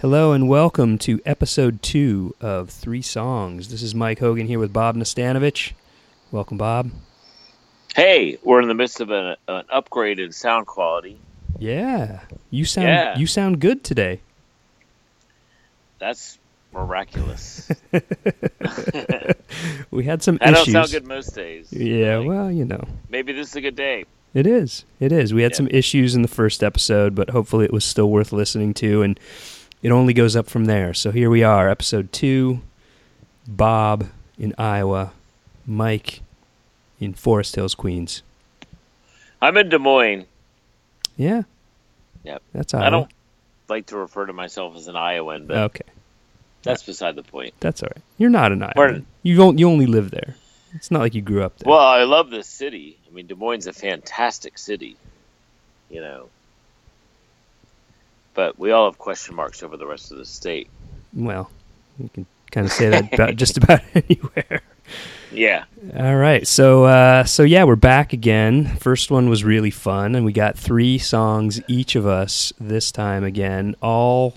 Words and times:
Hello 0.00 0.32
and 0.32 0.48
welcome 0.48 0.96
to 0.98 1.20
episode 1.26 1.82
two 1.82 2.34
of 2.40 2.70
Three 2.70 3.02
Songs. 3.02 3.68
This 3.68 3.82
is 3.82 3.94
Mike 3.94 4.20
Hogan 4.20 4.46
here 4.46 4.58
with 4.58 4.72
Bob 4.72 4.96
Nastanovich. 4.96 5.72
Welcome, 6.30 6.56
Bob. 6.56 6.90
Hey, 7.96 8.38
we're 8.44 8.60
in 8.62 8.68
the 8.68 8.74
midst 8.74 9.00
of 9.00 9.10
an, 9.10 9.36
an 9.48 9.64
upgrade 9.70 10.18
in 10.20 10.30
sound 10.32 10.66
quality. 10.66 11.18
Yeah, 11.58 12.20
you 12.50 12.64
sound 12.64 12.86
Yeah. 12.88 13.18
you 13.18 13.26
sound 13.26 13.60
good 13.60 13.82
today. 13.82 14.20
That's 15.98 16.38
miraculous. 16.72 17.68
We 19.90 20.04
had 20.04 20.22
some 20.22 20.36
issues. 20.36 20.46
I 20.48 20.50
don't 20.52 20.70
sound 20.70 20.90
good 20.90 21.06
most 21.06 21.34
days. 21.34 21.72
Yeah, 21.72 22.18
Like, 22.18 22.28
well, 22.28 22.52
you 22.52 22.64
know, 22.66 22.84
maybe 23.08 23.32
this 23.32 23.48
is 23.48 23.56
a 23.56 23.60
good 23.62 23.74
day. 23.74 24.04
it 24.34 24.46
is. 24.46 24.84
It 25.00 25.10
is. 25.12 25.32
We 25.34 25.42
had 25.42 25.52
Yeah. 25.52 25.56
some 25.56 25.68
issues 25.68 26.14
in 26.14 26.20
the 26.22 26.28
first 26.28 26.62
episode, 26.62 27.14
but 27.14 27.30
hopefully 27.30 27.64
it 27.64 27.72
was 27.72 27.84
still 27.86 28.10
worth 28.10 28.30
listening 28.30 28.74
to, 28.74 29.02
and 29.02 29.18
it 29.82 29.90
only 29.90 30.12
goes 30.12 30.36
up 30.36 30.48
from 30.48 30.64
there. 30.66 30.94
So 30.94 31.10
here 31.10 31.30
we 31.30 31.42
are, 31.42 31.68
episode 31.68 32.12
two. 32.12 32.60
Bob 33.46 34.08
in 34.38 34.54
Iowa, 34.58 35.12
Mike 35.66 36.20
in 37.00 37.14
Forest 37.14 37.56
Hills, 37.56 37.74
Queens. 37.74 38.22
I'm 39.40 39.56
in 39.56 39.68
Des 39.68 39.78
Moines. 39.78 40.26
Yeah. 41.16 41.42
Yep. 42.24 42.42
That's 42.52 42.74
Iowa. 42.74 42.86
I 42.86 42.90
don't 42.90 43.10
like 43.68 43.86
to 43.86 43.96
refer 43.96 44.26
to 44.26 44.32
myself 44.32 44.76
as 44.76 44.88
an 44.88 44.96
Iowan, 44.96 45.46
but 45.46 45.56
Okay. 45.58 45.84
that's 46.62 46.82
beside 46.82 47.14
the 47.16 47.22
point. 47.22 47.54
That's 47.60 47.82
all 47.82 47.88
right. 47.94 48.02
You're 48.18 48.30
not 48.30 48.52
an 48.52 48.62
Iowa. 48.62 48.72
Pardon? 48.74 49.06
You 49.22 49.36
don't. 49.36 49.58
You 49.58 49.68
only 49.68 49.86
live 49.86 50.10
there. 50.10 50.36
It's 50.74 50.90
not 50.90 51.00
like 51.00 51.14
you 51.14 51.22
grew 51.22 51.42
up 51.42 51.56
there. 51.58 51.70
Well, 51.70 51.78
I 51.80 52.02
love 52.02 52.28
this 52.30 52.46
city. 52.46 52.98
I 53.10 53.14
mean, 53.14 53.26
Des 53.26 53.34
Moines 53.34 53.60
is 53.60 53.66
a 53.68 53.72
fantastic 53.72 54.58
city, 54.58 54.96
you 55.88 56.00
know. 56.02 56.28
But 58.38 58.56
we 58.56 58.70
all 58.70 58.84
have 58.84 58.98
question 58.98 59.34
marks 59.34 59.64
over 59.64 59.76
the 59.76 59.84
rest 59.84 60.12
of 60.12 60.18
the 60.18 60.24
state. 60.24 60.70
Well, 61.12 61.50
you 61.98 62.08
can 62.14 62.24
kind 62.52 62.68
of 62.68 62.72
say 62.72 62.88
that 62.88 63.12
about 63.12 63.34
just 63.34 63.56
about 63.64 63.80
anywhere. 63.96 64.62
Yeah. 65.32 65.64
All 65.96 66.14
right. 66.14 66.46
So, 66.46 66.84
uh, 66.84 67.24
so 67.24 67.42
yeah, 67.42 67.64
we're 67.64 67.74
back 67.74 68.12
again. 68.12 68.76
First 68.76 69.10
one 69.10 69.28
was 69.28 69.42
really 69.42 69.72
fun, 69.72 70.14
and 70.14 70.24
we 70.24 70.32
got 70.32 70.56
three 70.56 70.98
songs 70.98 71.60
each 71.66 71.96
of 71.96 72.06
us 72.06 72.52
this 72.60 72.92
time 72.92 73.24
again. 73.24 73.74
All 73.82 74.34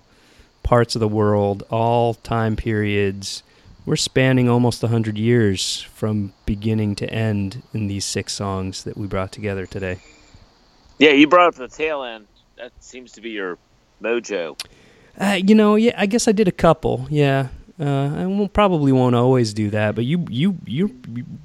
parts 0.64 0.95
of 0.95 1.00
the 1.00 1.08
world, 1.08 1.61
all 1.70 2.16
time 2.16 2.56
periods. 2.56 3.44
We're 3.86 3.98
spanning 3.98 4.50
almost 4.50 4.81
a 4.81 4.88
hundred 4.88 5.20
years 5.20 5.83
from 5.94 6.33
beginning 6.48 6.95
to 6.95 7.14
end 7.14 7.61
in 7.72 7.86
these 7.86 8.06
six 8.06 8.33
songs 8.33 8.83
that 8.86 8.98
we 8.98 9.06
brought 9.06 9.31
together 9.31 9.67
today. 9.67 10.00
Yeah, 10.98 11.11
you 11.11 11.28
brought 11.28 11.50
up 11.50 11.54
the 11.54 11.67
tail 11.67 12.02
end. 12.02 12.26
That 12.58 12.72
seems 12.80 13.11
to 13.11 13.22
be 13.22 13.30
your 13.30 13.59
mojo. 14.02 14.60
Uh, 15.20 15.40
you 15.46 15.56
know, 15.56 15.76
yeah, 15.76 15.94
I 15.98 16.06
guess 16.06 16.28
I 16.28 16.32
did 16.32 16.48
a 16.48 16.52
couple. 16.52 17.08
Yeah, 17.10 17.50
uh, 17.80 18.16
I 18.16 18.26
won't, 18.26 18.54
probably 18.54 18.92
won't 18.92 19.16
always 19.16 19.54
do 19.54 19.70
that, 19.72 19.96
but 19.96 20.06
you, 20.06 20.26
you, 20.30 20.58
you, 20.66 20.96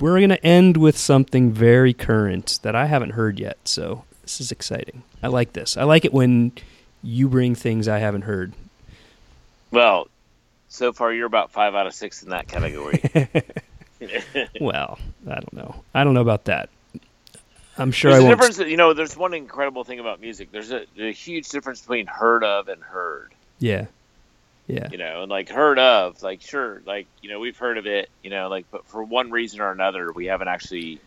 we're 0.01 0.21
gonna 0.21 0.39
end 0.43 0.77
with 0.77 0.97
something 0.97 1.53
very 1.53 1.93
current 1.93 2.59
that 2.63 2.75
I 2.77 2.87
haven't 2.87 3.11
heard 3.11 3.39
yet. 3.39 3.59
So 3.65 4.05
this 4.23 4.41
is 4.41 4.53
exciting. 4.53 5.03
I 5.23 5.29
like 5.29 5.53
this. 5.53 5.77
I 5.77 5.85
like 5.85 6.05
it 6.05 6.13
when 6.13 6.53
you 7.03 7.29
bring 7.29 7.55
things 7.55 7.89
I 7.89 7.99
haven't 7.99 8.23
heard. 8.23 8.53
Well, 9.71 10.09
so 10.69 10.93
far 10.93 11.13
you're 11.13 11.27
about 11.27 11.51
five 11.51 11.75
out 11.75 11.87
of 11.87 11.95
six 11.95 12.23
in 12.23 12.31
that 12.31 12.49
category. 12.49 13.03
Well, 14.61 14.99
I 15.27 15.35
don't 15.35 15.53
know. 15.55 15.75
I 15.95 16.05
don't 16.05 16.13
know 16.13 16.21
about 16.21 16.45
that. 16.45 16.69
I'm 17.79 17.93
sure 17.93 18.11
there's 18.11 18.23
I 18.23 18.27
a 18.27 18.29
won't. 18.29 18.41
difference. 18.41 18.71
You 18.71 18.77
know, 18.77 18.95
there's 18.95 19.17
one 19.17 19.35
incredible 19.35 19.85
thing 19.85 20.01
about 20.01 20.21
music. 20.21 20.51
There's 20.51 20.73
a, 20.73 20.87
a 20.99 21.13
huge 21.13 21.49
difference 21.49 21.81
between 21.81 22.07
heard 22.07 22.43
of 22.45 22.69
and 22.69 22.83
heard. 22.83 23.33
Yeah, 23.59 23.87
yeah, 24.67 24.89
You 24.91 24.99
know, 24.99 25.23
and 25.23 25.31
like 25.31 25.49
heard 25.49 25.79
of, 25.79 26.23
like 26.23 26.41
sure, 26.41 26.83
like 26.87 27.07
you 27.23 27.29
know, 27.29 27.39
we've 27.39 27.57
heard 27.57 27.79
of 27.79 27.87
it. 27.87 28.11
You 28.23 28.31
know, 28.31 28.49
like 28.49 28.67
but 28.71 28.85
for 28.87 29.05
one 29.05 29.31
reason 29.31 29.61
or 29.61 29.71
another, 29.71 30.11
we 30.11 30.27
haven't 30.27 30.49
actually 30.49 31.01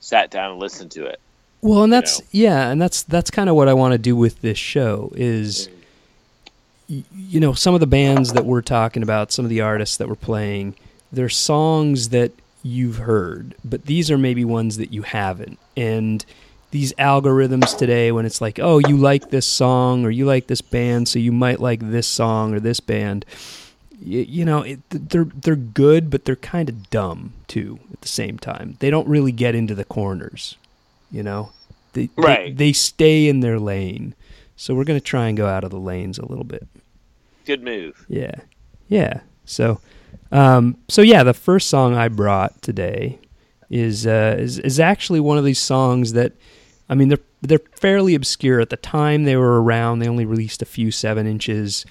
sat 0.00 0.30
down 0.30 0.52
and 0.52 0.60
listened 0.60 0.90
to 0.92 1.06
it. 1.06 1.20
Well, 1.60 1.84
and 1.84 1.92
that's 1.92 2.20
know. 2.20 2.26
yeah, 2.32 2.70
and 2.70 2.82
that's 2.82 3.02
that's 3.02 3.30
kind 3.30 3.48
of 3.48 3.54
what 3.54 3.68
I 3.68 3.74
want 3.74 3.92
to 3.92 3.98
do 3.98 4.16
with 4.16 4.40
this 4.40 4.58
show 4.58 5.12
is 5.14 5.68
mm. 5.68 6.96
y- 6.96 7.04
you 7.16 7.40
know, 7.40 7.52
some 7.52 7.74
of 7.74 7.80
the 7.80 7.86
bands 7.86 8.32
that 8.32 8.44
we're 8.44 8.62
talking 8.62 9.04
about, 9.04 9.30
some 9.30 9.44
of 9.44 9.48
the 9.48 9.60
artists 9.60 9.96
that 9.98 10.08
we're 10.08 10.16
playing, 10.16 10.74
they're 11.12 11.28
songs 11.28 12.08
that 12.08 12.32
you've 12.68 12.98
heard, 12.98 13.54
but 13.64 13.86
these 13.86 14.10
are 14.10 14.18
maybe 14.18 14.44
ones 14.44 14.76
that 14.76 14.92
you 14.92 15.02
haven't. 15.02 15.58
And 15.76 16.24
these 16.70 16.92
algorithms 16.94 17.76
today 17.76 18.12
when 18.12 18.26
it's 18.26 18.40
like, 18.40 18.58
"Oh, 18.60 18.78
you 18.78 18.96
like 18.96 19.30
this 19.30 19.46
song 19.46 20.04
or 20.04 20.10
you 20.10 20.24
like 20.26 20.46
this 20.48 20.60
band, 20.60 21.08
so 21.08 21.18
you 21.18 21.32
might 21.32 21.60
like 21.60 21.80
this 21.80 22.06
song 22.06 22.54
or 22.54 22.60
this 22.60 22.80
band." 22.80 23.24
You 24.00 24.44
know, 24.44 24.62
it, 24.62 24.80
they're 24.90 25.24
they're 25.24 25.56
good, 25.56 26.08
but 26.10 26.24
they're 26.24 26.36
kind 26.36 26.68
of 26.68 26.88
dumb 26.90 27.32
too 27.48 27.80
at 27.92 28.00
the 28.02 28.08
same 28.08 28.38
time. 28.38 28.76
They 28.80 28.90
don't 28.90 29.08
really 29.08 29.32
get 29.32 29.54
into 29.54 29.74
the 29.74 29.84
corners 29.84 30.56
you 31.10 31.22
know 31.22 31.50
they, 31.94 32.04
they- 32.06 32.22
Right. 32.22 32.54
they, 32.56 32.74
stay 32.74 33.28
in 33.28 33.40
their 33.40 33.58
lane 33.58 34.14
so 34.56 34.74
we're 34.74 34.84
going 34.84 35.00
to 35.00 35.04
try 35.04 35.26
and 35.28 35.38
go 35.38 35.46
out 35.46 35.64
of 35.64 35.70
the 35.70 35.78
lanes 35.80 36.18
a 36.18 36.26
little 36.26 36.44
bit 36.44 36.68
Good 37.46 37.62
move. 37.62 38.04
yeah 38.10 38.34
yeah 38.88 39.20
so 39.46 39.80
um 40.32 40.76
so 40.88 41.02
yeah 41.02 41.22
the 41.22 41.34
first 41.34 41.68
song 41.68 41.94
i 41.94 42.08
brought 42.08 42.60
today 42.62 43.18
is 43.70 44.06
uh 44.06 44.36
is, 44.38 44.58
is 44.58 44.78
actually 44.80 45.20
one 45.20 45.38
of 45.38 45.44
these 45.44 45.58
songs 45.58 46.12
that 46.12 46.32
i 46.88 46.94
mean 46.94 47.08
they're 47.08 47.18
they're 47.40 47.60
fairly 47.76 48.14
obscure 48.14 48.60
at 48.60 48.70
the 48.70 48.76
time 48.76 49.24
they 49.24 49.36
were 49.36 49.62
around 49.62 49.98
they 50.00 50.08
only 50.08 50.26
released 50.26 50.60
a 50.62 50.66
few 50.66 50.90
seven 50.90 51.26
inches 51.26 51.84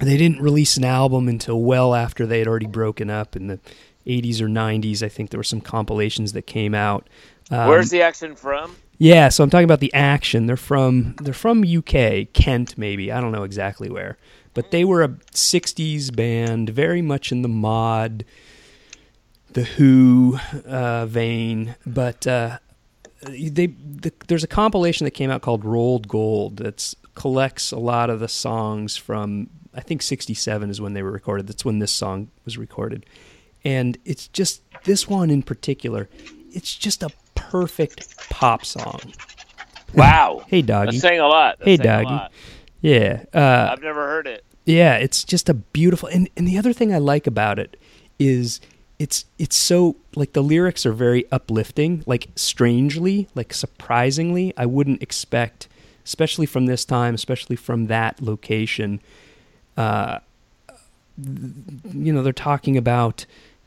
they 0.00 0.16
didn't 0.16 0.40
release 0.42 0.76
an 0.76 0.84
album 0.84 1.28
until 1.28 1.62
well 1.62 1.94
after 1.94 2.26
they 2.26 2.38
had 2.38 2.48
already 2.48 2.66
broken 2.66 3.08
up 3.10 3.34
in 3.36 3.46
the 3.46 3.58
80s 4.06 4.40
or 4.40 4.48
90s 4.48 5.02
i 5.02 5.08
think 5.08 5.30
there 5.30 5.38
were 5.38 5.44
some 5.44 5.60
compilations 5.60 6.32
that 6.32 6.42
came 6.46 6.74
out 6.74 7.08
um, 7.50 7.68
Where's 7.68 7.88
the 7.88 8.02
action 8.02 8.36
from? 8.36 8.76
yeah, 8.98 9.30
so 9.30 9.42
I'm 9.42 9.48
talking 9.48 9.64
about 9.64 9.80
the 9.80 9.94
action. 9.94 10.44
They're 10.44 10.58
from 10.58 11.14
they're 11.22 11.32
from 11.32 11.64
UK, 11.64 12.30
Kent 12.34 12.76
maybe. 12.76 13.10
I 13.10 13.22
don't 13.22 13.32
know 13.32 13.44
exactly 13.44 13.88
where. 13.88 14.18
But 14.58 14.72
they 14.72 14.84
were 14.84 15.04
a 15.04 15.08
60s 15.08 16.14
band, 16.14 16.70
very 16.70 17.00
much 17.00 17.30
in 17.30 17.42
the 17.42 17.48
mod 17.48 18.24
the 19.52 19.62
Who 19.62 20.40
uh, 20.66 21.06
vein, 21.06 21.76
but 21.86 22.26
uh, 22.26 22.58
they 23.22 23.66
the, 23.66 24.12
there's 24.26 24.42
a 24.42 24.48
compilation 24.48 25.04
that 25.04 25.12
came 25.12 25.30
out 25.30 25.42
called 25.42 25.64
Rolled 25.64 26.08
Gold 26.08 26.56
that 26.56 26.92
collects 27.14 27.70
a 27.70 27.78
lot 27.78 28.10
of 28.10 28.18
the 28.18 28.26
songs 28.26 28.96
from 28.96 29.48
I 29.74 29.80
think 29.80 30.02
67 30.02 30.70
is 30.70 30.80
when 30.80 30.92
they 30.92 31.04
were 31.04 31.12
recorded. 31.12 31.46
That's 31.46 31.64
when 31.64 31.78
this 31.78 31.92
song 31.92 32.28
was 32.44 32.58
recorded. 32.58 33.06
And 33.64 33.96
it's 34.04 34.26
just 34.26 34.62
this 34.82 35.06
one 35.08 35.30
in 35.30 35.44
particular, 35.44 36.08
it's 36.50 36.74
just 36.74 37.04
a 37.04 37.10
perfect 37.36 38.28
pop 38.28 38.64
song. 38.64 39.00
Wow. 39.94 40.42
Hey 40.48 40.62
doggy. 40.62 40.90
That's 40.90 41.00
saying 41.00 41.20
a 41.20 41.28
lot. 41.28 41.58
That's 41.60 41.68
Hey, 41.68 41.76
doggy. 41.76 42.06
lot. 42.06 42.32
Yeah. 42.80 43.24
Uh, 43.34 43.70
I've 43.72 43.82
never 43.82 44.06
heard 44.06 44.26
it. 44.26 44.44
Yeah, 44.68 44.96
it's 44.96 45.24
just 45.24 45.48
a 45.48 45.54
beautiful 45.54 46.10
and, 46.10 46.28
and 46.36 46.46
the 46.46 46.58
other 46.58 46.74
thing 46.74 46.92
I 46.92 46.98
like 46.98 47.26
about 47.26 47.58
it 47.58 47.78
is 48.18 48.60
it's 48.98 49.24
it's 49.38 49.56
so 49.56 49.96
like 50.14 50.34
the 50.34 50.42
lyrics 50.42 50.84
are 50.84 50.92
very 50.92 51.24
uplifting, 51.32 52.02
like 52.04 52.28
strangely, 52.36 53.28
like 53.34 53.54
surprisingly, 53.54 54.52
I 54.58 54.66
wouldn't 54.66 55.02
expect 55.02 55.68
especially 56.04 56.46
from 56.46 56.66
this 56.66 56.84
time, 56.84 57.14
especially 57.14 57.56
from 57.56 57.86
that 57.86 58.20
location 58.20 59.00
uh 59.78 60.18
you 61.16 62.12
know, 62.12 62.22
they're 62.22 62.32
talking 62.34 62.76
about 62.76 63.24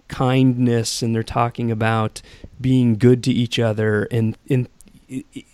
kindness 0.07 1.01
and 1.01 1.15
they're 1.15 1.23
talking 1.23 1.71
about 1.71 2.21
being 2.59 2.95
good 2.95 3.23
to 3.23 3.31
each 3.31 3.57
other 3.57 4.07
and 4.11 4.37
in 4.45 4.67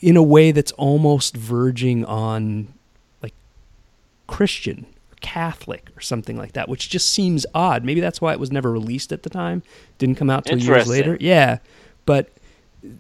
in 0.02 0.18
a 0.18 0.24
way 0.24 0.52
that's 0.52 0.74
almost 0.74 1.38
verging 1.38 2.03
on 2.03 2.68
like 3.22 3.34
Christian 4.28 4.85
Catholic 5.22 5.90
or 5.96 6.02
something 6.02 6.37
like 6.37 6.53
that, 6.53 6.69
which 6.69 6.90
just 6.90 7.09
seems 7.09 7.46
odd. 7.53 7.84
Maybe 7.84 7.99
that's 7.99 8.22
why 8.22 8.34
it 8.34 8.40
was 8.40 8.52
never 8.52 8.72
released 8.72 9.11
at 9.11 9.23
the 9.23 9.29
time. 9.29 9.64
Didn't 9.97 10.16
come 10.16 10.29
out 10.29 10.46
till 10.46 10.59
years 10.59 10.87
later. 10.87 11.17
Yeah. 11.19 11.58
But 12.05 12.29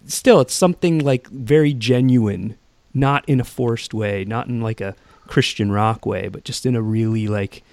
still 0.05 0.41
it's 0.41 0.53
something 0.53 0.99
like 0.99 1.27
very 1.27 1.73
genuine, 1.73 2.57
not 2.93 3.27
in 3.27 3.39
a 3.39 3.43
forced 3.43 3.93
way, 3.93 4.25
not 4.25 4.47
in 4.47 4.61
like 4.61 4.81
a 4.81 4.95
Christian 5.27 5.71
rock 5.71 6.05
way, 6.05 6.27
but 6.27 6.43
just 6.43 6.65
in 6.65 6.75
a 6.75 6.81
really 6.81 7.27
like 7.27 7.63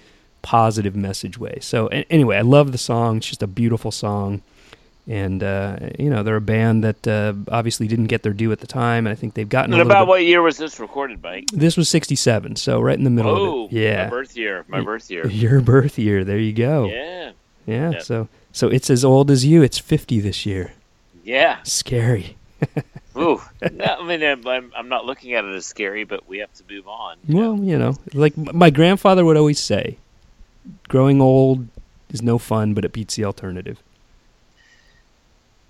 positive 0.41 0.95
message 0.95 1.37
way. 1.37 1.57
So 1.61 1.87
anyway, 1.87 2.37
I 2.37 2.41
love 2.41 2.71
the 2.71 2.77
song. 2.77 3.17
It's 3.17 3.27
just 3.27 3.43
a 3.43 3.47
beautiful 3.47 3.91
song. 3.91 4.43
And 5.07 5.43
uh, 5.43 5.77
you 5.99 6.09
know 6.09 6.23
they're 6.23 6.35
a 6.35 6.41
band 6.41 6.83
that 6.83 7.07
uh, 7.07 7.33
obviously 7.51 7.87
didn't 7.87 8.07
get 8.07 8.23
their 8.23 8.33
due 8.33 8.51
at 8.51 8.59
the 8.59 8.65
time, 8.67 9.05
and 9.05 9.11
I 9.11 9.15
think 9.15 9.35
they've 9.35 9.47
gotten 9.47 9.71
And 9.73 9.81
about 9.81 10.05
bit- 10.05 10.07
what 10.07 10.23
year 10.25 10.41
was 10.41 10.57
this 10.57 10.79
recorded, 10.79 11.21
Mike? 11.21 11.45
This 11.53 11.77
was 11.77 11.89
'67, 11.89 12.55
so 12.55 12.81
right 12.81 12.97
in 12.97 13.03
the 13.03 13.11
middle 13.11 13.35
Oh. 13.35 13.67
Yeah, 13.69 14.05
My 14.05 14.09
birth 14.09 14.35
year. 14.35 14.65
My 14.67 14.81
birth 14.81 15.11
year. 15.11 15.27
your 15.29 15.61
birth 15.61 15.99
year. 15.99 16.23
There 16.23 16.39
you 16.39 16.53
go. 16.53 16.87
Yeah. 16.87 17.31
Yeah. 17.67 17.91
Yep. 17.91 18.01
So 18.01 18.27
so 18.51 18.67
it's 18.69 18.89
as 18.89 19.05
old 19.05 19.29
as 19.29 19.45
you. 19.45 19.61
It's 19.61 19.77
50 19.77 20.21
this 20.21 20.43
year. 20.45 20.73
Yeah. 21.23 21.57
Scary. 21.63 22.37
Ooh, 23.17 23.41
no, 23.71 23.85
I 23.85 24.03
mean, 24.03 24.23
I'm, 24.23 24.71
I'm 24.75 24.89
not 24.89 25.05
looking 25.05 25.33
at 25.33 25.45
it 25.45 25.55
as 25.55 25.65
scary, 25.65 26.03
but 26.03 26.27
we 26.27 26.39
have 26.39 26.53
to 26.55 26.63
move 26.69 26.87
on. 26.87 27.17
Well, 27.29 27.57
you 27.57 27.77
know, 27.77 27.95
like 28.13 28.35
my 28.35 28.69
grandfather 28.69 29.23
would 29.23 29.37
always 29.37 29.59
say, 29.59 29.97
growing 30.89 31.21
old 31.21 31.67
is 32.11 32.21
no 32.21 32.37
fun, 32.37 32.73
but 32.73 32.83
it 32.83 32.91
beats 32.91 33.15
the 33.15 33.23
alternative. 33.23 33.81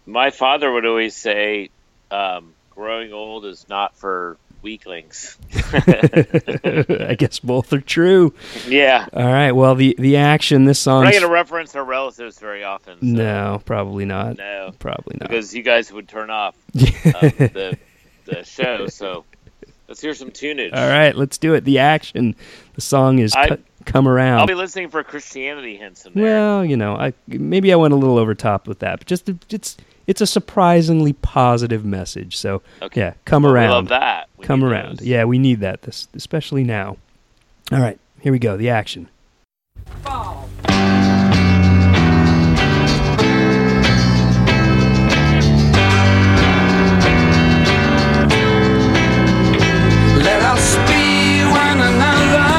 My 0.06 0.30
father 0.30 0.72
would 0.72 0.86
always 0.86 1.16
say, 1.16 1.69
um, 2.12 2.54
"Growing 2.72 3.12
old 3.13 3.46
is 3.46 3.66
not 3.69 3.96
for 3.96 4.38
weaklings." 4.62 5.38
I 5.54 7.16
guess 7.18 7.40
both 7.40 7.72
are 7.74 7.80
true. 7.81 8.34
yeah, 8.68 9.07
All 9.13 9.24
right. 9.25 9.52
Well, 9.52 9.75
the 9.75 9.96
the 9.98 10.18
action 10.18 10.66
this 10.66 10.80
we're 10.86 10.92
song. 10.92 11.04
not 11.06 11.12
going 11.12 11.24
to 11.24 11.30
reference 11.30 11.75
our 11.75 11.84
relatives 11.84 12.40
very 12.40 12.63
often. 12.63 13.00
So 13.00 13.06
No, 13.06 13.62
probably 13.66 14.06
not. 14.06 14.38
no, 14.38 14.74
Probably 14.80 15.18
not. 15.19 15.30
because 15.30 15.54
you 15.56 15.63
guys 15.63 15.92
would 15.92 16.07
turn 16.07 16.30
off 16.30 16.56
um, 16.75 16.81
the 16.84 17.78
the 18.25 18.44
show. 18.44 18.88
So 18.88 19.25
let's 19.88 20.02
hear 20.02 20.13
some 20.13 20.31
tunage. 20.31 20.74
All 20.74 20.88
right, 20.90 21.16
let's 21.16 21.38
do 21.38 21.54
it. 21.54 21.63
The 21.66 21.80
action. 21.80 22.36
The 22.75 22.81
song 22.81 23.19
is 23.19 23.36
I- 23.36 23.57
"Come 23.86 24.07
Around." 24.07 24.40
I'll 24.42 24.48
be 24.48 24.56
listening 24.56 24.90
for 24.90 25.04
Christianity 25.04 25.78
hints 25.78 26.06
in 26.06 26.13
there. 26.13 26.24
Well, 26.24 26.66
you 26.66 26.78
know, 26.78 26.96
I 26.96 27.13
maybe 27.28 27.72
I 27.74 27.75
went 27.75 27.94
a 27.94 27.98
little 27.98 28.18
over 28.18 28.36
top 28.36 28.68
with 28.68 28.80
that, 28.80 29.00
but 29.00 29.07
just 29.07 29.30
it's 29.50 29.78
it's 30.07 30.22
a 30.22 30.28
surprisingly 30.28 31.13
positive 31.13 31.84
message. 31.86 32.38
So 32.38 32.62
Okay. 32.81 33.02
yeah, 33.02 33.13
come 33.25 33.44
Well, 33.44 33.54
around, 33.54 33.69
We 33.69 33.74
love 33.75 33.88
that. 33.90 34.30
We 34.38 34.46
come 34.46 34.63
around. 34.63 35.00
those. 35.00 35.07
Yeah, 35.07 35.25
we 35.25 35.38
need 35.40 35.60
that, 35.62 35.81
this 35.84 36.07
especially 36.16 36.63
now. 36.63 36.98
All 37.72 37.80
right, 37.80 38.00
here 38.22 38.31
we 38.31 38.40
go. 38.40 38.57
The 38.57 38.69
action. 38.69 39.10
Let 50.25 50.42
us 50.42 50.75
be 50.90 51.44
one 51.46 51.78
another. 51.78 52.50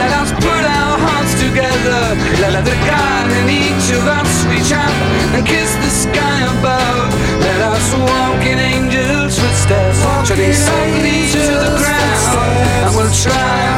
Let 0.00 0.12
us 0.22 0.30
put 0.42 0.62
our 0.66 0.94
hearts 1.06 1.34
together. 1.38 2.02
Let 2.42 2.64
the 2.66 2.74
God 2.88 3.26
in 3.40 3.46
each 3.48 3.86
of 3.94 4.02
us 4.10 4.32
reach 4.50 4.72
out 4.74 4.90
and 5.36 5.46
kiss 5.46 5.70
the 5.84 5.91
sky 6.02 6.38
above. 6.58 7.14
Let 7.46 7.60
us 7.72 7.86
walk 7.94 8.42
in 8.44 8.58
angels' 8.58 9.38
footsteps, 9.38 9.98
treading 10.26 10.52
softly 10.52 11.30
to 11.34 11.44
the 11.64 11.72
ground. 11.78 12.50
And 12.84 12.90
we'll 12.96 13.14
try, 13.14 13.71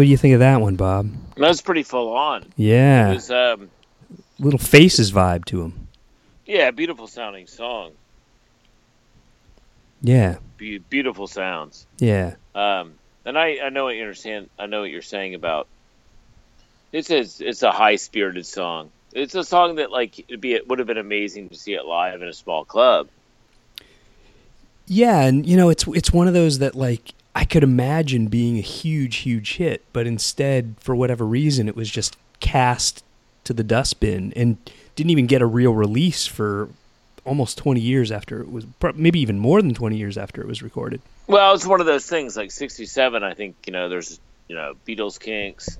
what 0.00 0.04
do 0.04 0.10
you 0.10 0.16
think 0.16 0.32
of 0.32 0.40
that 0.40 0.62
one, 0.62 0.76
Bob? 0.76 1.10
That 1.36 1.48
was 1.48 1.60
pretty 1.60 1.82
full 1.82 2.14
on. 2.16 2.46
Yeah, 2.56 3.10
It 3.10 3.14
was, 3.16 3.30
um, 3.30 3.70
little 4.38 4.58
faces 4.58 5.12
vibe 5.12 5.44
to 5.46 5.60
him. 5.60 5.88
yeah, 6.46 6.70
beautiful 6.70 7.06
sounding 7.06 7.46
song. 7.46 7.92
Yeah, 10.00 10.36
Be- 10.56 10.78
beautiful 10.78 11.26
sounds. 11.26 11.86
yeah, 11.98 12.36
Um, 12.54 12.94
and 13.26 13.38
I, 13.38 13.58
I 13.62 13.68
know 13.68 13.84
what 13.84 13.96
you 13.96 14.00
understand. 14.00 14.48
I 14.58 14.64
know 14.64 14.80
what 14.80 14.90
you're 14.90 15.02
saying 15.02 15.34
about. 15.34 15.68
It's 16.92 17.10
a, 17.10 17.18
it's 17.46 17.62
a 17.62 17.70
high 17.70 17.96
spirited 17.96 18.46
song. 18.46 18.90
It's 19.12 19.34
a 19.34 19.44
song 19.44 19.74
that 19.74 19.90
like 19.90 20.18
it'd 20.20 20.40
be 20.40 20.54
it 20.54 20.66
would 20.68 20.78
have 20.78 20.88
been 20.88 20.96
amazing 20.96 21.50
to 21.50 21.54
see 21.56 21.74
it 21.74 21.84
live 21.84 22.22
in 22.22 22.28
a 22.28 22.32
small 22.32 22.64
club. 22.64 23.08
yeah. 24.86 25.20
And 25.20 25.44
you 25.46 25.56
know, 25.58 25.68
it's 25.68 25.84
it's 25.88 26.12
one 26.12 26.28
of 26.28 26.32
those 26.34 26.60
that 26.60 26.74
like 26.74 27.12
I 27.34 27.44
could 27.44 27.62
imagine 27.62 28.26
being 28.26 28.58
a 28.58 28.62
huge, 28.62 29.18
huge 29.18 29.56
hit, 29.56 29.84
but 29.92 30.06
instead, 30.06 30.74
for 30.80 30.96
whatever 30.96 31.24
reason, 31.24 31.68
it 31.68 31.76
was 31.76 31.90
just 31.90 32.16
cast 32.40 33.04
to 33.44 33.52
the 33.52 33.62
dustbin 33.62 34.32
and 34.34 34.58
didn't 34.96 35.10
even 35.10 35.26
get 35.26 35.40
a 35.40 35.46
real 35.46 35.72
release 35.72 36.26
for 36.26 36.68
almost 37.24 37.58
20 37.58 37.80
years 37.80 38.10
after 38.10 38.40
it 38.40 38.50
was 38.50 38.66
maybe 38.94 39.20
even 39.20 39.38
more 39.38 39.60
than 39.60 39.74
20 39.74 39.96
years 39.96 40.16
after 40.16 40.40
it 40.40 40.48
was 40.48 40.62
recorded 40.62 41.00
Well, 41.26 41.54
it's 41.54 41.66
one 41.66 41.80
of 41.80 41.86
those 41.86 42.06
things 42.06 42.36
like 42.36 42.50
'67. 42.50 43.22
I 43.22 43.34
think 43.34 43.56
you 43.66 43.72
know 43.72 43.88
there's 43.88 44.18
you 44.48 44.56
know 44.56 44.74
Beatles, 44.86 45.20
Kinks, 45.20 45.78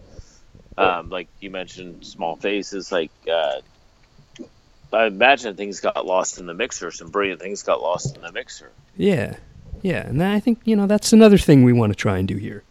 um, 0.79 1.11
like 1.11 1.29
you 1.41 1.51
mentioned, 1.51 2.07
Small 2.07 2.37
Faces. 2.37 2.93
Like 2.93 3.11
uh, 3.31 3.61
I 4.93 5.07
imagine 5.07 5.57
things 5.57 5.81
got 5.81 6.07
lost 6.07 6.39
in 6.39 6.47
the 6.47 6.55
mixer. 6.55 6.91
Some 6.93 7.11
brilliant 7.11 7.41
things 7.41 7.63
got 7.63 7.81
lost 7.83 8.15
in 8.15 8.23
the 8.23 8.33
mixer. 8.33 8.71
yeah 8.97 9.37
yeah 9.83 10.07
and 10.07 10.23
i 10.23 10.39
think 10.41 10.59
you 10.65 10.75
know 10.77 10.87
that's 10.87 11.13
another 11.13 11.39
thing 11.39 11.65
we 11.65 11.73
want 11.73 11.93
to 11.93 11.97
try 11.97 12.19
and 12.19 12.29
do 12.29 12.37
here 12.37 12.63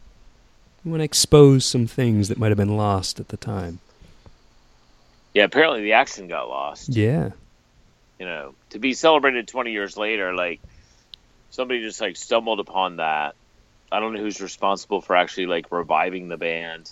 we 0.86 0.92
want 0.92 1.00
to 1.02 1.06
expose 1.06 1.66
some 1.66 1.86
things 1.88 2.28
that 2.30 2.38
might 2.38 2.50
have 2.50 2.58
been 2.58 2.78
lost 2.78 3.20
at 3.20 3.28
the 3.30 3.38
time 3.38 3.80
Yeah, 5.34 5.44
apparently 5.44 5.82
the 5.82 5.94
action 5.94 6.28
got 6.28 6.50
lost. 6.50 6.90
yeah 6.90 7.32
you 8.20 8.26
know, 8.26 8.54
to 8.72 8.80
be 8.80 8.94
celebrated 8.94 9.48
20 9.48 9.72
years 9.72 9.96
later, 9.96 10.34
like 10.36 10.60
somebody 11.52 11.80
just 11.82 12.02
like 12.02 12.18
stumbled 12.18 12.60
upon 12.60 12.98
that. 12.98 13.34
I 13.94 14.02
don't 14.02 14.12
know 14.14 14.20
who's 14.20 14.42
responsible 14.42 15.00
for 15.00 15.16
actually 15.16 15.46
like 15.46 15.72
reviving 15.72 16.28
the 16.28 16.36
band. 16.36 16.92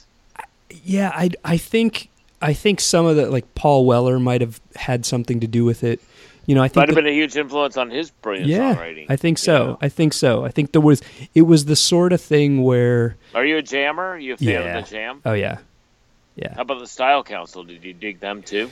yeah 0.86 1.12
i 1.14 1.30
i 1.44 1.58
think 1.58 2.10
I 2.42 2.54
think 2.54 2.80
some 2.80 3.06
of 3.08 3.16
the 3.18 3.30
like 3.32 3.56
Paul 3.56 3.86
Weller 3.86 4.20
might 4.20 4.42
have 4.42 4.62
had 4.76 5.06
something 5.06 5.40
to 5.40 5.48
do 5.48 5.66
with 5.66 5.84
it. 5.84 6.00
You 6.48 6.56
know, 6.56 6.64
I 6.64 6.68
think 6.70 6.78
Might 6.78 6.90
have 6.90 6.96
the- 6.96 7.02
been 7.04 7.12
a 7.12 7.14
huge 7.16 7.36
influence 7.36 7.78
on 7.78 7.90
his 7.92 8.10
brilliant 8.10 8.48
yeah, 8.48 8.74
songwriting. 8.74 9.06
I 9.10 9.16
think 9.18 9.38
you 9.38 9.44
so. 9.44 9.58
know? 9.66 9.78
I 9.82 9.90
think 9.90 10.14
so. 10.14 10.44
I 10.46 10.50
think 10.50 10.72
there 10.72 10.82
was 10.82 11.02
it 11.36 11.44
was 11.44 11.66
the 11.66 11.76
sort 11.76 12.12
of 12.14 12.22
thing 12.22 12.64
where 12.64 13.16
Are 13.36 13.46
you 13.46 13.58
a 13.58 13.62
jammer? 13.62 14.12
Are 14.12 14.18
you 14.18 14.34
a 14.34 14.38
fan 14.38 14.48
Yeah. 14.48 14.78
of 14.78 14.86
the 14.86 14.90
jam? 14.90 15.22
oh 15.26 15.34
yeah. 15.34 15.58
Yeah. 16.36 16.54
How 16.56 16.62
about 16.62 16.80
the 16.80 16.88
Style 16.88 17.24
Council? 17.24 17.64
Did 17.64 17.84
you 17.84 17.94
dig 17.94 18.20
them 18.20 18.42
too? 18.44 18.70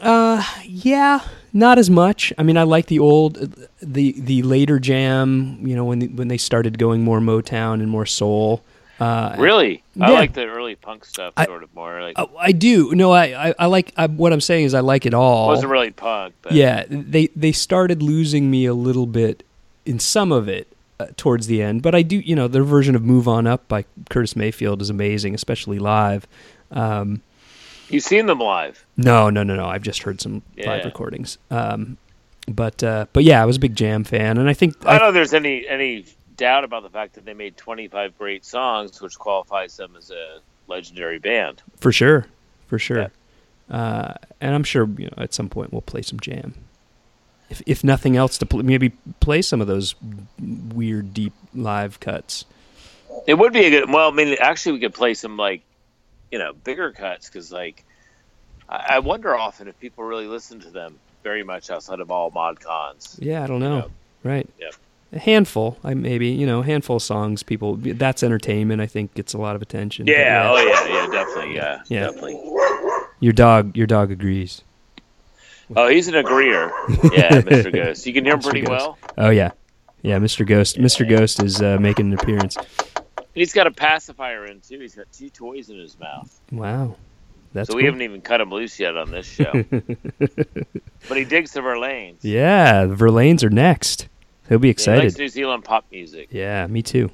Uh, 0.00 0.42
yeah, 0.64 1.20
not 1.52 1.78
as 1.78 1.88
much. 1.90 2.32
I 2.38 2.42
mean, 2.42 2.56
I 2.56 2.62
like 2.62 2.86
the 2.86 2.98
old, 2.98 3.34
the 3.80 4.14
the 4.18 4.42
later 4.42 4.78
jam. 4.78 5.58
You 5.62 5.74
know, 5.76 5.84
when 5.84 5.98
the, 6.00 6.08
when 6.08 6.28
they 6.28 6.36
started 6.38 6.78
going 6.78 7.02
more 7.02 7.20
Motown 7.20 7.74
and 7.74 7.88
more 7.88 8.06
soul. 8.06 8.62
Uh, 8.98 9.34
Really? 9.38 9.82
I 10.00 10.10
yeah. 10.10 10.18
like 10.18 10.32
the 10.32 10.46
early 10.46 10.74
punk 10.74 11.04
stuff 11.04 11.34
I- 11.36 11.44
sort 11.44 11.62
of 11.62 11.74
more. 11.74 12.00
Like 12.00 12.18
I, 12.18 12.26
I 12.38 12.52
do. 12.52 12.94
No, 12.94 13.12
I 13.12 13.48
I, 13.48 13.54
I 13.58 13.66
like. 13.66 13.92
I, 13.96 14.06
what 14.06 14.32
I'm 14.32 14.40
saying 14.40 14.64
is, 14.64 14.74
I 14.74 14.80
like 14.80 15.04
it 15.06 15.14
all. 15.14 15.48
wasn't 15.48 15.70
really 15.70 15.90
punk, 15.90 16.34
but 16.42 16.52
yeah, 16.52 16.84
they 16.88 17.28
they 17.36 17.52
started 17.52 18.02
losing 18.02 18.50
me 18.50 18.64
a 18.66 18.74
little 18.74 19.06
bit 19.06 19.42
in 19.84 19.98
some 19.98 20.32
of 20.32 20.48
it 20.48 20.66
uh, 20.98 21.06
towards 21.16 21.46
the 21.46 21.62
end, 21.62 21.82
but 21.82 21.94
I 21.94 22.02
do. 22.02 22.18
You 22.18 22.34
know, 22.34 22.48
their 22.48 22.64
version 22.64 22.94
of 22.94 23.02
"Move 23.04 23.28
On 23.28 23.46
Up" 23.46 23.68
by 23.68 23.84
Curtis 24.08 24.34
Mayfield 24.34 24.80
is 24.80 24.90
amazing, 24.90 25.34
especially 25.34 25.78
live. 25.78 26.26
Um, 26.70 27.20
you've 27.90 28.02
seen 28.04 28.26
them 28.26 28.38
live. 28.40 28.84
No, 28.96 29.28
no, 29.30 29.42
no, 29.42 29.54
no. 29.56 29.66
I've 29.66 29.82
just 29.82 30.02
heard 30.04 30.20
some 30.20 30.42
live 30.64 30.84
recordings. 30.84 31.38
Um, 31.50 31.98
but 32.48 32.82
uh, 32.82 33.06
but 33.12 33.24
yeah, 33.24 33.42
I 33.42 33.44
was 33.44 33.56
a 33.56 33.60
big 33.60 33.76
Jam 33.76 34.04
fan, 34.04 34.38
and 34.38 34.48
I 34.48 34.52
think 34.54 34.74
I 34.86 34.90
I, 34.96 34.98
don't 34.98 35.02
know 35.02 35.08
if 35.08 35.14
there's 35.14 35.34
any 35.34 35.66
any 35.68 36.06
doubt 36.36 36.64
about 36.64 36.82
the 36.82 36.90
fact 36.90 37.14
that 37.14 37.24
they 37.24 37.34
made 37.34 37.56
25 37.56 38.16
great 38.18 38.44
songs, 38.44 39.00
which 39.00 39.18
qualifies 39.18 39.76
them 39.76 39.94
as 39.96 40.10
a 40.10 40.40
legendary 40.66 41.18
band. 41.18 41.62
for 41.78 41.92
sure, 41.92 42.26
for 42.66 42.78
sure. 42.78 43.10
Uh, 43.70 44.14
and 44.40 44.54
I'm 44.54 44.64
sure 44.64 44.88
you 44.96 45.06
know 45.06 45.22
at 45.22 45.34
some 45.34 45.48
point 45.48 45.72
we'll 45.72 45.82
play 45.82 46.02
some 46.02 46.20
Jam. 46.20 46.54
If 47.50 47.62
if 47.66 47.84
nothing 47.84 48.16
else, 48.16 48.38
to 48.38 48.46
pl- 48.46 48.62
maybe 48.62 48.90
play 49.20 49.42
some 49.42 49.60
of 49.60 49.66
those 49.66 49.94
weird 50.40 51.14
deep 51.14 51.32
live 51.54 51.98
cuts. 52.00 52.44
It 53.26 53.34
would 53.34 53.52
be 53.52 53.64
a 53.66 53.70
good. 53.70 53.90
Well, 53.90 54.08
I 54.08 54.14
mean, 54.14 54.36
actually, 54.40 54.72
we 54.72 54.80
could 54.80 54.94
play 54.94 55.14
some 55.14 55.36
like, 55.36 55.62
you 56.30 56.38
know, 56.38 56.52
bigger 56.52 56.92
cuts 56.92 57.28
because, 57.28 57.50
like, 57.50 57.84
I, 58.68 58.86
I 58.90 58.98
wonder 59.00 59.34
often 59.34 59.68
if 59.68 59.78
people 59.80 60.04
really 60.04 60.26
listen 60.26 60.60
to 60.60 60.70
them 60.70 60.98
very 61.24 61.42
much 61.42 61.70
outside 61.70 62.00
of 62.00 62.10
all 62.10 62.30
mod 62.30 62.60
cons. 62.60 63.18
Yeah, 63.20 63.42
I 63.42 63.46
don't 63.46 63.60
know. 63.60 63.76
Yep. 63.76 63.90
Right. 64.22 64.48
Yep. 64.60 64.74
A 65.12 65.18
handful, 65.20 65.78
I 65.84 65.94
maybe 65.94 66.28
you 66.28 66.46
know, 66.46 66.60
a 66.60 66.64
handful 66.64 66.96
of 66.96 67.02
songs. 67.02 67.42
People, 67.44 67.76
that's 67.76 68.22
entertainment. 68.24 68.80
I 68.80 68.86
think 68.86 69.14
gets 69.14 69.34
a 69.34 69.38
lot 69.38 69.54
of 69.56 69.62
attention. 69.62 70.04
But 70.06 70.12
Yeah, 70.16 70.50
oh 70.52 70.56
yeah, 70.56 70.88
yeah, 70.88 71.06
definitely, 71.10 71.54
yeah, 71.54 71.82
Yeah. 71.88 72.00
definitely. 72.06 72.40
Your 73.20 73.32
dog, 73.32 73.76
your 73.76 73.86
dog 73.86 74.10
agrees. 74.10 74.62
Oh, 75.74 75.88
he's 75.88 76.08
an 76.08 76.14
agreeer. 76.16 76.70
Yeah, 77.12 77.30
Mr. 77.40 77.72
Ghost. 77.72 78.04
You 78.06 78.12
can 78.12 78.24
hear 78.24 78.34
him 78.34 78.40
pretty 78.40 78.60
Ghost. 78.62 78.70
well. 78.70 78.98
Oh 79.16 79.30
yeah, 79.30 79.52
yeah. 80.02 80.18
Mr. 80.18 80.46
Ghost, 80.46 80.76
Mr. 80.78 81.08
Ghost 81.08 81.42
is 81.42 81.62
uh, 81.62 81.78
making 81.80 82.12
an 82.12 82.18
appearance. 82.18 82.56
He's 83.34 83.52
got 83.52 83.66
a 83.66 83.70
pacifier 83.70 84.44
in 84.46 84.60
too. 84.60 84.80
He's 84.80 84.94
got 84.96 85.10
two 85.12 85.30
toys 85.30 85.70
in 85.70 85.78
his 85.78 85.98
mouth. 86.00 86.36
Wow, 86.52 86.96
that's 87.52 87.68
so 87.70 87.76
we 87.76 87.82
cool. 87.82 87.86
haven't 87.92 88.02
even 88.02 88.20
cut 88.22 88.40
him 88.40 88.50
loose 88.50 88.78
yet 88.80 88.96
on 88.96 89.10
this 89.10 89.26
show. 89.26 89.64
but 90.18 91.16
he 91.16 91.24
digs 91.24 91.52
the 91.52 91.60
Verlaines. 91.60 92.18
Yeah, 92.22 92.86
the 92.86 92.94
Verlaines 92.94 93.42
are 93.44 93.50
next. 93.50 94.08
He'll 94.48 94.58
be 94.58 94.68
He 94.68 94.72
excited. 94.72 95.04
likes 95.04 95.18
New 95.18 95.28
Zealand 95.28 95.64
pop 95.64 95.84
music. 95.90 96.28
Yeah, 96.30 96.66
me 96.66 96.82
too. 96.82 97.10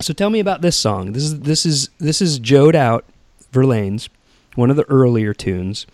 So 0.00 0.12
tell 0.12 0.30
me 0.30 0.40
about 0.40 0.60
this 0.60 0.76
song. 0.76 1.12
This 1.12 1.22
is 1.24 1.40
this 1.40 1.64
is 1.66 1.88
this 1.98 2.20
is 2.20 2.38
Joed 2.38 2.74
Out 2.76 3.04
Verlaines, 3.52 4.08
one 4.54 4.70
of 4.70 4.76
the 4.76 4.84
earlier 4.90 5.32
tunes. 5.32 5.86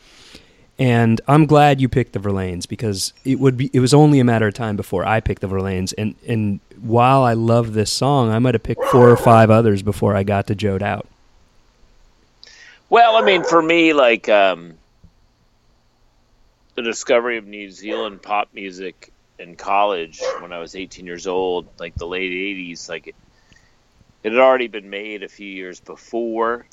And 0.79 1.21
I'm 1.29 1.47
glad 1.47 1.81
you 1.81 1.89
picked 1.89 2.13
the 2.13 2.19
Verlaines 2.19 2.67
because 2.67 3.13
it 3.25 3.39
would 3.39 3.57
be 3.57 3.71
it 3.73 3.79
was 3.81 3.95
only 3.95 4.19
a 4.19 4.25
matter 4.25 4.49
of 4.49 4.55
time 4.55 4.75
before 4.77 5.05
I 5.05 5.21
picked 5.21 5.41
the 5.43 5.49
Verlaines 5.49 5.95
and 5.97 6.15
and 6.27 6.59
while 6.81 7.23
I 7.23 7.35
love 7.35 7.75
this 7.75 7.93
song, 7.93 8.31
I 8.31 8.41
might 8.41 8.55
have 8.55 8.63
picked 8.65 8.83
four 8.87 9.09
or 9.09 9.17
five 9.17 9.51
others 9.51 9.83
before 9.83 10.17
I 10.17 10.25
got 10.25 10.49
to 10.49 10.57
Joed 10.57 10.83
Out. 10.83 11.07
Well, 12.91 13.15
I 13.17 13.23
mean, 13.23 13.45
for 13.45 13.63
me, 13.63 13.93
like 13.93 14.29
um, 14.29 14.75
the 16.75 16.83
discovery 16.83 17.39
of 17.39 17.47
New 17.47 17.71
Zealand 17.71 18.23
pop 18.23 18.49
music 18.55 19.13
in 19.39 19.57
college 19.57 20.21
when 20.41 20.53
I 20.53 20.59
was 20.59 20.75
18 20.75 21.07
years 21.07 21.27
old, 21.27 21.69
like 21.79 21.97
the 21.99 22.07
late 22.07 22.33
80s, 22.33 22.89
like 22.89 23.09
it, 23.09 23.15
it 24.23 24.33
had 24.33 24.41
already 24.41 24.69
been 24.69 24.89
made 24.89 25.23
a 25.23 25.29
few 25.29 25.49
years 25.49 25.81
before. 25.81 26.67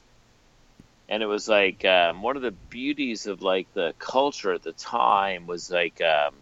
And 1.10 1.24
it 1.24 1.25
was 1.25 1.48
like 1.50 1.84
um, 1.86 2.22
one 2.22 2.36
of 2.36 2.44
the 2.44 2.56
beauties 2.70 3.25
of 3.25 3.41
like 3.41 3.68
the 3.74 3.94
culture 3.98 4.53
at 4.53 4.62
the 4.62 4.74
time 4.74 5.48
was 5.48 5.72
like 5.72 6.00
um, 6.01 6.36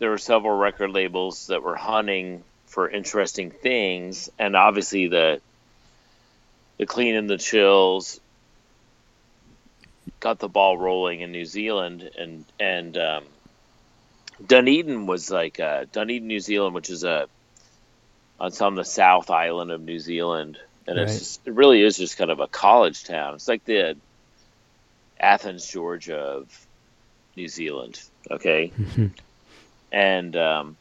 there 0.00 0.10
were 0.10 0.18
several 0.18 0.56
record 0.56 0.90
labels 0.90 1.46
that 1.46 1.62
were 1.62 1.76
hunting 1.76 2.42
for 2.66 2.90
interesting 2.90 3.50
things, 3.50 4.28
and 4.38 4.56
obviously 4.56 5.08
the 5.08 5.40
the 6.78 6.86
clean 6.86 7.14
and 7.14 7.30
the 7.30 7.38
chills 7.38 8.20
got 10.20 10.38
the 10.38 10.48
ball 10.48 10.76
rolling 10.78 11.20
in 11.20 11.32
New 11.32 11.44
Zealand 11.44 12.10
and 12.18 12.44
and 12.58 12.96
um, 12.96 13.24
Dunedin 14.46 15.06
was 15.06 15.30
like 15.30 15.58
uh, 15.60 15.84
Dunedin, 15.92 16.26
New 16.26 16.40
Zealand, 16.40 16.74
which 16.74 16.90
is 16.90 17.04
a 17.04 17.28
on 18.40 18.52
some 18.52 18.76
the 18.76 18.84
South 18.84 19.30
Island 19.30 19.70
of 19.70 19.80
New 19.80 19.98
Zealand, 19.98 20.58
and 20.86 20.96
Right. 20.96 21.08
it's 21.08 21.18
just, 21.18 21.40
it 21.46 21.54
really 21.54 21.82
is 21.82 21.96
just 21.96 22.16
kind 22.16 22.30
of 22.30 22.40
a 22.40 22.46
college 22.46 23.04
town. 23.04 23.34
It's 23.34 23.48
like 23.48 23.64
the 23.64 23.96
Athens, 25.18 25.66
Georgia 25.66 26.18
of 26.18 26.66
New 27.36 27.48
Zealand. 27.48 28.00
Okay, 28.30 28.72
and 29.90 30.36
um, 30.36 30.76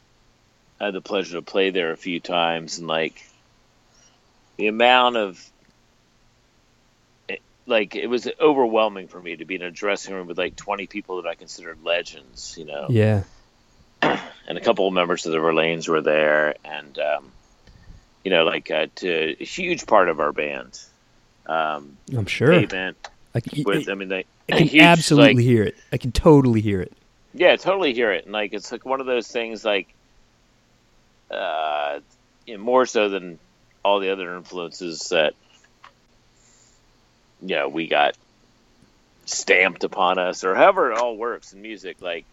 I 0.79 0.85
had 0.85 0.93
the 0.93 1.01
pleasure 1.01 1.37
to 1.37 1.41
play 1.41 1.71
there 1.71 1.91
a 1.91 1.97
few 1.97 2.19
times, 2.19 2.77
and 2.77 2.87
like 2.87 3.23
the 4.57 4.67
amount 4.67 5.17
of 5.17 5.43
like 7.67 7.95
it 7.95 8.07
was 8.07 8.27
overwhelming 8.39 9.07
for 9.09 9.21
me 9.21 9.35
to 9.35 9.45
be 9.45 9.55
in 9.55 9.61
a 9.61 9.69
dressing 9.71 10.13
room 10.15 10.25
with 10.27 10.37
like 10.37 10.55
20 10.55 10.87
people 10.87 11.21
that 11.21 11.27
I 11.29 11.35
considered 11.35 11.83
legends, 11.83 12.55
you 12.57 12.65
know, 12.65 12.87
Yeah. 12.89 13.23
and 14.01 14.57
a 14.57 14.61
couple 14.61 14.87
of 14.87 14.93
members 14.93 15.25
of 15.25 15.31
the 15.33 15.37
Verlaines 15.37 15.87
were 15.87 16.01
there, 16.01 16.55
and 16.63 16.97
um, 16.97 17.31
you 18.23 18.31
know, 18.31 18.43
like 18.45 18.71
uh, 18.71 18.87
to 18.95 19.35
a 19.39 19.43
huge 19.43 19.85
part 19.85 20.07
of 20.09 20.19
our 20.19 20.31
band. 20.31 20.79
Um, 21.45 21.97
I'm 22.15 22.25
sure. 22.25 22.51
Pavement 22.51 22.97
I, 23.35 23.39
can- 23.41 23.63
with, 23.63 23.89
I 23.89 23.93
mean, 23.95 24.09
they 24.09 24.25
I 24.51 24.57
can 24.59 24.67
huge, 24.67 24.81
absolutely 24.83 25.35
like- 25.35 25.43
hear 25.43 25.63
it. 25.63 25.75
I 25.91 25.97
can 25.97 26.11
totally 26.11 26.61
hear 26.61 26.81
it. 26.81 26.93
Yeah, 27.33 27.55
totally 27.57 27.93
hear 27.93 28.11
it. 28.13 28.23
And 28.23 28.33
like 28.33 28.53
it's 28.53 28.71
like 28.71 28.85
one 28.85 28.99
of 29.01 29.05
those 29.05 29.27
things 29.27 29.63
like 29.65 29.93
uh 31.29 31.99
you 32.45 32.57
know, 32.57 32.63
more 32.63 32.85
so 32.85 33.09
than 33.09 33.37
all 33.83 33.99
the 33.99 34.09
other 34.11 34.35
influences 34.37 35.09
that 35.09 35.33
you 37.41 37.55
know, 37.55 37.69
we 37.69 37.87
got 37.87 38.15
stamped 39.25 39.83
upon 39.83 40.17
us 40.17 40.43
or 40.43 40.55
however 40.55 40.91
it 40.91 40.97
all 40.97 41.17
works 41.17 41.53
in 41.53 41.61
music. 41.61 42.01
Like 42.01 42.25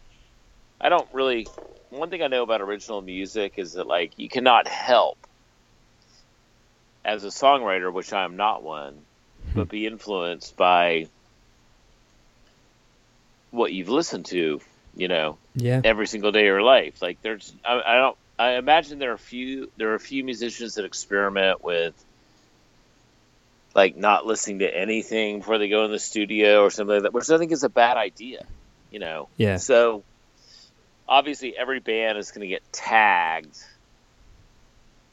I 0.80 0.88
don't 0.88 1.08
really 1.12 1.46
one 1.90 2.10
thing 2.10 2.22
I 2.22 2.28
know 2.28 2.42
about 2.42 2.60
original 2.60 3.02
music 3.02 3.54
is 3.56 3.74
that 3.74 3.86
like 3.86 4.18
you 4.18 4.28
cannot 4.28 4.66
help 4.68 5.18
as 7.04 7.24
a 7.24 7.28
songwriter, 7.28 7.92
which 7.92 8.12
I 8.12 8.24
am 8.24 8.36
not 8.36 8.62
one, 8.62 8.94
hmm. 8.94 9.54
but 9.54 9.68
be 9.68 9.86
influenced 9.86 10.56
by 10.56 11.08
what 13.50 13.72
you've 13.72 13.88
listened 13.88 14.26
to, 14.26 14.60
you 14.96 15.08
know, 15.08 15.38
Yeah. 15.54 15.80
every 15.84 16.06
single 16.06 16.32
day 16.32 16.40
of 16.40 16.46
your 16.46 16.62
life. 16.62 17.00
Like 17.02 17.20
there's, 17.22 17.52
I, 17.64 17.80
I 17.86 17.96
don't, 17.96 18.16
I 18.38 18.52
imagine 18.52 18.98
there 18.98 19.12
are 19.12 19.14
a 19.14 19.18
few, 19.18 19.70
there 19.76 19.90
are 19.90 19.94
a 19.94 20.00
few 20.00 20.24
musicians 20.24 20.74
that 20.74 20.84
experiment 20.84 21.62
with, 21.62 21.94
like 23.74 23.96
not 23.96 24.24
listening 24.24 24.60
to 24.60 24.76
anything 24.76 25.38
before 25.38 25.58
they 25.58 25.68
go 25.68 25.84
in 25.84 25.90
the 25.90 25.98
studio 25.98 26.62
or 26.62 26.70
something 26.70 26.94
like 26.94 27.02
that, 27.02 27.12
which 27.12 27.28
I 27.28 27.38
think 27.38 27.52
is 27.52 27.64
a 27.64 27.68
bad 27.68 27.96
idea, 27.96 28.44
you 28.90 29.00
know. 29.00 29.28
Yeah. 29.36 29.56
So 29.56 30.04
obviously, 31.08 31.56
every 31.56 31.80
band 31.80 32.16
is 32.18 32.30
going 32.30 32.42
to 32.42 32.48
get 32.48 32.62
tagged 32.72 33.58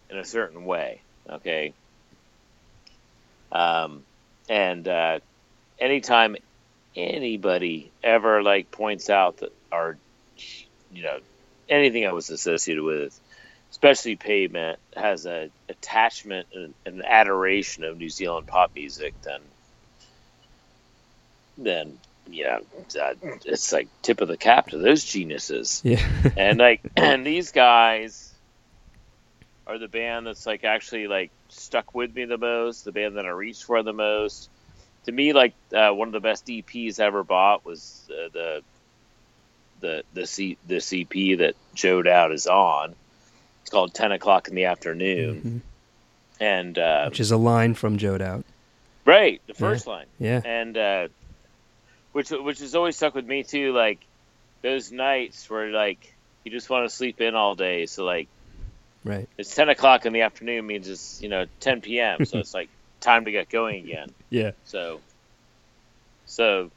in 0.10 0.18
a 0.18 0.25
certain 0.25 0.65
way. 0.65 1.01
Okay. 1.30 1.74
Um, 3.51 4.03
and 4.48 4.88
uh, 4.88 5.20
anytime 5.80 6.36
anybody 6.96 7.91
ever 8.03 8.44
like 8.44 8.72
points 8.72 9.10
out 9.10 9.38
that 9.38 9.51
our, 9.72 9.98
you 10.94 11.03
know, 11.03 11.20
anything 11.70 12.06
I 12.06 12.12
was 12.12 12.30
associated 12.30 12.84
with, 12.84 13.20
especially 13.81 14.15
Pavement, 14.15 14.77
has 14.95 15.25
a 15.25 15.50
attachment 15.67 16.47
and 16.53 16.75
an 16.85 17.01
adoration 17.03 17.83
of 17.83 17.97
New 17.97 18.09
Zealand 18.09 18.45
pop 18.45 18.75
music, 18.75 19.15
then, 19.23 19.41
then 21.57 21.97
you 22.29 22.43
know, 22.43 22.59
uh, 23.01 23.15
it's 23.43 23.73
like 23.73 23.88
tip 24.03 24.21
of 24.21 24.27
the 24.27 24.38
cap 24.38 24.69
to 24.69 24.77
those 24.77 25.03
geniuses 25.03 25.81
Yeah. 25.83 26.05
and 26.38 26.59
like 26.59 26.81
and 26.95 27.25
these 27.25 27.51
guys 27.51 28.31
are 29.65 29.79
the 29.79 29.88
band 29.88 30.27
that's 30.27 30.45
like 30.45 30.63
actually 30.63 31.07
like 31.07 31.31
stuck 31.50 31.95
with 31.95 32.13
me 32.13 32.25
the 32.25 32.38
most, 32.38 32.85
the 32.85 32.91
band 32.91 33.17
that 33.17 33.25
I 33.25 33.29
reached 33.29 33.63
for 33.63 33.81
the 33.81 33.93
most. 33.93 34.47
To 35.05 35.11
me, 35.11 35.33
like 35.33 35.55
uh, 35.75 35.89
one 35.89 36.07
of 36.07 36.13
the 36.13 36.19
best 36.19 36.45
EPs 36.45 37.00
I 37.00 37.05
ever 37.05 37.23
bought 37.23 37.65
was 37.65 38.07
uh, 38.11 38.29
the 38.31 38.61
the 39.79 40.03
the 40.13 40.27
C 40.27 40.59
the 40.67 40.75
CP 40.75 41.39
that 41.39 41.55
Joed 41.73 42.07
Out 42.07 42.31
is 42.31 42.45
on. 42.45 42.93
It's 43.62 43.70
called 43.70 43.94
Ten 43.94 44.12
O'clock 44.12 44.48
in 44.48 44.56
the 44.56 44.65
Afternoon, 44.65 45.62
and 46.39 46.77
uh, 46.77 47.06
Which 47.06 47.20
is 47.20 47.32
a 47.32 47.38
line 47.38 47.74
from 47.74 47.98
Joed 47.98 48.22
Out. 48.22 48.44
right 49.06 49.41
the 49.48 49.53
first 49.53 49.88
line 49.88 50.06
Yeah. 50.20 50.41
and 50.44 50.77
uh, 50.77 51.08
which 52.13 52.30
which 52.32 52.60
has 52.60 52.75
always 52.75 52.96
stuck 52.98 53.15
with 53.15 53.25
me 53.25 53.44
too. 53.44 53.74
Like 53.74 54.00
those 54.62 54.91
nights 54.91 55.50
where 55.50 55.70
like 55.72 56.13
you 56.44 56.51
just 56.51 56.70
want 56.70 56.89
to 56.89 56.96
sleep 56.96 57.22
in 57.22 57.36
all 57.36 57.56
day, 57.56 57.86
so 57.86 58.03
like 58.06 58.27
Right. 59.03 59.27
it's 59.38 59.56
ten 59.56 59.70
o'clock 59.70 60.06
in 60.06 60.13
the 60.13 60.22
afternoon 60.22 60.68
means 60.68 60.88
it's 60.88 61.22
you 61.22 61.30
know 61.30 61.46
ten 61.60 61.82
p.m. 61.82 62.25
so 62.25 62.38
it's 62.39 62.53
like 62.53 62.70
time 63.01 63.25
to 63.25 63.32
get 63.32 63.50
going 63.50 63.84
again. 63.86 64.12
Yeah. 64.30 64.51
So 64.65 65.00
so 66.25 66.70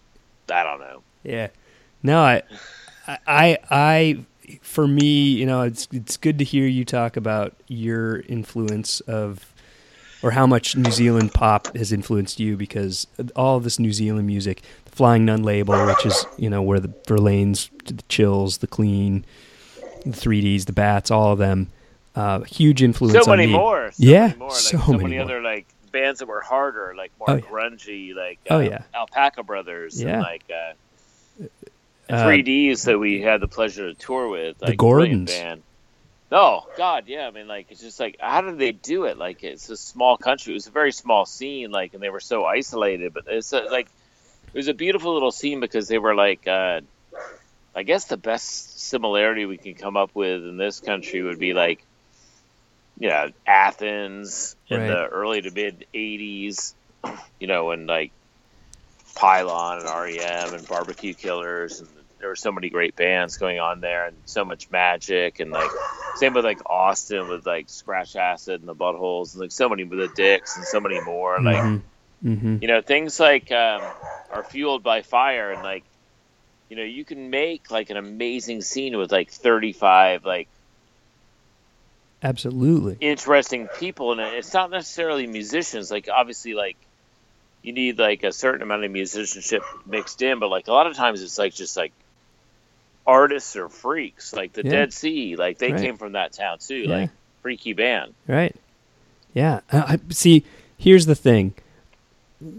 I 0.50 0.62
don't 0.62 0.80
know. 0.80 1.02
Yeah. 1.22 1.48
No, 2.02 2.20
I, 2.20 2.42
I, 3.26 3.58
I, 3.70 4.24
for 4.62 4.86
me, 4.86 5.28
you 5.28 5.46
know, 5.46 5.62
it's 5.62 5.88
it's 5.92 6.16
good 6.16 6.38
to 6.38 6.44
hear 6.44 6.66
you 6.66 6.84
talk 6.84 7.16
about 7.16 7.54
your 7.68 8.20
influence 8.20 9.00
of, 9.00 9.52
or 10.22 10.30
how 10.32 10.46
much 10.46 10.76
New 10.76 10.90
Zealand 10.90 11.32
pop 11.34 11.76
has 11.76 11.92
influenced 11.92 12.40
you 12.40 12.56
because 12.56 13.06
all 13.36 13.56
of 13.56 13.64
this 13.64 13.78
New 13.78 13.92
Zealand 13.92 14.26
music, 14.26 14.62
the 14.84 14.90
Flying 14.92 15.24
Nun 15.24 15.42
label, 15.42 15.86
which 15.86 16.06
is 16.06 16.26
you 16.36 16.50
know 16.50 16.62
where 16.62 16.80
the 16.80 16.88
Verlaines, 17.06 17.70
the 17.86 18.02
Chills, 18.08 18.58
the 18.58 18.66
Clean, 18.66 19.24
the 20.04 20.10
3ds, 20.10 20.66
the 20.66 20.72
Bats, 20.72 21.10
all 21.10 21.32
of 21.32 21.38
them, 21.38 21.68
uh, 22.14 22.40
huge 22.42 22.82
influence 22.82 23.24
So 23.24 23.30
on 23.32 23.38
many 23.38 23.50
me. 23.52 23.58
more. 23.58 23.90
So 23.92 24.02
Yeah, 24.02 24.26
many 24.28 24.38
more. 24.38 24.48
Like, 24.48 24.56
so 24.58 24.78
so, 24.78 24.92
many 24.92 25.18
other 25.18 25.40
like 25.42 25.66
bands 25.92 26.18
that 26.20 26.26
were 26.26 26.40
harder, 26.40 26.92
like 26.96 27.12
more 27.18 27.30
Oh, 27.30 27.34
yeah. 27.36 27.40
grungy, 27.42 28.14
like 28.14 28.38
Oh, 28.50 28.56
uh, 28.56 28.60
yeah. 28.60 28.82
Alpaca 28.94 29.42
Brothers, 29.42 30.02
Yeah. 30.02 30.14
and 30.14 30.22
like 30.22 30.42
uh, 30.50 30.72
Uh, 32.08 32.24
3Ds 32.24 32.84
that 32.84 32.98
we 32.98 33.20
had 33.22 33.40
the 33.40 33.48
pleasure 33.48 33.92
to 33.92 33.94
tour 33.94 34.28
with. 34.28 34.58
The 34.58 34.66
Like, 34.66 34.78
brilliant 34.78 35.28
Gordons. 35.28 35.32
Band. 35.32 35.62
Oh 36.32 36.66
God, 36.76 37.04
yeah. 37.06 37.26
I 37.26 37.30
mean, 37.30 37.46
like 37.46 37.66
it's 37.70 37.80
just 37.80 38.00
like 38.00 38.16
how 38.18 38.40
did 38.40 38.58
they 38.58 38.72
do 38.72 39.04
it? 39.04 39.16
Like 39.18 39.44
it's 39.44 39.68
a 39.70 39.76
small 39.76 40.16
country. 40.16 40.52
It 40.52 40.56
was 40.56 40.66
a 40.66 40.70
very 40.72 40.92
small 40.92 41.26
scene. 41.26 41.70
Like 41.70 41.94
and 41.94 42.02
they 42.02 42.10
were 42.10 42.20
so 42.20 42.44
isolated, 42.44 43.14
but 43.14 43.24
it's 43.28 43.52
uh 43.52 43.66
like 43.70 43.86
it 44.52 44.56
was 44.56 44.68
a 44.68 44.74
beautiful 44.74 45.12
little 45.14 45.32
scene 45.32 45.60
because 45.60 45.88
they 45.88 45.98
were 45.98 46.14
like. 46.14 46.46
uh 46.46 46.80
I 47.76 47.82
guess 47.82 48.04
the 48.04 48.16
best 48.16 48.78
similarity 48.88 49.46
we 49.46 49.56
can 49.56 49.74
come 49.74 49.96
up 49.96 50.10
with 50.14 50.44
in 50.44 50.56
this 50.56 50.78
country 50.78 51.22
would 51.22 51.40
be 51.40 51.54
like, 51.54 51.84
you 53.00 53.08
know, 53.08 53.30
Athens 53.44 54.54
in 54.68 54.78
the 54.86 55.06
early 55.08 55.42
to 55.42 55.50
mid 55.50 55.84
'80s. 55.92 56.74
You 57.40 57.48
know, 57.48 57.64
when 57.64 57.88
like 57.88 58.12
Pylon 59.16 59.80
and 59.80 59.88
REM 59.88 60.54
and 60.54 60.68
Barbecue 60.68 61.14
Killers, 61.14 61.80
and 61.80 61.88
there 62.24 62.30
were 62.30 62.36
so 62.36 62.50
many 62.50 62.70
great 62.70 62.96
bands 62.96 63.36
going 63.36 63.60
on 63.60 63.82
there, 63.82 64.06
and 64.06 64.16
so 64.24 64.46
much 64.46 64.70
magic, 64.70 65.40
and 65.40 65.50
like 65.50 65.70
same 66.16 66.32
with 66.32 66.42
like 66.42 66.58
Austin 66.64 67.28
with 67.28 67.44
like 67.44 67.68
Scratch 67.68 68.16
Acid 68.16 68.60
and 68.60 68.66
the 68.66 68.74
Buttholes, 68.74 69.34
and 69.34 69.42
like 69.42 69.52
so 69.52 69.68
many 69.68 69.84
with 69.84 69.98
the 69.98 70.08
Dicks 70.08 70.56
and 70.56 70.64
so 70.64 70.80
many 70.80 70.98
more. 71.02 71.38
Like 71.42 71.58
mhm, 71.58 71.82
mhm. 72.24 72.62
you 72.62 72.68
know 72.68 72.80
things 72.80 73.20
like 73.20 73.52
um, 73.52 73.82
are 74.32 74.42
fueled 74.42 74.82
by 74.82 75.02
fire 75.02 75.52
and 75.52 75.62
like 75.62 75.84
you 76.70 76.76
know 76.76 76.82
you 76.82 77.04
can 77.04 77.28
make 77.28 77.70
like 77.70 77.90
an 77.90 77.98
amazing 77.98 78.62
scene 78.62 78.96
with 78.96 79.12
like 79.12 79.30
35 79.30 80.24
like 80.24 80.48
absolutely. 82.22 82.96
interesting 83.00 83.68
people 83.78 84.12
and 84.12 84.20
it's 84.22 84.54
not 84.54 84.70
necessarily 84.70 85.26
musicians 85.26 85.90
like 85.90 86.08
obviously 86.10 86.54
like 86.54 86.78
you 87.60 87.74
need 87.74 87.98
like 87.98 88.24
a 88.24 88.32
certain 88.32 88.62
amount 88.62 88.82
of 88.82 88.90
musicianship 88.90 89.62
mixed 89.84 90.22
in 90.22 90.38
but 90.38 90.48
like 90.48 90.68
a 90.68 90.72
lot 90.72 90.86
of 90.86 90.96
times 90.96 91.22
it's 91.22 91.36
like 91.36 91.52
just 91.52 91.76
like 91.76 91.92
artists 93.06 93.54
or 93.56 93.68
freaks 93.68 94.32
like 94.32 94.52
the 94.54 94.64
Yeah. 94.64 94.70
Dead 94.70 94.92
C 94.92 95.36
like 95.36 95.58
they 95.58 95.72
Right. 95.72 95.80
came 95.80 95.96
from 95.98 96.12
that 96.12 96.32
town 96.32 96.58
too 96.58 96.76
Yeah. 96.76 96.96
like 96.96 97.10
freaky 97.42 97.72
band 97.74 98.14
Right. 98.26 98.54
Yeah. 99.34 99.60
I, 99.72 99.78
I- 99.94 99.98
see, 100.10 100.44
here's 100.78 101.06
the 101.06 101.14
thing. 101.14 101.54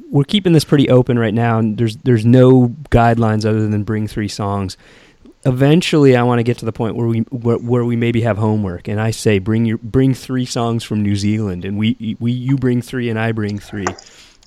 We're 0.10 0.24
keeping 0.24 0.54
this 0.54 0.63
pretty 0.63 0.89
open 0.89 1.20
right 1.20 1.34
now, 1.34 1.60
and 1.60 1.78
there's 1.78 1.96
there's 1.98 2.26
no 2.26 2.70
guidelines 2.89 3.46
other 3.46 3.67
than 3.67 3.84
bring 3.84 4.08
three 4.08 4.28
songs. 4.30 4.78
Eventually, 5.46 6.15
I 6.15 6.24
want 6.24 6.39
to 6.39 6.43
get 6.43 6.58
to 6.60 6.65
the 6.65 6.72
point 6.72 6.96
where 6.96 7.06
we 7.06 7.20
where, 7.30 7.58
where 7.58 7.86
we 7.86 7.96
maybe 7.96 8.22
have 8.22 8.38
homework, 8.38 8.88
and 8.88 9.00
I 9.00 9.12
say 9.12 9.38
bring 9.38 9.65
your 9.65 9.78
bring 9.78 10.15
three 10.15 10.46
songs 10.46 10.84
from 10.84 11.04
New 11.04 11.15
Zealand, 11.15 11.65
and 11.65 11.78
we 11.78 12.15
we 12.20 12.32
you 12.32 12.56
bring 12.56 12.82
three 12.82 13.10
and 13.10 13.20
I 13.20 13.32
bring 13.32 13.60
three, 13.60 13.86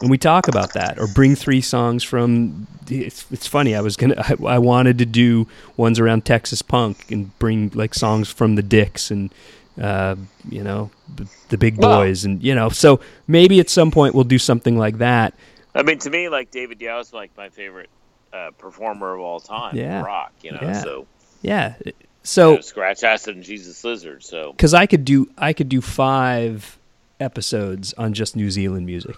and 0.01 0.11
we 0.11 0.19
talk 0.19 0.49
about 0.49 0.75
that, 0.75 0.99
or 0.99 1.07
bring 1.09 1.35
three 1.35 1.61
songs 1.61 2.05
from. 2.05 2.67
It's, 2.91 3.27
it's 3.31 3.47
funny. 3.47 3.75
I 3.75 3.81
was 3.81 3.97
gonna. 3.97 4.15
I, 4.19 4.37
I 4.55 4.59
wanted 4.59 4.99
to 4.99 5.07
do 5.07 5.47
ones 5.77 5.99
around 5.99 6.25
Texas 6.25 6.63
punk 6.63 7.11
and 7.11 7.37
bring 7.39 7.71
like 7.75 7.95
songs 7.95 8.31
from 8.31 8.55
the 8.55 8.63
Dicks 8.63 9.11
and 9.11 9.33
uh, 9.81 10.17
you 10.49 10.63
know, 10.65 10.91
the, 11.15 11.29
the 11.51 11.59
big 11.59 11.77
boys, 11.77 12.25
and 12.25 12.43
you 12.43 12.55
know, 12.55 12.69
so 12.69 13.01
maybe 13.27 13.61
at 13.61 13.71
some 13.71 13.91
point 13.91 14.15
we'll 14.15 14.25
do 14.25 14.39
something 14.39 14.77
like 14.79 14.99
that. 14.99 15.35
i 15.75 15.83
mean 15.83 15.99
to 15.99 16.11
me 16.11 16.29
like 16.29 16.51
david 16.51 16.81
Yow 16.81 16.99
is 16.99 17.13
like 17.13 17.31
my 17.37 17.49
favorite 17.51 17.89
uh, 18.33 18.51
performer 18.59 19.15
of 19.15 19.21
all 19.21 19.39
time 19.41 19.77
Yeah. 19.77 20.03
rock 20.03 20.33
you 20.43 20.51
know 20.53 20.59
Yeah. 20.63 20.83
so 20.83 21.07
Yeah. 21.43 21.75
you 21.85 21.93
So, 22.25 22.55
know, 22.57 22.61
scratch 22.61 23.05
acid 23.05 23.37
and 23.37 23.45
jesus 23.45 23.85
lizard 23.85 24.25
so 24.25 24.53
because 24.53 24.75
I 24.75 24.87
could 24.87 25.05
do, 25.05 25.31
I 25.39 25.53
could 25.53 25.69
do 25.69 25.81
five 25.81 26.77
episodes 27.21 27.95
on 27.95 28.13
just 28.15 28.35
New 28.37 28.51
Zealand 28.51 28.87
music. 28.87 29.17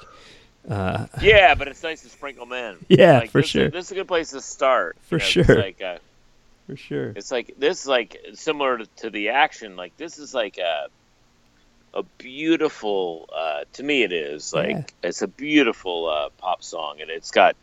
Uh, 0.68 1.06
Yeah, 1.20 1.54
but 1.54 1.68
it's 1.68 1.82
nice 1.82 2.02
to 2.02 2.08
sprinkle 2.08 2.46
them 2.46 2.76
in. 2.76 2.86
Yeah, 2.98 3.18
Like, 3.20 3.30
for 3.30 3.40
this 3.40 3.50
sure. 3.50 3.70
this 3.70 3.86
is 3.86 3.92
a 3.92 3.94
good 3.94 4.08
place 4.08 4.30
to 4.30 4.40
start. 4.40 4.96
For 5.02 5.16
you 5.16 5.20
know, 5.20 5.24
sure. 5.26 5.42
It's 5.42 5.56
like, 5.56 5.82
uh, 5.82 5.98
for 6.66 6.76
sure. 6.76 7.12
it's 7.16 7.30
like 7.30 7.54
this 7.58 7.80
is 7.82 7.86
like 7.86 8.16
similar 8.34 8.78
to, 8.78 8.86
to 8.98 9.10
the 9.10 9.30
action. 9.30 9.76
Like 9.76 9.96
this 9.96 10.18
is 10.18 10.32
like 10.34 10.58
a 10.58 10.86
a 11.92 12.04
beautiful. 12.18 13.28
Uh, 13.34 13.64
to 13.72 13.82
me, 13.82 14.02
it 14.04 14.12
is 14.12 14.52
like 14.54 14.70
Yeah. 14.70 14.82
it's 15.08 15.22
a 15.22 15.26
beautiful 15.26 16.06
uh, 16.08 16.28
pop 16.38 16.62
song, 16.62 17.00
and 17.00 17.10
it's 17.10 17.30
got. 17.32 17.56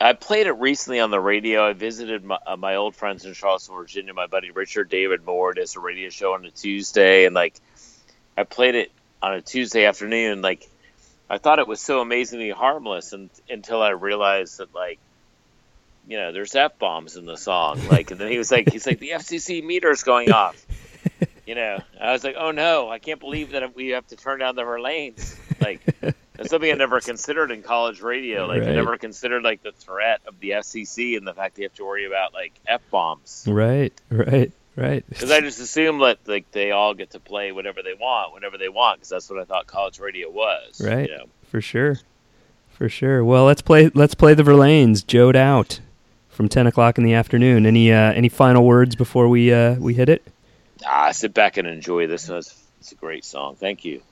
I 0.00 0.12
played 0.12 0.46
it 0.46 0.52
recently 0.52 1.00
on 1.00 1.10
the 1.10 1.20
radio. 1.20 1.66
I 1.66 1.72
visited 1.72 2.24
my, 2.24 2.36
uh, 2.46 2.56
my 2.56 2.74
old 2.74 2.94
friends 2.94 3.24
in 3.24 3.32
Charlottesville, 3.32 3.76
Virginia. 3.76 4.12
My 4.12 4.26
buddy 4.26 4.50
Richard 4.50 4.90
David 4.90 5.24
Moore 5.24 5.54
does 5.54 5.76
a 5.76 5.80
radio 5.80 6.10
show 6.10 6.34
on 6.34 6.44
a 6.44 6.50
Tuesday, 6.50 7.24
and 7.24 7.34
like 7.34 7.54
I 8.36 8.42
played 8.44 8.74
it 8.74 8.92
on 9.22 9.32
a 9.32 9.40
Tuesday 9.40 9.86
afternoon. 9.86 10.42
Like 10.42 10.68
I 11.28 11.38
thought 11.38 11.58
it 11.58 11.66
was 11.66 11.80
so 11.80 12.00
amazingly 12.00 12.50
harmless, 12.50 13.12
and, 13.12 13.30
until 13.48 13.82
I 13.82 13.90
realized 13.90 14.58
that 14.58 14.74
like 14.74 14.98
you 16.06 16.18
know 16.18 16.32
there's 16.32 16.54
f 16.54 16.78
bombs 16.78 17.16
in 17.16 17.26
the 17.26 17.36
song. 17.36 17.80
Like 17.90 18.10
and 18.10 18.20
then 18.20 18.30
he 18.30 18.38
was 18.38 18.50
like 18.50 18.70
he's 18.70 18.86
like 18.86 18.98
the 18.98 19.10
FCC 19.10 19.64
meter's 19.64 20.02
going 20.02 20.32
off. 20.32 20.64
You 21.46 21.54
know, 21.54 21.78
I 22.00 22.12
was 22.12 22.24
like, 22.24 22.36
oh 22.38 22.52
no, 22.52 22.88
I 22.88 22.98
can't 22.98 23.20
believe 23.20 23.50
that 23.50 23.76
we 23.76 23.88
have 23.88 24.06
to 24.06 24.16
turn 24.16 24.38
down 24.38 24.56
the 24.56 24.64
lanes. 24.64 25.36
Like 25.60 25.84
that's 26.00 26.48
something 26.48 26.70
I 26.70 26.74
never 26.74 27.00
considered 27.00 27.50
in 27.50 27.62
college 27.62 28.00
radio. 28.00 28.46
Like 28.46 28.60
Right. 28.60 28.70
I 28.70 28.72
never 28.72 28.96
considered 28.96 29.42
like 29.42 29.62
the 29.62 29.72
threat 29.72 30.22
of 30.26 30.40
the 30.40 30.52
FCC 30.52 31.18
and 31.18 31.26
the 31.26 31.34
fact 31.34 31.56
that 31.56 31.60
you 31.60 31.66
have 31.66 31.74
to 31.74 31.84
worry 31.84 32.06
about 32.06 32.32
like 32.32 32.58
f 32.66 32.80
bombs. 32.90 33.44
Right, 33.46 33.92
right, 34.08 34.52
right. 34.76 35.04
Because 35.08 35.30
I 35.30 35.40
just 35.40 35.60
assumed 35.60 36.00
that 36.02 36.18
like 36.26 36.50
they 36.52 36.70
all 36.70 36.94
get 36.94 37.10
to 37.10 37.20
play 37.20 37.52
whatever 37.52 37.82
they 37.82 37.94
want, 37.94 38.32
whenever 38.34 38.58
they 38.58 38.68
want, 38.68 38.98
because 38.98 39.08
that's 39.08 39.30
what 39.30 39.40
I 39.40 39.44
thought 39.44 39.66
college 39.66 39.98
radio 39.98 40.30
was. 40.30 40.80
Right. 40.80 41.08
You 41.08 41.16
know? 41.16 41.24
For 41.48 41.60
sure, 41.60 42.00
for 42.70 42.88
sure. 42.88 43.24
Well, 43.24 43.44
let's 43.44 43.62
play. 43.62 43.90
Let's 43.94 44.14
play 44.14 44.34
the 44.34 44.42
Verlaines. 44.42 45.06
Joed 45.06 45.36
out 45.36 45.80
from 46.28 46.48
ten 46.48 46.66
o'clock 46.66 46.98
in 46.98 47.04
the 47.04 47.14
afternoon. 47.14 47.66
Any 47.66 47.92
uh, 47.92 48.12
any 48.12 48.28
final 48.28 48.64
words 48.64 48.96
before 48.96 49.28
we 49.28 49.52
uh, 49.52 49.74
we 49.74 49.94
hit 49.94 50.08
it? 50.08 50.26
Ah, 50.84 51.12
sit 51.12 51.32
back 51.32 51.56
and 51.56 51.66
enjoy 51.68 52.06
this. 52.06 52.28
It's, 52.28 52.62
it's 52.80 52.92
a 52.92 52.96
great 52.96 53.24
song. 53.24 53.56
Thank 53.56 53.84
you. 53.84 54.02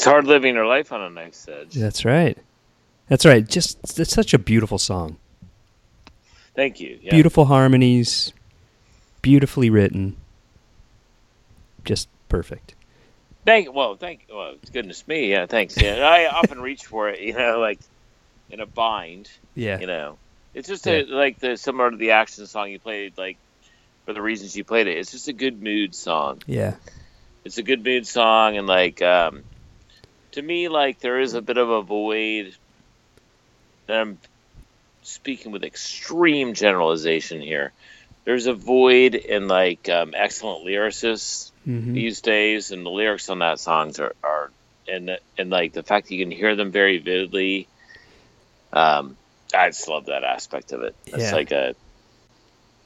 It's 0.00 0.06
hard 0.06 0.24
living 0.24 0.54
your 0.54 0.64
life 0.64 0.92
on 0.92 1.02
a 1.02 1.10
knife's 1.10 1.46
edge. 1.46 1.74
That's 1.74 2.06
right. 2.06 2.38
That's 3.08 3.26
right. 3.26 3.46
Just 3.46 4.00
it's 4.00 4.10
such 4.14 4.32
a 4.32 4.38
beautiful 4.38 4.78
song. 4.78 5.18
Thank 6.56 6.80
you. 6.80 6.98
Yeah. 7.02 7.10
Beautiful 7.10 7.44
harmonies, 7.44 8.32
beautifully 9.20 9.68
written. 9.68 10.16
Just 11.84 12.08
perfect. 12.30 12.74
Thank 13.44 13.74
well, 13.74 13.94
thank 13.96 14.26
well, 14.32 14.54
goodness 14.72 15.06
me, 15.06 15.32
yeah, 15.32 15.44
thanks. 15.44 15.76
Yeah, 15.76 15.96
I 15.96 16.28
often 16.34 16.62
reach 16.62 16.86
for 16.86 17.10
it, 17.10 17.20
you 17.20 17.34
know, 17.34 17.58
like 17.60 17.78
in 18.48 18.60
a 18.60 18.66
bind, 18.66 19.28
Yeah. 19.54 19.80
you 19.80 19.86
know. 19.86 20.16
It's 20.54 20.66
just 20.66 20.86
Yeah. 20.86 21.02
a, 21.02 21.04
like 21.04 21.40
the 21.40 21.58
similar 21.58 21.90
to 21.90 21.98
the 21.98 22.12
action 22.12 22.46
song 22.46 22.70
you 22.70 22.78
played, 22.78 23.18
like 23.18 23.36
for 24.06 24.14
the 24.14 24.22
reasons 24.22 24.56
you 24.56 24.64
played 24.64 24.86
it. 24.86 24.96
It's 24.96 25.10
just 25.10 25.28
a 25.28 25.34
good 25.34 25.62
mood 25.62 25.94
song. 25.94 26.40
Yeah. 26.46 26.76
It's 27.44 27.58
a 27.58 27.62
good 27.62 27.84
mood 27.84 28.06
song, 28.06 28.56
and 28.56 28.66
like 28.66 29.02
um, 29.02 29.44
to 30.32 30.42
me, 30.42 30.68
like 30.68 31.00
there 31.00 31.20
is 31.20 31.34
a 31.34 31.42
bit 31.42 31.58
of 31.58 31.70
a 31.70 31.82
void. 31.82 32.54
And 33.88 33.96
I'm 33.96 34.18
speaking 35.02 35.52
with 35.52 35.64
extreme 35.64 36.54
generalization 36.54 37.40
here. 37.40 37.72
There's 38.24 38.46
a 38.46 38.54
void 38.54 39.14
in 39.14 39.48
like 39.48 39.88
um, 39.88 40.12
excellent 40.14 40.66
lyricists 40.66 41.52
hmm 41.64 41.94
these 41.94 42.20
days, 42.20 42.70
and 42.70 42.84
the 42.84 42.90
lyrics 42.90 43.28
on 43.28 43.40
that 43.40 43.58
songs 43.60 43.98
are, 43.98 44.14
are 44.22 44.52
and 44.86 45.10
and 45.38 45.50
like 45.50 45.72
the 45.72 45.82
fact 45.82 46.08
that 46.08 46.14
you 46.14 46.24
can 46.24 46.30
hear 46.30 46.54
them 46.56 46.70
very 46.70 46.98
vividly. 46.98 47.68
Um, 48.72 49.16
I 49.54 49.68
just 49.68 49.88
love 49.88 50.06
that 50.06 50.24
aspect 50.24 50.72
of 50.72 50.82
it. 50.82 50.96
It's 51.06 51.18
Yeah. 51.18 51.34
like 51.34 51.50
a, 51.50 51.74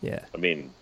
Yeah. 0.00 0.24
I 0.34 0.38
mean, 0.38 0.73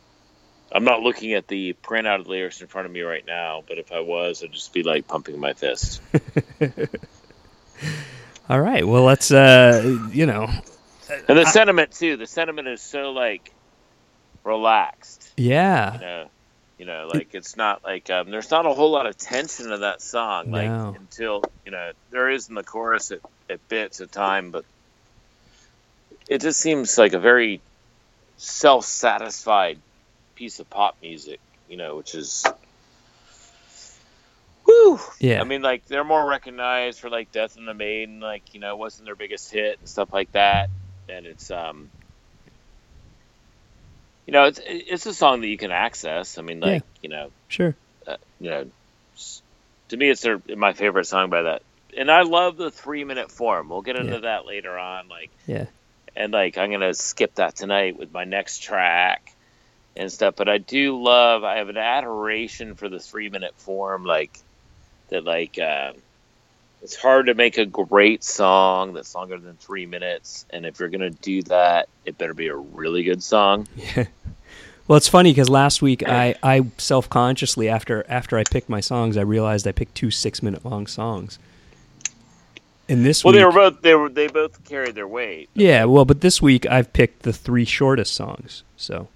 I'm 0.75 0.85
not 0.85 1.03
looking 1.03 1.35
at 1.35 1.47
the 1.49 1.75
printout 1.83 2.21
of 2.21 2.27
lyrics 2.29 2.61
in 2.61 2.67
front 2.67 2.87
of 2.87 2.93
me 2.93 3.03
right 3.03 3.25
now, 3.27 3.63
but 3.69 3.79
if 3.79 3.93
I 3.93 4.01
was, 4.01 4.43
I'd 4.43 4.53
just 4.53 4.73
be 4.73 4.83
like 4.83 5.07
pumping 5.07 5.39
my 5.39 5.53
fist. 5.53 6.01
All 8.49 8.61
right. 8.61 8.87
Well, 8.87 9.03
let's 9.03 9.31
uh, 9.31 9.99
you 10.11 10.27
know, 10.27 10.49
And 11.29 11.39
the 11.39 11.45
sentiment 11.45 11.93
too. 11.93 12.17
The 12.17 12.27
sentiment 12.27 12.69
is 12.69 12.81
so 12.81 13.13
like 13.13 13.53
relaxed. 14.45 15.31
yeah. 15.37 15.95
You 15.95 16.01
know, 16.01 16.29
you 16.79 16.87
know, 16.87 17.11
like 17.13 17.35
it's 17.35 17.57
not 17.57 17.85
like 17.85 18.11
um, 18.11 18.31
there's 18.31 18.51
not 18.51 18.67
a 18.67 18.73
whole 18.73 18.91
lot 18.91 19.07
of 19.07 19.17
tension 19.17 19.71
in 19.71 19.81
that 19.81 20.01
song. 20.03 20.51
Like 20.51 20.69
No. 20.69 20.97
until 20.99 21.43
you 21.65 21.71
know 21.71 21.93
there 22.11 22.31
is 22.31 22.49
in 22.49 22.55
the 22.55 22.65
chorus 22.65 23.11
at, 23.11 23.21
at 23.49 23.69
bits 23.69 24.01
of 24.01 24.11
time, 24.11 24.51
but 24.51 24.65
it 26.29 26.41
just 26.41 26.59
seems 26.61 26.97
like 26.99 27.13
a 27.13 27.19
very 27.19 27.61
self-satisfied 28.39 29.79
piece 30.35 30.59
of 30.59 30.68
pop 30.71 30.97
music. 31.03 31.40
You 31.68 31.77
know, 31.77 31.97
which 31.97 32.14
is. 32.14 32.45
Woo! 34.66 34.99
Yeah. 35.21 35.40
I 35.40 35.45
mean, 35.45 35.62
like 35.62 35.87
they're 35.87 36.05
more 36.05 36.27
recognized 36.27 37.01
for 37.01 37.11
like 37.11 37.33
"Death 37.33 37.57
and 37.57 37.66
the 37.66 37.75
Maiden," 37.75 38.21
like 38.21 38.55
you 38.55 38.61
know, 38.61 38.73
it 38.75 38.79
wasn't 38.79 39.07
their 39.07 39.16
biggest 39.16 39.53
hit 39.53 39.79
and 39.79 39.88
stuff 39.88 40.12
like 40.12 40.31
that. 40.33 40.71
And 41.09 41.27
it's 41.27 41.51
um, 41.51 41.90
you 44.27 44.33
know, 44.33 44.45
it's 44.45 44.61
it's 44.64 45.07
a 45.07 45.14
song 45.14 45.40
that 45.40 45.49
you 45.49 45.59
can 45.59 45.73
access. 45.73 46.38
I 46.38 46.42
mean, 46.42 46.61
like 46.61 46.83
you 47.01 47.09
know, 47.09 47.33
Sure. 47.49 47.77
uh, 48.07 48.16
you 48.38 48.51
know, 48.51 48.71
to 49.88 49.97
me, 49.97 50.11
it's 50.11 50.23
their 50.23 50.40
my 50.57 50.73
favorite 50.73 51.07
song 51.07 51.29
by 51.31 51.42
that. 51.42 51.62
And 51.97 52.11
I 52.11 52.23
love 52.23 52.57
the 52.57 52.71
three 52.71 53.05
minute 53.05 53.31
form. 53.31 53.68
We'll 53.68 53.83
get 53.83 53.97
into 53.97 54.14
Yeah. 54.14 54.21
that 54.21 54.47
later 54.47 54.79
on. 54.79 55.09
Like, 55.09 55.31
Yeah. 55.47 55.66
and 56.14 56.33
like 56.33 56.57
I'm 56.57 56.71
gonna 56.71 56.95
skip 56.95 57.35
that 57.35 57.57
tonight 57.57 57.97
with 57.97 58.12
my 58.12 58.25
next 58.25 58.62
track 58.62 59.32
and 59.96 60.11
stuff. 60.11 60.35
But 60.37 60.48
I 60.48 60.59
do 60.59 61.00
love. 61.02 61.44
I 61.44 61.57
have 61.57 61.68
an 61.68 61.76
adoration 61.76 62.74
for 62.74 62.88
the 62.88 62.98
three 63.00 63.28
minute 63.28 63.55
form. 63.57 64.05
Like 64.05 64.38
that. 65.11 65.24
Like 65.24 65.59
uh, 65.59 65.92
it's 66.83 66.96
hard 66.96 67.26
to 67.26 67.35
make 67.35 67.59
a 67.59 67.66
great 67.66 68.24
song 68.24 68.92
that's 68.92 69.14
longer 69.14 69.38
than 69.38 69.57
three 69.57 69.87
minutes. 69.87 70.46
And 70.50 70.66
if 70.66 70.81
you're 70.81 70.88
gonna 70.88 71.11
do 71.11 71.42
that, 71.44 71.88
it 72.05 72.18
better 72.18 72.35
be 72.35 72.48
a 72.48 72.57
really 72.57 73.02
good 73.05 73.22
song. 73.22 73.66
Yeah. 73.76 74.07
Well, 74.88 74.96
it's 74.96 75.09
funny 75.09 75.31
because 75.31 75.48
last 75.48 75.81
week 75.81 76.02
I, 76.07 76.35
I 76.42 76.66
self 76.76 77.09
consciously 77.09 77.68
after 77.68 78.05
after 78.09 78.37
I 78.37 78.42
picked 78.44 78.68
my 78.68 78.81
songs, 78.81 79.16
I 79.16 79.22
realized 79.22 79.66
I 79.66 79.72
picked 79.72 79.94
two 79.94 80.11
six 80.11 80.42
minute 80.42 80.64
long 80.64 80.88
songs. 80.88 81.38
And 82.88 83.07
this 83.07 83.24
Well, 83.24 83.33
week, 83.33 83.38
they 83.40 83.44
were 83.44 83.52
both. 83.52 83.81
They 83.81 83.94
were. 83.94 84.09
They 84.09 84.26
both 84.26 84.64
carried 84.64 84.96
their 84.96 85.07
weight. 85.07 85.48
yeah, 85.55 85.85
well, 85.85 86.05
but 86.05 86.20
this 86.20 86.42
week 86.42 86.66
I've 86.66 86.92
picked 86.92 87.22
the 87.22 87.33
three 87.33 87.64
shortest 87.64 88.12
songs. 88.12 88.64
So, 88.76 89.07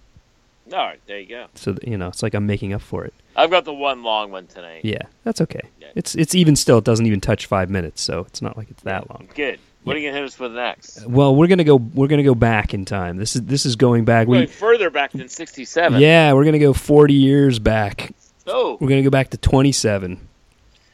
All 0.73 0.79
right, 0.79 1.01
there 1.07 1.21
you 1.21 1.27
go. 1.29 1.47
so 1.55 1.77
you 1.83 1.97
know, 1.97 2.09
it's 2.09 2.23
like 2.23 2.35
I'm 2.35 2.47
making 2.47 2.73
up 2.73 2.83
for 2.83 3.05
it. 3.05 3.15
I've 3.37 3.51
got 3.51 3.65
the 3.65 3.75
one 3.75 4.03
long 4.03 4.31
one 4.33 4.47
tonight. 4.47 4.85
Yeah, 4.85 5.03
that's 5.25 5.41
okay. 5.41 5.61
Yeah. 5.81 5.89
It's 5.95 6.15
it's 6.15 6.35
even 6.35 6.57
still. 6.57 6.79
It 6.79 6.85
doesn't 6.85 7.07
even 7.07 7.21
touch 7.21 7.47
five 7.47 7.71
minutes, 7.71 8.03
so 8.03 8.21
it's 8.21 8.43
not 8.43 8.57
like 8.57 8.71
it's 8.71 8.83
that 8.83 9.09
long. 9.11 9.29
Good. 9.35 9.61
What 9.85 9.95
are 9.95 10.01
you 10.01 10.09
gonna 10.09 10.19
hit 10.21 10.27
us 10.27 10.39
with 10.41 10.51
next? 10.53 11.07
Well, 11.07 11.37
we're 11.37 11.47
gonna 11.47 11.63
go. 11.63 11.77
We're 11.77 12.09
gonna 12.09 12.25
go 12.25 12.35
back 12.35 12.75
in 12.75 12.85
time. 12.85 13.17
This 13.19 13.37
is 13.37 13.43
this 13.43 13.65
is 13.65 13.77
going 13.77 14.05
back. 14.05 14.27
We're 14.27 14.37
Going 14.37 14.47
We 14.49 14.53
further 14.53 14.91
back 14.91 15.13
than 15.13 15.29
'67. 15.29 16.01
yeah, 16.01 16.33
we're 16.33 16.45
gonna 16.45 16.59
go 16.59 16.73
40 16.73 17.15
years 17.15 17.61
back. 17.61 18.13
Oh, 18.49 18.77
We're 18.81 18.89
gonna 18.89 19.03
go 19.03 19.11
back 19.11 19.31
to 19.31 19.37
27. 19.37 20.19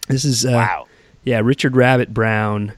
This 0.09 0.27
is 0.27 0.45
uh, 0.45 0.51
wow. 0.53 0.87
Yeah, 1.25 1.41
Richard 1.41 1.75
Rabbit 1.77 2.13
Brown. 2.13 2.75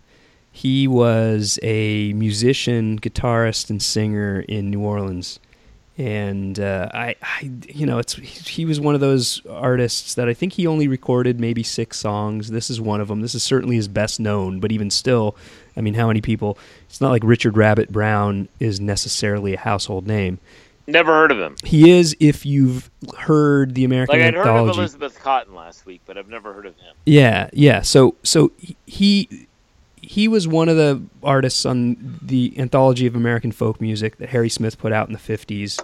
He 0.53 0.87
was 0.87 1.59
a 1.65 2.13
musician, 2.13 3.01
guitarist, 3.01 3.71
and 3.71 3.83
singer 3.83 4.45
in 4.49 4.71
New 4.71 4.81
Orleans, 4.83 5.41
and 5.97 6.59
uh, 6.59 6.89
I, 6.93 7.15
I, 7.23 7.51
you 7.69 7.87
know, 7.87 7.99
it's 7.99 8.15
he 8.15 8.65
was 8.65 8.81
one 8.81 8.95
of 8.95 9.01
those 9.01 9.41
artists 9.49 10.15
that 10.15 10.29
I 10.29 10.35
think 10.35 10.55
he 10.55 10.67
only 10.67 10.89
recorded 10.89 11.39
maybe 11.39 11.63
six 11.63 11.99
songs. 11.99 12.51
This 12.51 12.69
is 12.69 12.81
one 12.81 13.01
of 13.01 13.09
them. 13.09 13.21
This 13.21 13.35
is 13.35 13.43
certainly 13.43 13.77
his 13.77 13.87
best 13.87 14.19
known, 14.19 14.59
but 14.59 14.73
even 14.73 14.91
still, 14.91 15.37
I 15.77 15.81
mean, 15.81 15.95
how 15.95 16.09
many 16.09 16.21
people? 16.21 16.59
It's 16.89 17.01
not 17.01 17.11
like 17.11 17.23
Richard 17.25 17.57
Rabbit 17.57 17.93
Brown 17.93 18.49
is 18.59 18.81
necessarily 18.81 19.55
a 19.55 19.59
household 19.59 20.07
name. 20.07 20.41
Never 20.87 21.13
heard 21.13 21.31
of 21.31 21.39
him. 21.39 21.57
He 21.65 21.91
is 21.91 22.15
if 22.21 22.45
you've 22.45 22.91
heard 23.17 23.75
the 23.75 23.85
American 23.85 24.19
Like 24.19 24.27
I'd 24.27 24.35
heard 24.35 24.47
of 24.47 24.69
Elizabeth 24.69 25.19
Cotten 25.19 25.55
last 25.55 25.87
week, 25.87 26.03
but 26.05 26.19
I've 26.19 26.29
never 26.29 26.53
heard 26.53 26.67
of 26.67 26.77
him. 26.77 26.95
Yeah, 27.07 27.49
yeah. 27.53 27.81
So 27.81 28.17
so 28.23 28.53
he 28.85 29.44
he 30.15 30.29
was 30.29 30.47
one 30.47 30.69
of 30.69 30.77
the 30.77 31.03
artists 31.25 31.67
on 31.67 32.21
the 32.23 32.55
anthology 32.57 33.05
of 33.05 33.17
American 33.17 33.51
folk 33.51 33.81
music 33.81 34.19
that 34.19 34.29
Harry 34.29 34.49
Smith 34.49 34.79
put 34.79 34.93
out 34.93 35.09
in 35.09 35.13
the 35.13 35.19
50s. 35.19 35.83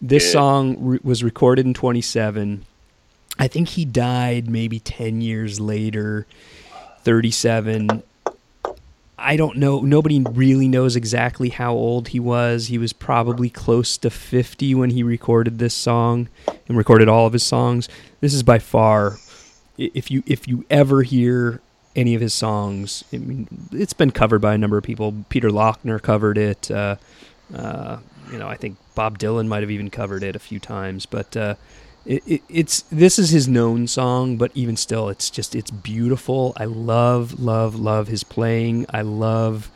This 0.00 0.24
Good. 0.24 0.32
song 0.32 0.76
re- 0.80 1.00
was 1.02 1.22
recorded 1.22 1.66
in 1.66 1.74
27. 1.74 2.64
I 3.38 3.46
think 3.46 3.68
he 3.68 3.84
died 3.84 4.48
maybe 4.48 4.80
10 4.80 5.20
years 5.20 5.60
later, 5.60 6.26
37. 7.02 8.02
I 9.18 9.36
don't 9.36 9.58
know. 9.58 9.80
Nobody 9.80 10.20
really 10.22 10.66
knows 10.66 10.96
exactly 10.96 11.50
how 11.50 11.74
old 11.74 12.08
he 12.08 12.20
was. 12.20 12.68
He 12.68 12.78
was 12.78 12.94
probably 12.94 13.50
close 13.50 13.98
to 13.98 14.08
50 14.08 14.76
when 14.76 14.90
he 14.90 15.02
recorded 15.02 15.58
this 15.58 15.74
song 15.74 16.28
and 16.68 16.78
recorded 16.78 17.06
all 17.10 17.26
of 17.26 17.34
his 17.34 17.42
songs. 17.42 17.86
This 18.22 18.32
is 18.32 18.42
by 18.42 18.60
far 18.60 19.18
if 19.76 20.10
you 20.10 20.22
if 20.26 20.48
you 20.48 20.64
ever 20.70 21.02
hear 21.02 21.60
any 21.96 22.14
of 22.14 22.20
his 22.20 22.34
songs, 22.34 23.04
I 23.12 23.18
mean, 23.18 23.48
it's 23.72 23.92
been 23.92 24.10
covered 24.10 24.40
by 24.40 24.54
a 24.54 24.58
number 24.58 24.78
of 24.78 24.84
people. 24.84 25.14
Peter 25.28 25.50
Lochner 25.50 26.00
covered 26.00 26.38
it. 26.38 26.70
Uh, 26.70 26.96
uh, 27.54 27.98
you 28.30 28.38
know, 28.38 28.48
I 28.48 28.56
think 28.56 28.76
Bob 28.94 29.18
Dylan 29.18 29.48
might 29.48 29.62
have 29.62 29.70
even 29.70 29.90
covered 29.90 30.22
it 30.22 30.36
a 30.36 30.38
few 30.38 30.60
times. 30.60 31.06
But 31.06 31.36
uh, 31.36 31.54
it, 32.04 32.22
it, 32.26 32.42
it's 32.48 32.82
this 32.82 33.18
is 33.18 33.30
his 33.30 33.48
known 33.48 33.86
song, 33.86 34.36
but 34.36 34.50
even 34.54 34.76
still, 34.76 35.08
it's 35.08 35.30
just 35.30 35.54
it's 35.54 35.70
beautiful. 35.70 36.52
I 36.56 36.66
love 36.66 37.40
love 37.40 37.74
love 37.74 38.08
his 38.08 38.24
playing. 38.24 38.86
I 38.90 39.02
love 39.02 39.70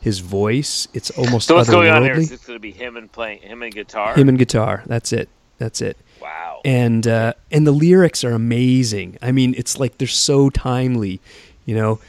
his 0.00 0.20
voice. 0.20 0.86
It's 0.94 1.10
almost 1.10 1.48
So 1.48 1.56
what's 1.56 1.68
going 1.68 1.90
on 1.90 2.02
here? 2.02 2.14
Is 2.14 2.30
this 2.30 2.44
going 2.44 2.56
to 2.56 2.60
be 2.60 2.70
him 2.70 2.96
and 2.96 3.10
playing 3.10 3.40
him 3.40 3.62
and 3.62 3.74
guitar? 3.74 4.14
Him 4.14 4.28
and 4.28 4.38
guitar. 4.38 4.82
That's 4.86 5.12
it. 5.12 5.28
That's 5.58 5.80
it 5.80 5.98
wow. 6.26 6.60
and 6.64 7.06
uh, 7.06 7.34
and 7.50 7.66
the 7.66 7.72
lyrics 7.72 8.24
are 8.24 8.32
amazing. 8.32 9.18
I 9.22 9.32
mean, 9.32 9.54
it's 9.56 9.78
like 9.78 9.98
they're 9.98 10.08
so 10.08 10.50
timely. 10.50 11.20
You 11.66 11.74
know, 11.74 12.00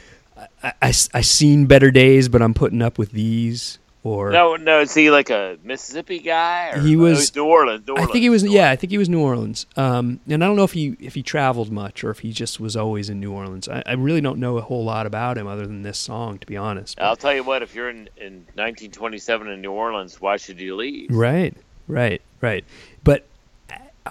I, 0.62 0.72
I, 0.80 0.88
I 0.88 1.20
seen 1.20 1.66
better 1.66 1.90
days, 1.90 2.28
but 2.28 2.40
I'm 2.40 2.54
putting 2.54 2.80
up 2.80 2.96
with 2.98 3.12
these. 3.12 3.78
Or 4.04 4.30
no, 4.30 4.54
no. 4.54 4.80
Is 4.80 4.94
he 4.94 5.10
like 5.10 5.28
a 5.28 5.58
Mississippi 5.64 6.20
guy? 6.20 6.70
Or, 6.70 6.80
He 6.80 6.94
was- 6.94 7.18
he's 7.18 7.36
New 7.36 7.44
Orleans. 7.44 7.86
New 7.86 7.96
I 7.96 8.06
think 8.06 8.18
he 8.22 8.30
was 8.30 8.44
yeah, 8.44 8.70
I 8.70 8.76
think 8.76 8.92
he 8.92 8.96
was 8.96 9.08
New 9.08 9.20
Orleans. 9.20 9.66
Um, 9.76 10.20
and 10.28 10.42
I 10.42 10.46
don't 10.46 10.56
know 10.56 10.62
if 10.64 10.72
he 10.72 10.96
if 11.00 11.14
he 11.14 11.22
traveled 11.22 11.70
much 11.72 12.04
or 12.04 12.10
if 12.10 12.20
he 12.20 12.32
just 12.32 12.60
was 12.60 12.76
always 12.76 13.10
in 13.10 13.18
New 13.18 13.32
Orleans. 13.32 13.68
I, 13.68 13.82
I 13.84 13.94
really 13.94 14.20
don't 14.20 14.38
know 14.38 14.56
a 14.56 14.62
whole 14.62 14.84
lot 14.84 15.04
about 15.06 15.36
him 15.36 15.48
other 15.48 15.66
than 15.66 15.82
this 15.82 15.98
song, 15.98 16.38
to 16.38 16.46
be 16.46 16.56
honest. 16.56 16.98
I'll 17.00 17.16
tell 17.16 17.34
you 17.34 17.42
what. 17.42 17.60
If 17.62 17.74
you're 17.74 17.90
in, 17.90 18.08
in 18.16 18.46
1927 18.54 19.48
in 19.48 19.60
New 19.60 19.72
Orleans, 19.72 20.20
why 20.20 20.36
should 20.36 20.60
you 20.60 20.76
leave? 20.76 21.10
Right, 21.10 21.54
right, 21.88 22.22
right. 22.40 22.64
But 23.02 23.26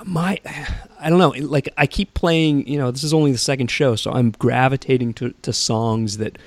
my, 0.05 0.39
I 0.99 1.09
don't 1.09 1.19
know. 1.19 1.29
Like 1.29 1.69
I 1.77 1.87
keep 1.87 2.13
playing. 2.13 2.67
You 2.67 2.77
know, 2.77 2.91
this 2.91 3.03
is 3.03 3.13
only 3.13 3.31
the 3.31 3.37
second 3.37 3.69
show, 3.69 3.95
so 3.95 4.11
I'm 4.11 4.31
gravitating 4.31 5.13
to 5.15 5.33
to 5.41 5.53
songs 5.53 6.17
that 6.17 6.37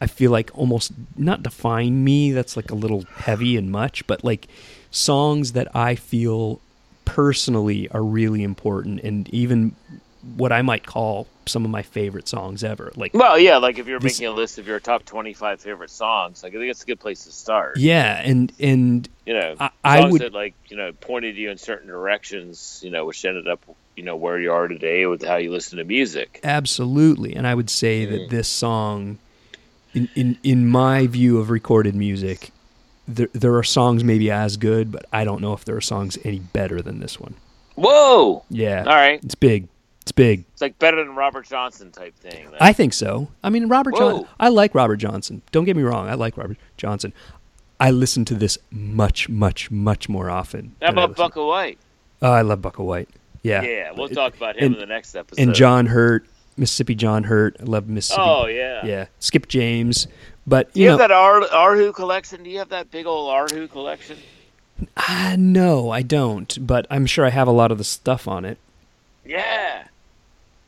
I 0.00 0.06
feel 0.06 0.30
like 0.30 0.50
almost 0.56 0.92
not 1.16 1.42
define 1.42 2.04
me. 2.04 2.32
That's 2.32 2.56
like 2.56 2.70
a 2.70 2.74
little 2.74 3.02
heavy 3.16 3.56
and 3.56 3.70
much, 3.70 4.06
but 4.06 4.24
like 4.24 4.48
songs 4.90 5.52
that 5.52 5.74
I 5.74 5.94
feel 5.94 6.60
personally 7.04 7.88
are 7.90 8.02
really 8.02 8.42
important 8.42 9.00
and 9.00 9.28
even 9.30 9.74
what 10.36 10.52
I 10.52 10.60
might 10.62 10.84
call 10.84 11.26
top 11.48 11.52
some 11.52 11.64
of 11.64 11.70
my 11.70 11.82
favorite 11.82 12.28
songs 12.28 12.62
ever. 12.62 12.92
Like 12.96 13.14
Well, 13.14 13.38
yeah, 13.38 13.56
like 13.56 13.78
if 13.78 13.86
you're 13.86 13.98
This- 14.00 14.18
making 14.20 14.32
a 14.32 14.36
list 14.36 14.58
of 14.58 14.66
your 14.66 14.80
top 14.80 15.04
25 15.04 15.60
favorite 15.60 15.90
songs, 15.90 16.42
like 16.42 16.54
I 16.54 16.58
think 16.58 16.70
it's 16.70 16.82
a 16.82 16.86
good 16.86 17.00
place 17.00 17.24
to 17.24 17.32
start. 17.32 17.76
yeah, 17.78 18.20
and 18.24 18.52
and 18.60 19.08
You 19.26 19.34
know, 19.34 19.54
I- 19.60 19.70
I 19.84 20.00
songs 20.00 20.12
would- 20.12 20.20
that 20.22 20.32
like 20.32 20.54
you 20.68 20.76
know 20.76 20.92
pointed 20.92 21.36
you 21.36 21.50
in 21.50 21.58
certain 21.58 21.88
directions. 21.88 22.80
You 22.84 22.90
know, 22.90 23.04
which 23.06 23.24
ended 23.24 23.48
up 23.48 23.60
you 23.96 24.04
know 24.04 24.16
where 24.16 24.38
you 24.40 24.52
are 24.52 24.68
today 24.68 25.06
with 25.06 25.22
how 25.24 25.36
you 25.36 25.50
listen 25.50 25.78
to 25.78 25.84
music. 25.84 26.40
Absolutely, 26.44 27.34
and 27.34 27.46
I 27.46 27.54
would 27.54 27.70
say 27.70 28.06
Mm. 28.06 28.10
that 28.10 28.30
this 28.30 28.48
song, 28.48 29.18
in 29.94 30.08
in 30.14 30.38
in 30.42 30.66
my 30.68 31.06
view 31.06 31.38
of 31.38 31.50
recorded 31.50 31.94
music, 31.94 32.50
there 33.08 33.28
there 33.32 33.56
are 33.56 33.64
songs 33.64 34.04
maybe 34.04 34.30
as 34.30 34.56
good, 34.56 34.92
but 34.92 35.04
I 35.12 35.24
don't 35.24 35.40
know 35.40 35.52
if 35.52 35.64
there 35.64 35.76
are 35.76 35.80
songs 35.80 36.18
any 36.24 36.38
better 36.38 36.80
than 36.82 37.00
this 37.00 37.18
one. 37.18 37.34
Whoa! 37.74 38.42
Yeah, 38.50 38.80
All 38.86 38.94
right, 38.94 39.20
it's 39.22 39.34
big. 39.36 39.68
It's 40.08 40.12
big. 40.12 40.44
it's 40.52 40.62
like 40.62 40.78
better 40.78 40.96
than 41.04 41.14
Robert 41.14 41.46
Johnson 41.46 41.90
type 41.90 42.14
thing. 42.16 42.48
I 42.60 42.72
think 42.72 42.94
so. 42.94 43.28
I 43.44 43.50
mean, 43.50 43.68
Robert 43.68 43.94
Johnson. 43.94 44.26
I 44.40 44.48
like 44.48 44.74
Robert 44.74 44.96
Johnson. 44.96 45.42
Don't 45.52 45.64
get 45.64 45.76
me 45.76 45.82
wrong. 45.82 46.08
I 46.08 46.14
like 46.14 46.36
Robert 46.38 46.56
Johnson. 46.78 47.12
I 47.78 47.90
listen 47.90 48.24
to 48.24 48.34
this 48.34 48.56
much, 48.70 49.28
much, 49.28 49.70
much 49.70 50.08
more 50.08 50.30
often. 50.30 50.74
how 50.82 50.88
about 50.90 51.14
Bukka 51.14 51.46
White? 51.46 51.78
Oh, 52.22 52.32
I 52.32 52.40
love 52.40 52.60
Bukka 52.60 52.84
White. 52.84 53.08
Yeah. 53.42 53.62
Yeah, 53.62 53.92
we'll 53.92 54.06
It- 54.10 54.14
talk 54.14 54.34
about 54.34 54.56
him 54.56 54.64
and- 54.66 54.74
in 54.76 54.80
the 54.80 54.86
next 54.86 55.14
episode. 55.14 55.40
And 55.42 55.54
John 55.54 55.86
Hurt, 55.86 56.24
Mississippi 56.56 56.94
John 56.94 57.24
Hurt. 57.24 57.56
I 57.60 57.64
love 57.64 57.86
Mississippi. 57.88 58.22
Oh 58.24 58.46
yeah. 58.46 58.84
yeah. 58.84 59.06
Skip 59.20 59.46
James. 59.46 60.08
But 60.46 60.72
Do 60.72 60.80
you 60.80 60.86
you 60.86 60.90
know, 60.92 60.98
have 60.98 61.08
that 61.10 61.14
Ar- 61.14 61.42
Arhoolie 61.42 61.94
collection? 61.94 62.42
Do 62.42 62.50
you 62.50 62.58
have 62.58 62.70
that 62.70 62.90
big 62.90 63.06
old 63.06 63.30
Arhoolie 63.30 63.70
collection? 63.70 64.16
Ah, 64.96 65.34
no, 65.38 65.90
I 65.90 66.02
don't. 66.02 66.66
But 66.66 66.86
I'm 66.90 67.04
sure 67.06 67.24
I 67.26 67.30
have 67.30 67.46
a 67.48 67.52
lot 67.52 67.70
of 67.70 67.78
the 67.78 67.84
stuff 67.84 68.26
on 68.26 68.44
it. 68.44 68.58
Yeah. 69.24 69.84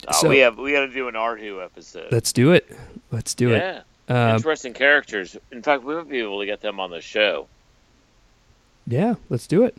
Oh, 0.08 0.12
So- 0.12 0.28
we 0.28 0.38
have 0.38 0.58
we 0.58 0.72
got 0.72 0.86
to 0.86 0.92
do 0.92 1.08
an 1.08 1.14
Arhoolie 1.14 1.64
episode. 1.64 2.10
Let's 2.10 2.32
do 2.32 2.52
it. 2.52 2.70
Let's 3.10 3.34
do 3.34 3.50
yeah. 3.50 3.82
it. 4.08 4.12
Uh, 4.12 4.34
Interesting 4.36 4.72
characters. 4.72 5.36
In 5.52 5.62
fact, 5.62 5.84
we 5.84 5.94
might 5.94 6.08
be 6.08 6.18
able 6.20 6.40
to 6.40 6.46
get 6.46 6.60
them 6.60 6.80
on 6.80 6.90
the 6.90 7.00
show. 7.00 7.46
yeah, 8.86 9.14
let's 9.28 9.46
do 9.46 9.62
it. 9.64 9.76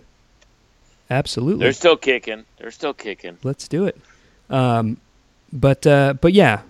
Absolutely. 1.09 1.63
They're 1.65 1.73
still 1.73 1.97
kicking. 1.97 2.45
They're 2.57 2.71
still 2.71 2.93
kicking. 2.93 3.37
let's 3.43 3.67
do 3.67 3.85
it. 3.85 3.99
Um, 4.49 4.97
but 5.51 5.85
uh, 5.85 6.13
but 6.21 6.31
yeah, 6.33 6.61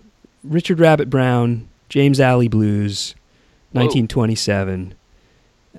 Richard 0.44 0.80
Rabbit 0.80 1.10
Brown, 1.10 1.68
James 1.90 2.20
Alley 2.20 2.48
Blues, 2.48 3.14
1927. 3.74 4.96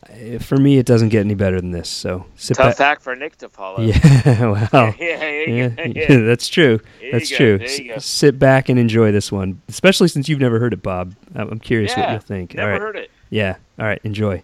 Uh, 0.09 0.38
For 0.38 0.57
me, 0.57 0.78
it 0.78 0.87
doesn't 0.87 1.11
get 1.11 1.20
any 1.20 1.35
better 1.35 1.61
than 1.61 1.70
this. 1.70 1.88
So 1.88 2.24
sit 2.37 2.57
Tough 2.57 2.78
back. 2.78 2.92
act 2.92 3.02
for 3.02 3.14
Nick 3.14 3.37
to 3.37 3.48
follow. 3.48 3.81
Yeah, 3.81 4.40
well, 4.72 4.94
yeah, 5.00 5.22
yeah, 5.46 5.70
yeah, 5.87 6.18
that's 6.20 6.48
true. 6.48 6.81
There 7.00 7.12
That's 7.12 7.28
true. 7.28 7.59
there 7.59 7.70
you 7.70 7.88
go. 7.88 7.94
S- 7.94 8.07
sit 8.07 8.38
back 8.38 8.68
and 8.68 8.78
enjoy 8.78 9.12
this 9.12 9.31
one, 9.31 9.61
especially 9.68 10.09
since 10.09 10.28
you've 10.28 10.40
never 10.40 10.59
heard 10.59 10.72
it, 10.72 10.83
Bob. 10.83 11.14
I'm 11.35 11.50
I'm 11.50 11.61
curious 11.61 11.94
what 11.96 12.11
you'll 12.11 12.18
think. 12.20 12.55
Never 12.55 12.68
All 12.72 12.72
right. 12.78 12.83
heard 12.83 12.96
it. 12.96 13.11
Yeah. 13.31 13.57
All 13.78 13.87
right. 13.87 14.00
Enjoy. 14.05 14.42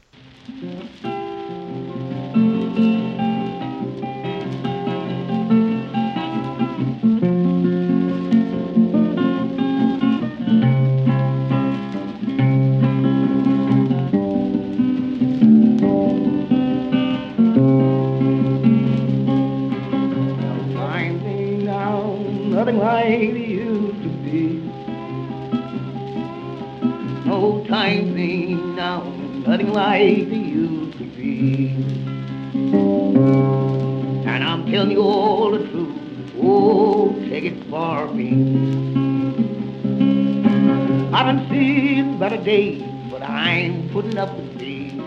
Time 27.88 28.12
thing 28.12 28.76
now, 28.76 29.02
nothing 29.46 29.72
like 29.72 30.02
it 30.02 30.28
used 30.28 30.98
to 30.98 31.04
be. 31.04 31.68
And 34.28 34.44
I'm 34.44 34.70
telling 34.70 34.90
you 34.90 35.00
all 35.00 35.52
the 35.52 35.66
truth, 35.70 35.96
oh, 36.38 37.14
take 37.30 37.44
it 37.44 37.64
for 37.70 38.12
me. 38.12 38.28
I 41.14 41.22
done 41.22 41.48
seen 41.48 42.18
better 42.18 42.36
days, 42.36 42.82
but 43.10 43.22
I 43.22 43.52
ain't 43.52 43.90
putting 43.90 44.18
up 44.18 44.36
with 44.36 44.58
these. 44.58 45.00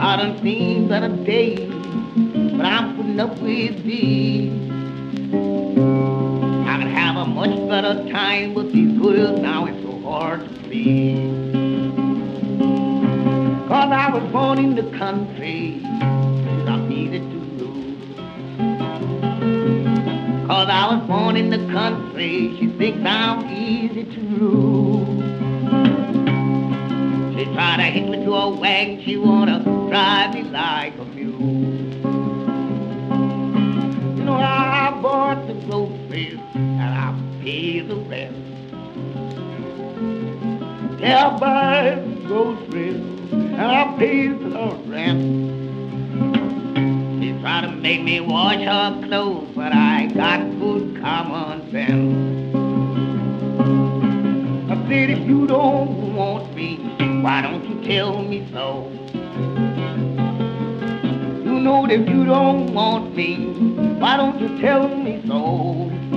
I 0.00 0.16
done 0.16 0.42
seen 0.42 0.88
better 0.88 1.14
days, 1.24 1.70
but 2.56 2.66
I'm 2.66 2.96
putting 2.96 3.20
up 3.20 3.38
with 3.38 3.84
these. 3.84 4.64
Much 7.46 7.68
better 7.68 8.08
time 8.10 8.54
with 8.54 8.72
these 8.72 8.98
girls 8.98 9.38
now, 9.40 9.66
it's 9.66 9.82
so 9.82 10.00
hard 10.00 10.40
to 10.40 10.54
please. 10.62 11.52
Cause 13.68 13.92
I 13.92 14.08
was 14.14 14.32
born 14.32 14.58
in 14.58 14.74
the 14.74 14.90
country, 14.96 15.82
and 15.84 16.70
I'm 16.70 16.90
easy 16.90 17.18
to 17.18 17.38
lose. 17.58 18.16
Cause 20.46 20.68
I 20.70 20.94
was 20.94 21.06
born 21.06 21.36
in 21.36 21.50
the 21.50 21.70
country, 21.70 22.56
she 22.58 22.68
thinks 22.78 23.06
I'm 23.06 23.50
easy 23.52 24.04
to 24.04 24.20
lose. 24.20 25.18
She 27.36 27.44
tried 27.52 27.76
to 27.76 27.82
hit 27.82 28.08
me 28.08 28.24
to 28.24 28.32
a 28.32 28.56
wagon, 28.56 29.02
she 29.04 29.18
wanna 29.18 29.62
drive 29.90 30.32
me 30.32 30.44
like 30.44 30.96
a 30.96 31.04
mule. 31.04 31.40
You 34.16 34.24
know, 34.24 34.32
I 34.32 34.98
bought 35.02 35.46
the 35.46 35.52
groceries 35.66 36.40
and 36.54 36.80
I 36.80 37.33
paid 37.44 37.88
the 37.88 37.96
rest. 37.96 38.34
Yeah, 40.98 41.28
I 41.28 41.38
buy 41.38 41.94
the 41.94 42.26
groceries 42.26 42.96
and 43.32 43.60
I 43.60 43.94
paid 43.98 44.40
the 44.40 44.74
rent. 44.86 45.20
She 47.20 47.38
tried 47.42 47.66
to 47.66 47.72
make 47.72 48.02
me 48.02 48.20
wash 48.20 48.62
her 48.64 49.02
clothes, 49.06 49.46
but 49.54 49.72
I 49.72 50.06
got 50.14 50.40
good 50.58 50.98
common 51.02 51.70
sense. 51.70 52.54
I 54.70 54.88
said, 54.88 55.10
if 55.10 55.28
you 55.28 55.46
don't 55.46 56.16
want 56.16 56.54
me, 56.54 56.78
why 57.20 57.42
don't 57.42 57.62
you 57.68 57.86
tell 57.86 58.22
me 58.22 58.48
so? 58.52 58.90
You 61.44 61.60
know 61.60 61.86
that 61.86 62.08
you 62.08 62.24
don't 62.24 62.72
want 62.72 63.14
me, 63.14 63.48
why 63.98 64.16
don't 64.16 64.40
you 64.40 64.58
tell 64.62 64.88
me 64.88 65.22
so? 65.26 66.13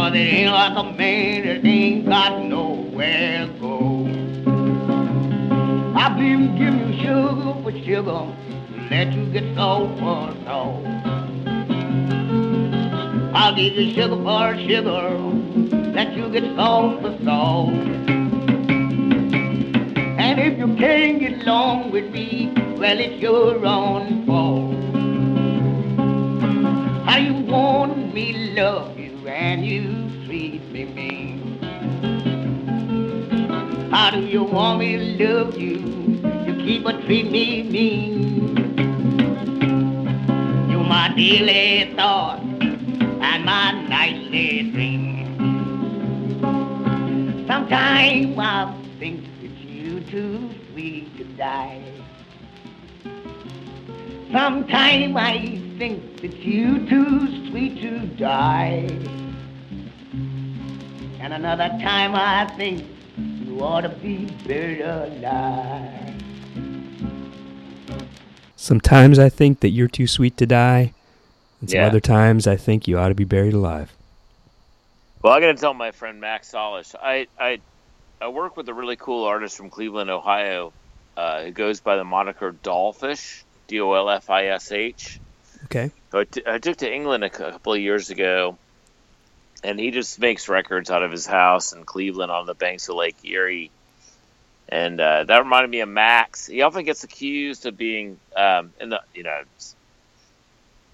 Because 0.00 0.14
it 0.14 0.32
ain't 0.32 0.50
like 0.50 0.78
a 0.78 0.82
man 0.96 1.44
that 1.44 1.68
ain't 1.68 2.06
got 2.08 2.42
nowhere 2.46 3.46
to 3.46 3.52
go. 3.60 4.06
I've 5.94 6.16
been 6.16 6.56
giving 6.56 6.94
you 6.94 7.00
sugar 7.02 7.52
for 7.62 7.72
sugar, 7.84 8.24
let 8.90 9.12
you 9.12 9.26
get 9.26 9.54
salt 9.54 9.90
for 9.98 10.34
salt. 10.46 10.86
I'll 13.34 13.54
give 13.54 13.74
you 13.74 13.92
sugar 13.92 14.16
for 14.16 14.56
sugar, 14.66 15.18
let 15.92 16.16
you 16.16 16.30
get 16.30 16.44
salt 16.56 17.02
for 17.02 17.18
salt. 17.22 17.74
And 20.16 20.40
if 20.40 20.56
you 20.58 20.76
can't 20.76 21.20
get 21.20 21.42
along 21.42 21.90
with 21.90 22.10
me, 22.10 22.50
well, 22.78 22.98
it's 22.98 23.20
your 23.20 23.66
own 23.66 24.24
fault. 24.24 24.74
How 27.06 27.18
you 27.18 27.34
want 27.44 28.14
me 28.14 28.54
love 28.56 28.99
and 29.40 29.64
you 29.64 30.26
treat 30.26 30.62
me 30.70 30.84
mean? 30.84 31.58
How 33.90 34.10
do 34.10 34.20
you 34.20 34.44
want 34.44 34.80
me 34.80 34.98
to 34.98 35.24
love 35.24 35.58
you? 35.58 35.78
You 36.46 36.54
keep 36.62 36.84
a 36.84 36.92
treat 37.04 37.30
me 37.30 37.62
mean. 37.62 38.54
You're 40.70 40.84
my 40.84 41.14
daily 41.16 41.94
thought 41.96 42.40
and 42.40 43.44
my 43.46 43.72
nightly 43.88 44.70
dream. 44.72 45.08
Sometimes 47.46 48.38
I 48.38 48.74
think 48.98 49.24
that 49.40 49.56
you 49.58 50.00
too 50.02 50.50
sweet 50.70 51.16
to 51.16 51.24
die. 51.24 51.82
Sometimes 54.30 55.16
I 55.16 55.62
think 55.78 56.20
that 56.20 56.34
you 56.36 56.86
too 56.86 57.48
sweet 57.48 57.80
to 57.80 58.06
die. 58.06 59.19
And 61.20 61.34
another 61.34 61.68
time 61.80 62.14
I 62.14 62.46
think 62.56 62.86
you 63.44 63.62
ought 63.62 63.82
to 63.82 63.90
be 63.90 64.24
buried 64.46 64.80
alive. 64.80 66.14
Sometimes 68.56 69.18
I 69.18 69.28
think 69.28 69.60
that 69.60 69.68
you're 69.70 69.88
too 69.88 70.06
sweet 70.06 70.36
to 70.38 70.46
die, 70.46 70.94
and 71.60 71.68
some 71.68 71.80
Yeah. 71.80 71.86
other 71.86 72.00
times 72.00 72.46
I 72.46 72.56
think 72.56 72.88
you 72.88 72.98
ought 72.98 73.08
to 73.08 73.14
be 73.14 73.24
buried 73.24 73.52
alive. 73.52 73.92
Well, 75.22 75.34
I'm 75.34 75.40
gonna 75.42 75.54
tell 75.54 75.74
my 75.74 75.90
friend 75.90 76.20
Max 76.20 76.50
Sollisch. 76.52 76.94
I 77.02 77.26
I 77.38 77.60
I 78.22 78.28
work 78.28 78.56
with 78.56 78.68
a 78.68 78.74
really 78.74 78.96
cool 78.96 79.24
artist 79.24 79.56
from 79.56 79.68
Cleveland, 79.70 80.08
Ohio, 80.10 80.72
uh, 81.16 81.42
who 81.44 81.50
goes 81.50 81.80
by 81.80 81.96
the 81.96 82.04
moniker 82.04 82.52
Dollfish, 82.62 83.42
D 83.66 83.80
O 83.80 83.92
L 83.92 84.08
F 84.08 84.30
I 84.30 84.46
S 84.46 84.72
H. 84.72 85.20
Okay. 85.64 85.90
who 86.12 86.20
I, 86.20 86.24
t- 86.24 86.42
I 86.46 86.58
took 86.58 86.78
to 86.78 86.90
England 86.92 87.22
a 87.24 87.30
couple 87.30 87.74
of 87.74 87.80
years 87.80 88.08
ago, 88.08 88.56
and 89.62 89.78
he 89.78 89.90
just 89.90 90.18
makes 90.18 90.48
records 90.48 90.90
out 90.90 91.02
of 91.02 91.10
his 91.10 91.26
house 91.26 91.72
in 91.72 91.84
Cleveland 91.84 92.32
on 92.32 92.46
the 92.46 92.54
banks 92.54 92.88
of 92.88 92.96
Lake 92.96 93.16
Erie. 93.24 93.70
And 94.68 95.00
uh, 95.00 95.24
that 95.24 95.38
reminded 95.38 95.70
me 95.70 95.80
of 95.80 95.88
Max. 95.88 96.46
He 96.46 96.62
often 96.62 96.84
gets 96.84 97.02
accused 97.02 97.66
of 97.66 97.76
being 97.76 98.18
um, 98.36 98.72
in 98.80 98.90
the 98.90 99.02
you 99.14 99.24
know. 99.24 99.42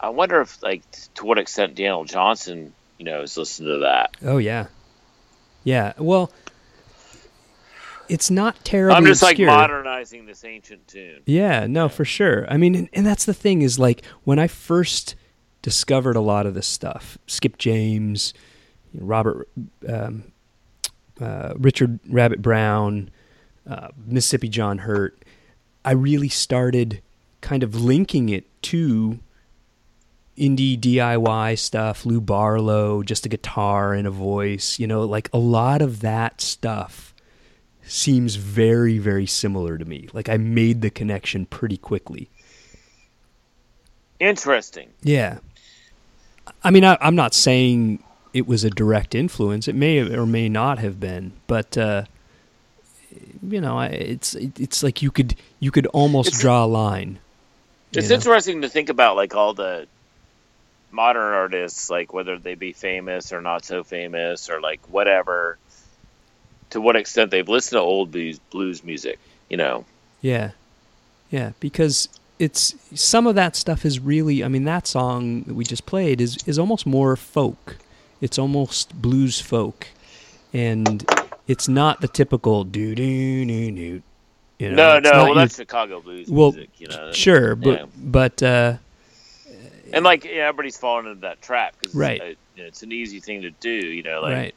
I 0.01 0.11
wonder 0.11 0.41
if 0.41 0.63
like 0.63 0.83
to 1.15 1.25
what 1.25 1.39
extent 1.39 1.75
Daniel 1.75 2.05
Johnston 2.05 2.73
you 2.99 3.05
know 3.05 3.23
is 3.23 3.37
listening 3.37 3.69
to 3.73 3.79
that. 3.81 4.17
Oh 4.23 4.39
yeah, 4.39 4.69
yeah. 5.63 5.93
Well, 5.99 6.33
it's 8.09 8.31
not 8.31 8.65
terribly. 8.65 8.97
I'm 8.97 9.05
just 9.05 9.23
obscure. 9.23 9.49
like 9.49 9.59
modernizing 9.59 10.25
this 10.25 10.45
ancient 10.45 10.89
tune. 10.89 11.21
Yeah, 11.27 11.67
no, 11.67 11.91
for 11.91 12.07
sure. 12.07 12.47
I 12.51 12.57
mean, 12.57 12.75
and, 12.75 12.89
and 12.95 13.07
that's 13.07 13.27
the 13.27 13.35
thing 13.35 13.61
is 13.61 13.79
like 13.79 14.03
when 14.25 14.39
I 14.39 14.47
first 14.47 15.17
discovered 15.61 16.17
a 16.17 16.21
lot 16.21 16.47
of 16.47 16.55
this 16.55 16.67
stuff, 16.67 17.19
Skip 17.27 17.59
James, 17.59 18.33
Robert, 19.01 19.49
um, 19.89 20.33
uh, 21.21 21.55
Richard 21.57 21.99
Rabbit 22.09 22.43
Brown, 22.43 23.11
uh, 23.69 23.89
Mississippi 24.07 24.49
John 24.49 24.79
Hurt, 24.79 25.19
I 25.85 25.93
really 25.93 26.29
started 26.29 27.03
kind 27.41 27.63
of 27.63 27.75
linking 27.75 28.29
it 28.29 28.45
to 28.63 29.21
indie 30.37 30.79
DIY 30.79 31.59
stuff, 31.59 32.05
Lou 32.05 32.21
Barlow, 32.21 33.03
just 33.03 33.25
a 33.25 33.29
guitar 33.29 33.95
and 33.95 34.07
a 34.07 34.11
voice, 34.11 34.79
you 34.79 34.87
know, 34.87 35.03
like 35.03 35.31
a 35.33 35.39
lot 35.39 35.81
of 35.81 36.01
that 36.01 36.41
stuff 36.41 37.15
seems 37.83 38.35
very, 38.35 38.99
very 38.99 39.27
similar 39.27 39.79
to 39.79 39.85
me. 39.85 40.09
Like 40.13 40.29
I 40.29 40.37
made 40.37 40.83
the 40.83 40.91
connection 40.91 41.47
pretty 41.47 41.77
quickly. 41.77 42.29
Interesting. 44.19 44.91
Yeah. 45.03 45.39
I 46.63 46.71
mean, 46.71 46.85
I, 46.85 46.99
I'm 47.01 47.15
not 47.15 47.35
saying 47.35 48.03
it 48.37 48.47
was 48.47 48.65
a 48.65 48.71
direct 48.71 49.15
influence. 49.15 49.67
It 49.69 49.75
may 49.75 49.99
or 50.01 50.27
may 50.27 50.49
not 50.49 50.79
have 50.79 51.01
been, 51.01 51.33
but 51.47 51.77
uh, 51.79 52.05
you 53.49 53.61
know, 53.61 53.81
it's 53.81 54.35
it's 54.35 54.83
like 54.83 55.03
you 55.03 55.11
could 55.11 55.35
you 55.61 55.71
could 55.71 55.87
almost 55.89 56.29
It's- 56.29 56.41
draw 56.43 56.65
a 56.65 56.67
line. 56.67 57.19
It's 57.93 58.11
know? 58.11 58.17
interesting 58.17 58.63
to 58.63 58.69
think 58.69 58.89
about 58.91 59.17
like 59.17 59.35
all 59.35 59.55
the 59.55 59.87
modern 60.91 61.33
artists, 61.33 61.89
like 61.89 62.13
whether 62.13 62.37
they 62.39 62.55
be 62.55 62.73
famous 62.73 63.33
or 63.33 63.41
not 63.41 63.65
so 63.65 63.83
famous 63.85 64.51
or 64.51 64.61
like 64.61 64.81
whatever, 64.91 65.57
to 66.71 66.81
what 66.81 66.97
extent 66.97 67.31
they've 67.31 67.49
listened 67.49 67.77
to 67.79 67.81
old 67.81 68.11
blues, 68.11 68.39
blues 68.51 68.85
music. 68.85 69.19
You 69.49 69.57
know, 69.57 69.85
Yeah. 70.21 70.51
Yeah, 71.31 71.53
because 71.61 72.09
it's 72.39 72.75
some 72.95 73.27
of 73.27 73.35
that 73.37 73.57
stuff 73.57 73.85
is 73.85 73.99
really 73.99 74.45
I 74.45 74.49
mean 74.49 74.65
that 74.65 74.87
song 74.87 75.43
that 75.45 75.55
we 75.55 75.65
just 75.65 75.87
played 75.87 76.21
is 76.21 76.37
is 76.47 76.59
almost 76.59 76.85
more 76.87 77.17
folk. 77.17 77.79
It's 78.21 78.39
almost 78.39 79.01
blues 79.01 79.41
folk. 79.41 79.87
And 80.53 81.05
it's 81.49 81.69
not 81.69 82.01
the 82.01 82.09
typical 82.09 82.65
do 82.65 82.95
do 82.95 83.45
do 83.45 83.71
do. 83.73 84.03
You 84.59 84.71
know, 84.71 84.99
no, 84.99 84.99
no, 85.01 85.11
well 85.13 85.27
your- 85.27 85.35
that's 85.37 85.57
Chicago 85.57 86.01
blues 86.01 86.29
well, 86.31 86.53
music. 86.53 86.71
You 86.79 86.89
know, 86.89 87.13
sure, 87.13 87.55
but 87.55 87.81
yeah. 87.81 87.87
but 87.97 88.43
uh 88.43 88.75
and 89.93 90.05
like 90.05 90.25
yeah, 90.25 90.49
everybody's 90.49 90.79
fallen 90.79 91.07
into 91.07 91.21
that 91.21 91.43
trap 91.43 91.75
because 91.79 91.95
Right. 91.95 92.21
it's, 92.23 92.41
you 92.57 92.63
know, 92.63 92.69
it's 92.69 92.83
an 92.83 92.91
easy 92.93 93.21
thing 93.21 93.43
to 93.43 93.51
do. 93.51 93.71
You 93.71 94.03
know, 94.03 94.23
like 94.23 94.33
right. 94.33 94.55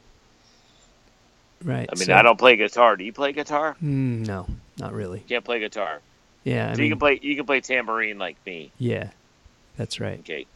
Right. 1.62 1.88
I 1.92 1.94
mean, 1.98 2.06
so- 2.06 2.14
I 2.14 2.22
don't 2.22 2.38
play 2.38 2.56
guitar. 2.56 2.96
Do 2.96 3.04
you 3.04 3.12
play 3.12 3.32
guitar? 3.32 3.76
Mm, 3.82 4.26
no, 4.26 4.46
not 4.78 4.92
really. 4.94 5.20
Can't 5.28 5.44
play 5.44 5.58
guitar. 5.60 6.00
Yeah, 6.44 6.70
I 6.70 6.72
so 6.72 6.78
mean, 6.78 6.86
you 6.86 6.92
can 6.92 6.98
play 6.98 7.18
you 7.22 7.36
can 7.36 7.44
play 7.44 7.60
tambourine 7.60 8.18
like 8.18 8.36
me. 8.46 8.72
yeah. 8.78 9.10
That's 9.76 10.00
right. 10.00 10.18
Okay, 10.20 10.46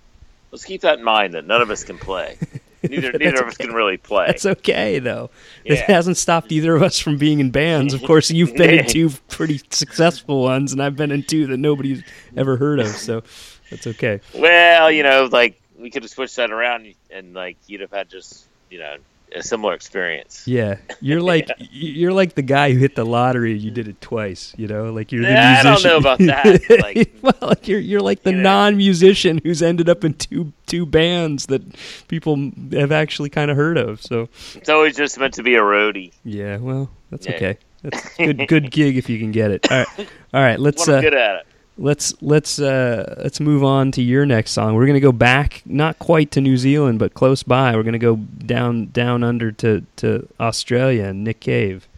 let's 0.51 0.65
keep 0.65 0.81
that 0.83 0.99
in 0.99 1.05
mind 1.05 1.35
that 1.35 1.47
none 1.47 1.61
of 1.63 1.71
us 1.71 1.85
can 1.85 1.99
play. 1.99 2.39
Neither 2.89 3.13
neither 3.19 3.43
of 3.43 3.49
us 3.49 3.57
can 3.57 3.73
really 3.73 3.97
play. 3.97 4.27
That's 4.27 4.47
okay 4.47 4.99
though. 4.99 5.31
It 5.65 5.79
hasn't 5.81 6.17
stopped 6.17 6.53
either 6.53 6.75
of 6.75 6.83
us 6.83 6.99
from 6.99 7.19
being 7.19 7.41
in 7.41 7.51
bands. 7.51 7.95
Of 7.95 8.03
course, 8.03 8.31
you've 8.31 8.55
been 8.55 8.79
in 8.79 8.87
two 8.89 9.11
pretty 9.29 9.61
successful 9.71 10.43
ones, 10.43 10.73
and 10.73 10.83
I've 10.83 10.97
been 10.97 11.11
in 11.11 11.23
two 11.23 11.47
that 11.49 11.59
nobody's 11.59 12.03
ever 12.37 12.57
heard 12.57 12.81
of. 12.81 12.89
So 12.89 13.23
that's 13.71 13.87
okay. 13.87 14.21
Well, 14.35 14.91
you 14.91 15.03
know, 15.03 15.29
like 15.31 15.61
we 15.79 15.91
could 15.91 16.03
have 16.03 16.11
switched 16.11 16.37
that 16.37 16.51
around, 16.51 16.93
and 17.11 17.35
like 17.35 17.57
you'd 17.67 17.81
have 17.81 17.93
had 17.93 18.09
just 18.09 18.47
you 18.71 18.79
know 18.79 18.97
a 19.35 19.43
similar 19.43 19.75
experience. 19.75 20.47
Yeah, 20.47 20.77
you're 21.01 21.21
like 21.33 21.51
you're 21.71 22.13
like 22.13 22.35
the 22.35 22.43
guy 22.43 22.73
who 22.73 22.79
hit 22.79 22.95
the 22.97 23.05
lottery. 23.05 23.57
You 23.57 23.71
did 23.71 23.89
it 23.89 24.01
twice. 24.01 24.55
You 24.57 24.67
know, 24.69 24.93
like 24.93 25.13
you're 25.13 25.23
the 25.25 25.33
Nah, 25.33 25.41
I 25.59 25.63
don't 25.63 25.85
know 25.85 25.97
about 25.97 26.19
that, 26.21 26.61
like- 26.83 27.15
well, 27.23 27.35
like 27.49 27.67
you're 27.69 27.81
you're 27.81 28.01
like 28.01 28.23
the 28.23 28.31
You 28.31 28.37
know. 28.39 28.43
non-musician 28.43 29.41
who's 29.43 29.63
ended 29.63 29.89
up 29.89 30.05
in 30.05 30.15
two 30.15 30.53
two 30.67 30.87
bands 30.87 31.47
that 31.47 31.63
people 32.09 32.51
have 32.73 32.93
actually 32.93 33.31
kind 33.31 33.51
of 33.51 33.57
heard 33.57 33.77
of. 33.79 34.01
So 34.03 34.29
It's 34.55 34.69
always 34.69 34.97
just 34.97 35.19
meant 35.19 35.35
to 35.35 35.43
be 35.43 35.55
a 35.57 35.61
roadie. 35.61 36.13
yeah, 36.25 36.57
well, 36.59 36.91
that's 37.11 37.27
Yeah. 37.27 37.35
okay. 37.37 37.59
That's 37.83 38.15
good 38.17 38.49
good 38.49 38.71
gig 38.71 38.97
if 38.97 39.09
you 39.11 39.19
can 39.19 39.31
get 39.33 39.51
it. 39.51 39.71
All 39.71 39.79
right, 39.79 40.09
all 40.33 40.41
right. 40.43 40.59
Let's 40.61 40.87
Well, 40.87 40.97
I'm 40.97 40.99
uh, 41.01 41.03
good 41.11 41.15
at 41.15 41.37
it. 41.41 41.47
Let's 41.77 42.15
let's 42.23 42.59
uh 42.59 43.17
let's 43.23 43.41
move 43.41 43.65
on 43.65 43.93
to 43.93 44.03
your 44.03 44.27
next 44.27 44.53
song. 44.53 44.75
We're 44.75 44.87
gonna 44.87 45.01
go 45.01 45.13
back, 45.13 45.63
not 45.65 45.99
quite 45.99 46.31
to 46.33 46.41
New 46.41 46.57
Zealand, 46.57 46.99
but 46.99 47.15
close 47.15 47.43
by. 47.43 47.75
We're 47.77 47.83
gonna 47.83 47.99
go 47.99 48.17
down 48.17 48.87
down 48.87 49.23
under 49.25 49.53
to 49.53 49.85
to 49.97 50.29
Australia 50.39 51.05
and 51.05 51.25
Nick 51.25 51.41
Cave. 51.41 51.89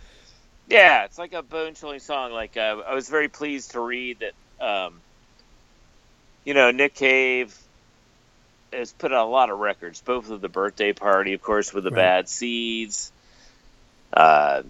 Yeah, 0.69 1.05
it's 1.05 1.19
like 1.19 1.33
a 1.33 1.43
bone 1.43 1.75
chilling 1.75 2.01
song. 2.01 2.33
Like 2.33 2.57
uh, 2.57 2.83
I 2.87 2.95
was 2.95 3.09
very 3.09 3.29
pleased 3.29 3.73
to 3.73 3.81
read 3.81 4.19
that, 4.21 4.65
um, 4.67 4.95
you 6.45 6.55
know, 6.55 6.71
Nick 6.71 6.95
Cave 6.95 7.57
has 8.73 8.93
put 8.93 9.13
out 9.13 9.27
a 9.27 9.31
lot 9.31 9.51
of 9.51 9.59
records, 9.59 10.01
both 10.01 10.29
of 10.31 10.41
the 10.41 10.49
birthday 10.49 10.93
party, 10.93 11.35
of 11.35 11.43
course, 11.43 11.73
with 11.73 11.85
the 11.85 11.91
Right. 11.91 11.97
bad 11.97 12.29
seeds. 12.29 13.13
Uh, 14.13 14.63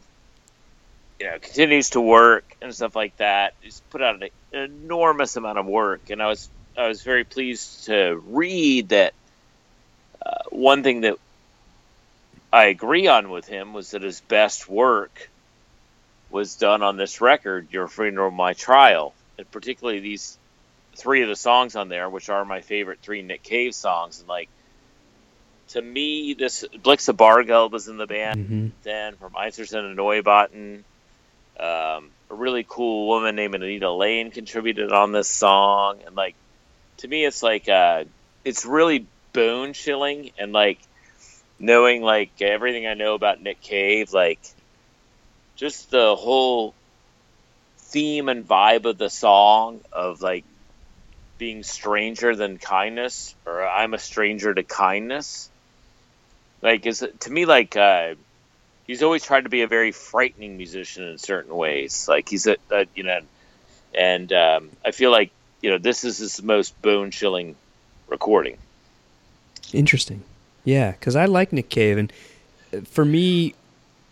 you 1.19 1.27
know, 1.27 1.39
continues 1.39 1.91
to 1.91 2.01
work 2.01 2.45
and 2.61 2.75
stuff 2.75 2.95
like 2.95 3.17
that. 3.19 3.55
He's 3.61 3.81
put 3.91 4.03
out 4.03 4.23
an, 4.23 4.31
enormous 4.53 5.37
amount 5.37 5.59
of 5.59 5.67
work, 5.67 6.11
and 6.11 6.23
I 6.23 6.27
was 6.27 6.49
I 6.77 6.89
was 6.89 7.03
very 7.03 7.25
pleased 7.25 7.87
to 7.87 8.23
read 8.29 8.91
that. 8.91 9.15
Uh, 10.25 10.33
one 10.51 10.83
thing 10.83 11.03
that 11.03 11.17
I 12.53 12.67
agree 12.67 13.07
on 13.07 13.31
with 13.31 13.47
him 13.47 13.73
was 13.73 13.93
that 13.93 14.03
his 14.03 14.21
best 14.23 14.69
work 14.69 15.31
was 16.31 16.57
done 16.57 16.83
on 16.83 16.97
this 16.97 17.21
record, 17.21 17.69
Your 17.71 17.87
Funeral, 17.87 18.31
My 18.31 18.53
Trial, 18.53 19.15
and 19.39 19.51
particularly 19.51 20.01
these 20.01 20.37
three 20.97 21.23
of 21.23 21.29
the 21.29 21.37
songs 21.37 21.77
on 21.77 21.89
there, 21.89 22.11
which 22.11 22.29
are 22.29 22.45
my 22.45 22.61
favorite 22.61 22.99
three 23.03 23.23
Nick 23.23 23.43
Cave 23.43 23.75
songs. 23.75 24.19
And 24.19 24.29
like, 24.29 24.49
to 25.69 25.83
me, 25.83 26.35
this 26.35 26.65
Blixa 26.75 27.15
Bargeld 27.15 27.71
was 27.71 27.89
in 27.89 27.97
the 27.97 28.07
band 28.07 28.47
hmm 28.47 28.67
then 28.87 29.17
from 29.17 29.33
Einstürzende 29.33 29.95
Neubauten. 29.95 30.85
Um, 31.59 32.11
a 32.31 32.35
really 32.35 32.67
cool 32.69 33.09
woman 33.09 33.35
named 33.37 33.55
Anita 33.55 33.91
Lane 33.91 34.31
contributed 34.31 34.93
on 34.93 35.13
this 35.13 35.29
song, 35.29 36.01
and 36.07 36.15
like, 36.15 36.35
to 36.99 37.09
me, 37.09 37.25
it's 37.25 37.43
like 37.43 37.69
uh, 37.69 38.05
it's 38.45 38.67
really 38.67 39.07
bone 39.33 39.73
chilling, 39.73 40.33
and 40.39 40.53
like 40.53 40.79
knowing 41.59 42.03
like 42.03 42.31
everything 42.41 42.87
I 42.87 42.95
know 42.95 43.15
about 43.15 43.43
Nick 43.43 43.61
Cave, 43.61 44.13
like 44.13 44.41
just 45.57 45.91
the 45.91 46.15
whole 46.15 46.75
theme 47.79 48.29
and 48.29 48.47
vibe 48.47 48.85
of 48.85 48.99
the 48.99 49.09
song 49.09 49.81
of 49.93 50.21
like 50.21 50.45
being 51.39 51.63
stranger 51.63 52.35
than 52.35 52.59
kindness, 52.59 53.35
or 53.47 53.67
I'm 53.67 53.95
a 53.95 53.99
stranger 53.99 54.53
to 54.53 54.63
kindness. 54.63 55.51
Like, 56.63 56.87
is 56.87 57.07
to 57.21 57.31
me 57.31 57.45
like 57.45 57.77
uh, 57.77 58.15
he's 58.87 59.03
always 59.03 59.25
tried 59.25 59.45
to 59.45 59.51
be 59.51 59.63
a 59.63 59.67
very 59.67 59.93
frightening 59.93 60.57
musician 60.57 61.05
in 61.05 61.19
certain 61.19 61.55
ways. 61.55 62.07
Like 62.09 62.29
he's 62.29 62.47
a, 62.47 62.57
a 62.71 62.87
you 62.95 63.03
know, 63.03 63.21
and 63.95 64.33
um, 64.33 64.71
I 64.85 64.91
feel 64.93 65.11
like 65.11 65.31
you 65.63 65.71
know 65.71 65.79
this 65.79 66.05
is 66.05 66.19
his 66.19 66.43
most 66.43 66.81
bone 66.83 67.11
chilling 67.11 67.57
recording. 68.09 68.59
Interesting. 69.73 70.23
Yeah, 70.65 70.93
because 70.93 71.17
I 71.17 71.27
like 71.27 71.53
Nick 71.53 71.69
Cave, 71.69 71.99
and 71.99 72.13
uh, 72.73 72.81
for 72.83 73.05
me, 73.05 73.55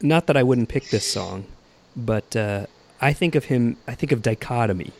not 0.00 0.26
that 0.26 0.36
I 0.36 0.42
wouldn't 0.42 0.68
pick 0.68 0.90
this 0.90 1.10
song, 1.10 1.46
but 1.96 2.36
uh, 2.36 2.66
I 3.00 3.12
think 3.12 3.34
of 3.34 3.46
him. 3.46 3.76
I 3.86 3.94
think 3.94 4.12
of 4.12 4.22
dichotomy. 4.22 4.92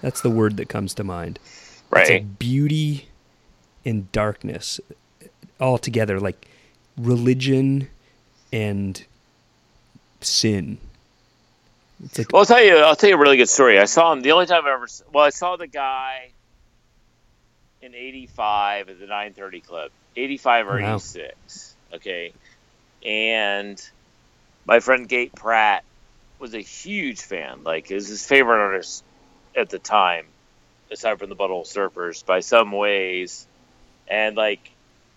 That's 0.00 0.20
the 0.20 0.30
word 0.30 0.56
that 0.56 0.68
comes 0.68 0.94
to 0.94 1.04
mind. 1.04 1.38
It's 1.44 1.82
Right. 1.90 2.08
like 2.10 2.38
beauty 2.38 3.08
and 3.84 4.10
darkness 4.12 4.80
all 5.60 5.76
together, 5.78 6.18
like 6.18 6.48
religion 6.96 7.88
and 8.52 9.04
sin. 10.24 10.78
It's 12.04 12.18
like 12.18 12.32
Well, 12.32 12.40
I'll 12.40 12.46
tell 12.46 12.62
you. 12.64 12.76
I'll 12.78 12.96
tell 12.96 13.10
you 13.10 13.16
a 13.16 13.18
really 13.18 13.36
good 13.36 13.48
story. 13.48 13.78
I 13.78 13.84
saw 13.86 14.12
him 14.12 14.22
the 14.22 14.32
only 14.32 14.46
time 14.46 14.66
I 14.66 14.72
ever. 14.72 14.88
Well, 15.12 15.24
I 15.24 15.30
saw 15.30 15.56
the 15.56 15.66
guy 15.68 16.30
in 17.82 17.94
'85 17.94 18.88
at 18.90 18.98
the 19.00 19.06
930 19.06 19.60
Club, 19.60 19.90
'85 20.16 20.68
or 20.68 20.80
oh, 20.80 20.82
Wow. 20.82 20.94
'86. 20.96 21.76
Okay, 21.94 22.32
and 23.04 23.80
my 24.66 24.80
friend 24.80 25.08
Gate 25.08 25.34
Pratt 25.34 25.84
was 26.38 26.54
a 26.54 26.60
huge 26.60 27.20
fan. 27.20 27.62
Like, 27.64 27.90
it 27.90 27.94
was 27.94 28.08
his 28.08 28.26
favorite 28.26 28.58
artist 28.60 29.04
at 29.56 29.70
the 29.70 29.78
time. 29.78 30.26
aside 30.90 31.18
from 31.18 31.30
the 31.30 31.36
Butthole 31.36 31.66
Surfers, 31.66 32.24
by 32.26 32.40
some 32.40 32.72
ways. 32.72 33.46
And 34.08 34.36
like, 34.36 34.71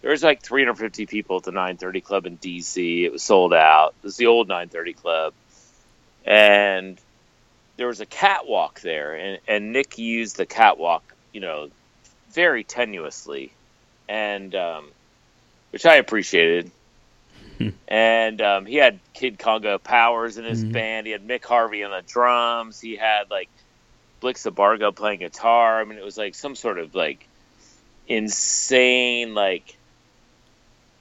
there 0.06 0.12
was 0.12 0.22
like 0.22 0.44
350 0.44 1.08
people 1.08 1.38
at 1.38 1.44
the 1.46 1.52
930 1.52 2.02
Club 2.02 2.26
in 2.28 2.38
DC. 2.38 3.06
It 3.06 3.12
was 3.12 3.24
sold 3.24 3.56
out. 3.56 3.96
It 3.98 4.06
was 4.06 4.18
the 4.18 4.28
old 4.28 4.48
930 4.48 4.94
Club, 4.94 5.34
and 6.24 7.00
there 7.78 7.88
was 7.88 8.02
a 8.02 8.06
catwalk 8.06 8.82
there, 8.82 9.16
and, 9.16 9.40
and 9.48 9.74
Nick 9.74 9.98
used 9.98 10.38
the 10.38 10.46
catwalk, 10.46 11.02
you 11.34 11.42
know, 11.42 11.70
very 12.32 12.64
tenuously, 12.64 13.50
and 14.08 14.54
um, 14.54 14.92
which 15.72 15.88
I 15.88 15.96
appreciated. 15.96 16.70
and 17.88 18.40
um, 18.44 18.68
he 18.68 18.76
had 18.76 19.00
Kid 19.16 19.40
Congo 19.40 19.80
Powers 19.80 20.38
in 20.38 20.46
his 20.46 20.64
Mhm. 20.64 20.72
band. 20.72 21.08
He 21.08 21.14
had 21.14 21.28
Mick 21.28 21.46
Harvey 21.46 21.84
on 21.84 21.90
the 21.90 22.04
drums. 22.08 22.80
He 22.80 22.96
had 22.96 23.32
like 23.32 23.50
Blixa 24.22 24.52
Bargeld 24.52 24.98
playing 24.98 25.22
guitar. 25.22 25.82
I 25.82 25.84
mean, 25.84 25.98
it 25.98 26.06
was 26.06 26.16
like 26.16 26.36
some 26.36 26.54
sort 26.54 26.78
of 26.78 26.94
like 26.94 27.28
insane 28.08 29.34
like 29.34 29.76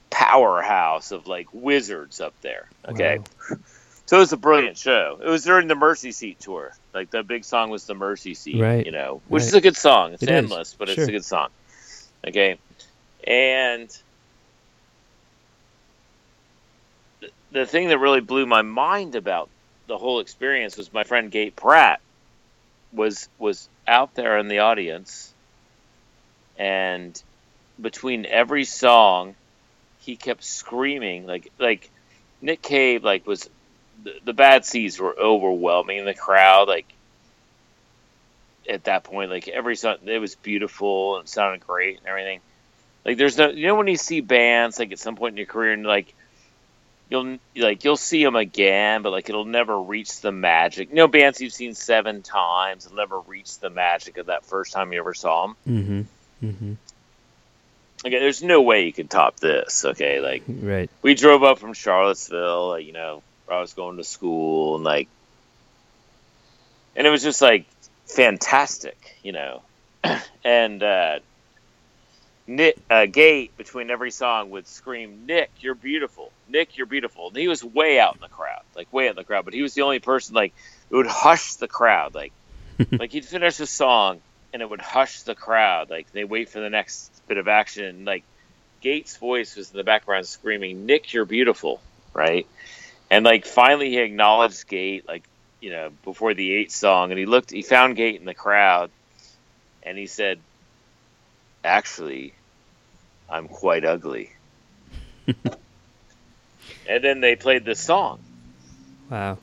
powerhouse 0.09 1.11
of 1.11 1.27
like 1.27 1.47
wizards 1.53 2.21
up 2.21 2.33
there. 2.41 2.67
Okay. 2.87 3.19
Wow. 3.19 3.57
So 4.07 4.17
it 4.17 4.19
was 4.19 4.33
a 4.33 4.37
brilliant 4.37 4.77
show. 4.77 5.19
It 5.19 5.27
was 5.27 5.43
during 5.43 5.67
the 5.67 5.75
Mercy 5.75 6.11
Seat 6.11 6.39
tour. 6.39 6.75
Like 6.93 7.09
the 7.09 7.23
big 7.23 7.43
song 7.43 7.71
was 7.71 7.85
the 7.85 7.95
Mercy 7.95 8.35
Seat, 8.35 8.61
Right, 8.61 8.85
you 8.85 8.91
know, 8.91 9.21
which 9.27 9.41
right. 9.41 9.47
is 9.47 9.53
a 9.55 9.61
good 9.61 9.75
song. 9.75 10.13
It's 10.13 10.21
It 10.21 10.29
is, 10.29 10.35
endless, 10.35 10.75
but 10.77 10.89
it's 10.89 11.07
a 11.07 11.11
good 11.11 11.25
song. 11.25 11.49
Okay. 12.27 12.59
And 13.25 13.89
the, 17.19 17.29
the 17.51 17.65
thing 17.65 17.89
that 17.89 17.97
really 17.97 18.21
blew 18.21 18.45
my 18.45 18.61
mind 18.61 19.15
about 19.15 19.49
the 19.87 19.97
whole 19.97 20.19
experience 20.19 20.77
was 20.77 20.93
my 20.93 21.03
friend 21.03 21.31
Gate 21.31 21.55
Pratt 21.55 21.99
was 22.93 23.27
was 23.39 23.67
out 23.87 24.13
there 24.13 24.37
in 24.37 24.47
the 24.47 24.59
audience 24.59 25.33
and 26.57 27.21
between 27.81 28.25
every 28.25 28.65
song 28.65 29.35
he 30.05 30.15
kept 30.15 30.43
screaming 30.43 31.25
like 31.25 31.51
like 31.59 31.89
Nick 32.41 32.61
Cave 32.61 33.03
like 33.03 33.25
was 33.25 33.49
the, 34.03 34.13
the 34.23 34.33
bad 34.33 34.65
seeds 34.65 34.99
were 34.99 35.17
overwhelming 35.17 36.05
the 36.05 36.13
crowd 36.13 36.67
like 36.67 36.85
at 38.69 38.83
that 38.85 39.03
point 39.03 39.29
like 39.29 39.47
every 39.47 39.75
song 39.75 39.97
it 40.05 40.19
was 40.19 40.35
beautiful 40.35 41.17
and 41.17 41.27
sounded 41.27 41.65
great 41.65 41.97
and 41.97 42.07
everything 42.07 42.39
like 43.03 43.17
there's 43.17 43.37
no 43.37 43.49
you 43.49 43.67
know 43.67 43.75
when 43.75 43.87
you 43.87 43.97
see 43.97 44.21
bands 44.21 44.79
like 44.79 44.91
at 44.91 44.99
some 44.99 45.15
point 45.15 45.33
in 45.33 45.37
your 45.37 45.45
career 45.45 45.73
and 45.73 45.85
like 45.85 46.13
you'll 47.09 47.37
like 47.55 47.83
you'll 47.83 47.97
see 47.97 48.23
them 48.23 48.35
again 48.35 49.01
but 49.01 49.11
like 49.11 49.29
it'll 49.29 49.45
never 49.45 49.79
reach 49.79 50.21
the 50.21 50.31
magic 50.31 50.89
you 50.89 50.95
know 50.95 51.07
bands 51.07 51.39
you've 51.39 51.53
seen 51.53 51.73
seven 51.75 52.21
times 52.23 52.89
will 52.89 52.95
never 52.95 53.19
reach 53.21 53.59
the 53.59 53.69
magic 53.69 54.17
of 54.17 54.27
that 54.27 54.45
first 54.45 54.73
time 54.73 54.91
you 54.91 54.99
ever 54.99 55.13
saw 55.13 55.47
them 55.47 55.55
Mm-hmm. 55.67 56.01
Mm-hmm. 56.47 56.73
Okay 58.05 58.19
there's 58.19 58.43
no 58.43 58.61
way 58.61 58.85
you 58.85 58.93
can 58.93 59.07
top 59.07 59.37
this 59.39 59.83
okay 59.85 60.19
like 60.19 60.43
Right. 60.65 60.89
we 61.01 61.13
drove 61.13 61.43
up 61.43 61.59
from 61.59 61.73
Charlottesville, 61.73 62.69
like, 62.69 62.85
you 62.85 62.91
know, 62.91 63.21
where 63.45 63.57
I 63.57 63.61
was 63.61 63.73
going 63.73 63.97
to 63.97 64.03
school, 64.03 64.75
and 64.75 64.83
like, 64.83 65.07
and 66.95 67.05
it 67.05 67.09
was 67.09 67.23
just 67.23 67.41
like 67.41 67.65
fantastic, 68.07 68.97
you 69.23 69.31
know, 69.31 69.61
and 70.43 70.81
uh, 70.81 71.19
Nick 72.47 72.77
uh, 72.89 73.05
Gate 73.05 73.55
between 73.57 73.89
every 73.89 74.11
song 74.11 74.49
would 74.51 74.67
scream, 74.67 75.25
"Nick, 75.27 75.51
you're 75.59 75.75
beautiful! 75.75 76.31
Nick, 76.47 76.77
you're 76.77 76.87
beautiful!" 76.87 77.27
And 77.27 77.37
he 77.37 77.47
was 77.47 77.63
way 77.63 77.99
out 77.99 78.15
in 78.15 78.21
the 78.21 78.27
crowd, 78.27 78.63
like 78.75 78.91
way 78.91 79.07
out 79.07 79.11
in 79.11 79.15
the 79.17 79.23
crowd, 79.23 79.45
but 79.45 79.53
he 79.53 79.61
was 79.61 79.73
the 79.73 79.83
only 79.83 79.99
person 79.99 80.33
like 80.35 80.53
it 80.89 80.95
would 80.95 81.07
hush 81.07 81.55
the 81.55 81.67
crowd, 81.67 82.15
like, 82.15 82.33
like 82.91 83.11
he'd 83.11 83.25
finish 83.25 83.59
a 83.59 83.67
song 83.67 84.21
and 84.53 84.61
it 84.61 84.69
would 84.69 84.81
hush 84.81 85.21
the 85.23 85.35
crowd, 85.35 85.89
like 85.89 86.11
they 86.13 86.23
wait 86.23 86.49
for 86.49 86.59
the 86.59 86.69
next 86.69 87.11
bit 87.27 87.37
of 87.37 87.47
action, 87.47 88.05
like. 88.05 88.23
Gates' 88.81 89.17
voice 89.17 89.55
was 89.55 89.71
in 89.71 89.77
the 89.77 89.83
background 89.83 90.27
screaming, 90.27 90.85
"Nick, 90.85 91.11
you're 91.11 91.25
beautiful," 91.25 91.81
right? 92.13 92.45
And 93.09 93.25
like 93.25 93.47
finally, 93.47 93.89
he 93.89 93.97
acknowledged 93.97 94.67
Gate, 94.67 95.07
like 95.07 95.23
you 95.59 95.71
know, 95.71 95.89
before 96.03 96.35
the 96.35 96.53
eight 96.53 96.71
song, 96.71 97.09
and 97.09 97.17
he 97.17 97.25
looked, 97.25 97.49
he 97.49 97.63
found 97.63 97.95
Gate 97.95 98.19
in 98.19 98.25
the 98.25 98.35
crowd, 98.35 98.91
and 99.81 99.97
he 99.97 100.05
said, 100.05 100.39
"Actually, 101.63 102.35
I'm 103.27 103.47
quite 103.47 103.85
ugly." 103.85 104.29
and 106.87 107.03
then 107.03 107.21
they 107.21 107.35
played 107.35 107.65
this 107.65 107.79
song, 107.79 108.19
Wow. 109.09 109.39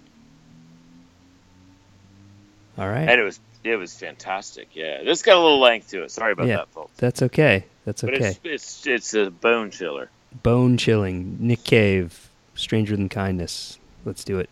All 2.78 2.88
right. 2.88 3.08
and 3.08 3.20
it 3.20 3.24
was 3.24 3.40
it 3.64 3.74
was 3.76 3.92
fantastic. 3.94 4.68
Yeah, 4.74 5.02
this 5.02 5.22
got 5.22 5.36
a 5.36 5.40
little 5.40 5.58
length 5.60 5.88
to 5.90 6.04
it. 6.04 6.12
Sorry 6.12 6.30
about 6.32 6.46
Yeah. 6.46 6.56
that, 6.58 6.68
folks. 6.68 6.92
That's 6.98 7.22
okay. 7.22 7.64
That's 7.84 8.04
okay. 8.04 8.36
it's 8.44 8.44
it's 8.44 8.86
it's 8.86 9.14
a 9.14 9.30
bone 9.30 9.70
chiller. 9.70 10.08
Bone 10.42 10.76
chilling. 10.76 11.36
Nick 11.40 11.64
Cave. 11.64 12.28
Stranger 12.54 12.96
than 12.96 13.08
kindness. 13.08 13.78
Let's 14.04 14.24
do 14.24 14.38
it. 14.38 14.50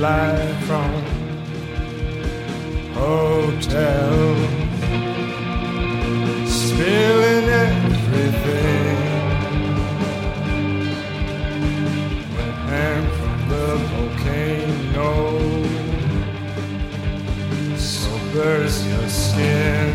Light 0.00 0.56
from 0.62 0.90
hotel, 2.94 4.34
spilling 6.46 7.48
everything. 7.66 8.96
Went 12.34 12.58
hand 12.70 13.08
from 13.18 13.38
the 13.50 13.66
volcano, 13.90 15.12
so 17.76 18.10
burst 18.32 18.86
your 18.86 19.08
skin. 19.08 19.89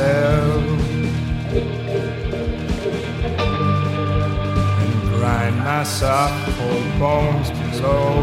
Yourself 0.00 0.64
and 4.72 5.02
grind 5.14 5.56
my 5.58 5.82
soft 5.84 6.56
cold 6.56 6.98
bones 6.98 7.48
to 7.50 7.54
below. 7.54 8.14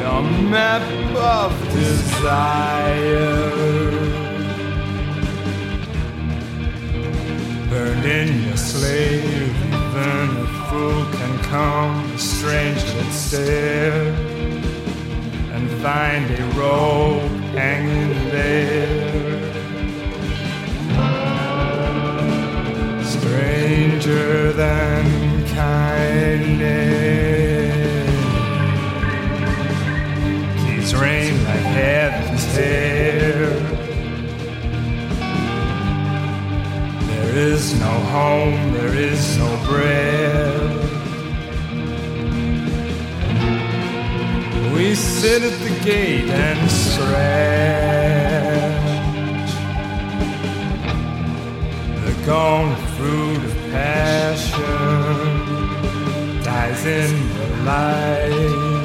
Your 0.00 0.22
map 0.50 0.82
of 1.16 1.52
desire. 1.72 3.40
burned 7.70 8.04
in 8.04 8.28
your 8.48 8.56
slave. 8.56 9.56
Even 9.66 10.28
a 10.36 10.48
fool 10.68 11.04
can 11.18 11.34
come 11.44 12.18
strange 12.18 12.82
and 13.00 13.12
stare 13.12 14.12
and 15.54 15.70
find 15.80 16.30
a 16.30 16.44
rope 16.58 17.41
hanging 17.54 18.30
there. 18.30 19.42
Stranger 23.04 24.52
than 24.52 25.46
kindness 25.48 26.72
keeps 30.64 30.94
rain 30.94 31.44
like 31.44 31.66
heaven's 31.76 32.44
hair. 32.56 33.50
There 37.06 37.36
is 37.36 37.78
no 37.78 37.92
home, 38.16 38.72
there 38.72 38.94
is 38.94 39.36
no 39.38 39.64
bread. 39.66 41.01
We 44.82 44.96
sit 44.96 45.44
at 45.44 45.56
the 45.60 45.70
gate 45.84 46.28
and 46.28 46.68
stretch. 46.68 47.12
The 52.04 52.26
gone 52.26 52.74
fruit 52.96 53.44
of 53.44 53.54
passion 53.70 54.72
dies 56.42 56.84
in 56.84 57.12
the 57.38 57.46
light. 57.62 58.81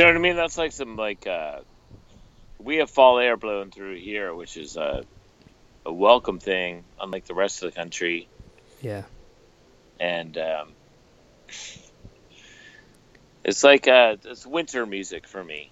You 0.00 0.06
know 0.06 0.12
what 0.12 0.16
I 0.16 0.22
mean? 0.22 0.36
That's 0.36 0.56
like 0.56 0.72
some 0.72 0.96
like 0.96 1.26
uh, 1.26 1.58
we 2.58 2.76
have 2.76 2.88
fall 2.88 3.18
air 3.18 3.36
blowing 3.36 3.70
through 3.70 3.96
here, 3.96 4.34
which 4.34 4.56
is 4.56 4.78
a 4.78 5.04
a 5.84 5.92
welcome 5.92 6.38
thing, 6.38 6.84
unlike 6.98 7.26
the 7.26 7.34
rest 7.34 7.62
of 7.62 7.70
the 7.70 7.78
country. 7.78 8.26
Yeah. 8.80 9.02
And 10.00 10.38
um, 10.38 10.68
it's 13.44 13.62
like 13.62 13.88
uh, 13.88 14.16
it's 14.24 14.46
winter 14.46 14.86
music 14.86 15.26
for 15.28 15.44
me. 15.44 15.70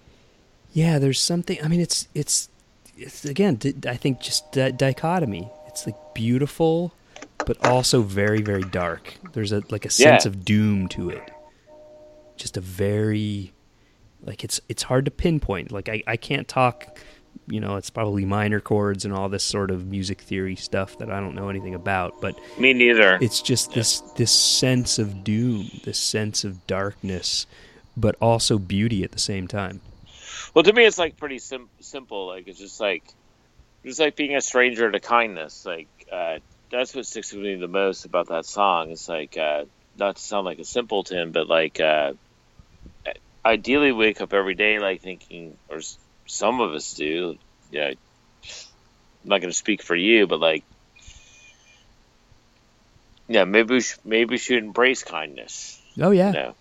Yeah, 0.73 0.99
there's 0.99 1.19
something. 1.19 1.57
I 1.63 1.67
mean, 1.67 1.81
it's 1.81 2.07
it's 2.13 2.49
it's 2.95 3.25
again. 3.25 3.59
I 3.87 3.95
think 3.95 4.19
just 4.19 4.51
that 4.51 4.77
dichotomy. 4.77 5.49
It's 5.65 5.87
like 5.87 5.97
beautiful, 6.13 6.93
but 7.47 7.65
also 7.65 8.03
very 8.03 8.43
very 8.43 8.61
dark. 8.61 9.15
There's 9.33 9.51
a 9.51 9.63
like 9.71 9.85
a 9.85 9.89
sense 9.89 10.25
Yeah. 10.25 10.29
of 10.29 10.45
doom 10.45 10.87
to 10.89 11.09
it. 11.09 11.31
Just 12.37 12.57
a 12.57 12.61
very 12.61 13.53
like 14.23 14.43
it's 14.43 14.59
it's 14.69 14.83
hard 14.83 15.05
to 15.05 15.11
pinpoint. 15.11 15.71
Like 15.71 15.89
I 15.89 16.03
I 16.07 16.17
can't 16.17 16.47
talk. 16.47 16.99
You 17.47 17.59
know, 17.59 17.77
it's 17.77 17.89
probably 17.89 18.25
minor 18.25 18.59
chords 18.59 19.05
and 19.05 19.13
all 19.13 19.27
this 19.29 19.43
sort 19.43 19.71
of 19.71 19.87
music 19.87 20.21
theory 20.21 20.55
stuff 20.55 20.97
that 20.99 21.09
I 21.09 21.19
don't 21.19 21.33
know 21.35 21.49
anything 21.49 21.73
about. 21.73 22.21
But 22.21 22.39
Me 22.59 22.73
neither. 22.73 23.17
it's 23.21 23.41
just 23.41 23.71
this 23.73 24.01
this 24.17 24.31
sense 24.31 24.99
of 24.99 25.23
doom, 25.23 25.69
this 25.83 25.97
sense 25.97 26.43
of 26.43 26.65
darkness, 26.67 27.47
but 27.97 28.15
also 28.21 28.59
beauty 28.59 29.03
at 29.03 29.11
the 29.11 29.19
same 29.19 29.47
time. 29.47 29.81
Well, 30.53 30.63
to 30.63 30.73
me, 30.73 30.85
it's 30.85 30.97
like 30.99 31.17
pretty 31.17 31.39
sim- 31.39 31.69
simple. 31.79 32.27
Like 32.27 32.47
it's 32.47 32.59
just 32.59 32.79
like 32.79 33.03
it's 33.83 33.99
like 33.99 34.15
being 34.15 34.35
a 34.35 34.41
stranger 34.41 34.91
to 34.91 34.99
kindness. 34.99 35.65
Like 35.65 35.87
uh, 36.11 36.39
that's 36.71 36.93
what 36.93 37.05
sticks 37.07 37.33
with 37.33 37.41
me 37.43 37.55
the 37.55 37.67
most 37.67 38.05
about 38.05 38.27
that 38.27 38.45
song. 38.45 38.91
It's 38.91 39.07
like 39.09 39.37
uh, 39.37 39.65
not 39.97 40.17
to 40.17 40.21
sound 40.21 40.45
like 40.45 40.59
a 40.59 40.65
simpleton, 40.65 41.31
but 41.31 41.47
like 41.47 41.79
uh, 41.79 42.13
ideally 43.45 43.91
wake 43.91 44.21
up 44.21 44.33
every 44.33 44.55
day 44.55 44.79
like 44.79 45.01
thinking, 45.01 45.57
or 45.69 45.79
some 46.27 46.61
of 46.61 46.73
us 46.73 46.93
do. 46.93 47.35
Yeah, 47.71 47.87
I'm 47.89 47.95
not 49.23 49.41
going 49.41 49.51
to 49.51 49.57
speak 49.57 49.83
for 49.83 49.95
you, 49.95 50.27
but 50.27 50.39
like. 50.39 50.63
Yeah, 53.31 53.43
maybe 53.43 53.75
we 53.75 53.81
sh- 53.81 53.97
maybe 54.03 54.31
we 54.31 54.37
should 54.39 54.63
embrace 54.63 55.03
kindness. 55.03 55.79
Oh 56.01 56.09
yeah. 56.09 56.31
No, 56.31 56.55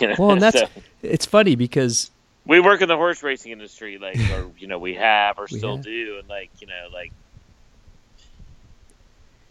You 0.00 0.08
know, 0.08 0.14
Well, 0.18 0.30
and 0.32 0.42
that's 0.42 0.58
so- 0.58 0.68
it's 1.02 1.24
funny 1.24 1.54
because 1.54 2.10
we 2.46 2.58
work 2.58 2.82
in 2.82 2.88
the 2.88 2.96
horse 2.96 3.22
racing 3.22 3.52
industry, 3.52 3.98
like, 3.98 4.18
or 4.32 4.50
you 4.58 4.66
know, 4.66 4.78
we 4.80 4.94
have 4.94 5.38
or 5.38 5.46
We 5.48 5.58
still 5.58 5.76
have. 5.76 5.84
do, 5.84 6.16
and 6.18 6.28
like, 6.28 6.50
you 6.60 6.66
know, 6.66 6.88
like, 6.92 7.12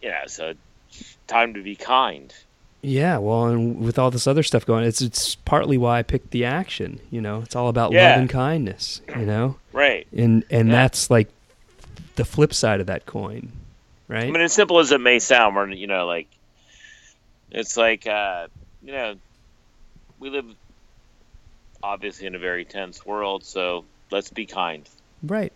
yeah, 0.02 0.26
so 0.26 0.52
time 1.26 1.54
to 1.54 1.62
be 1.62 1.76
kind. 1.76 2.32
Yeah, 2.84 3.18
well, 3.18 3.46
and 3.46 3.80
with 3.80 3.98
all 3.98 4.10
this 4.10 4.26
other 4.26 4.42
stuff 4.42 4.64
going, 4.66 4.84
it's 4.84 5.00
it's 5.00 5.34
partly 5.34 5.76
why 5.78 5.98
I 5.98 6.02
picked 6.02 6.30
the 6.30 6.44
action. 6.44 7.00
You 7.10 7.20
know, 7.20 7.40
it's 7.42 7.56
all 7.56 7.68
about 7.68 7.92
Yeah. 7.92 8.10
love 8.10 8.18
and 8.20 8.30
kindness. 8.30 9.00
You 9.16 9.26
know, 9.26 9.56
Right. 9.72 10.06
and 10.16 10.44
and 10.50 10.68
Yeah. 10.68 10.74
that's 10.74 11.10
like 11.10 11.28
the 12.16 12.24
flip 12.24 12.54
side 12.54 12.80
of 12.80 12.86
that 12.86 13.06
coin, 13.06 13.50
right? 14.08 14.24
I 14.24 14.30
mean, 14.30 14.40
as 14.42 14.52
simple 14.52 14.78
as 14.78 14.92
it 14.92 15.00
may 15.00 15.18
sound, 15.18 15.56
we're 15.56 15.68
you 15.70 15.86
know, 15.86 16.06
like, 16.06 16.28
it's 17.50 17.76
like, 17.76 18.06
uh, 18.06 18.46
you 18.84 18.92
know, 18.92 19.14
we 20.20 20.30
live 20.30 20.46
obviously 21.82 22.26
in 22.26 22.34
a 22.34 22.38
very 22.38 22.64
tense 22.64 23.04
world, 23.04 23.44
so 23.44 23.84
let's 24.10 24.30
be 24.30 24.46
kind. 24.46 24.88
right, 25.22 25.52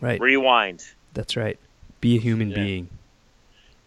right. 0.00 0.20
Rewind. 0.20 0.84
That's 1.14 1.36
right. 1.36 1.58
Be 2.00 2.16
a 2.16 2.20
human 2.20 2.50
Yeah. 2.50 2.56
being. 2.56 2.88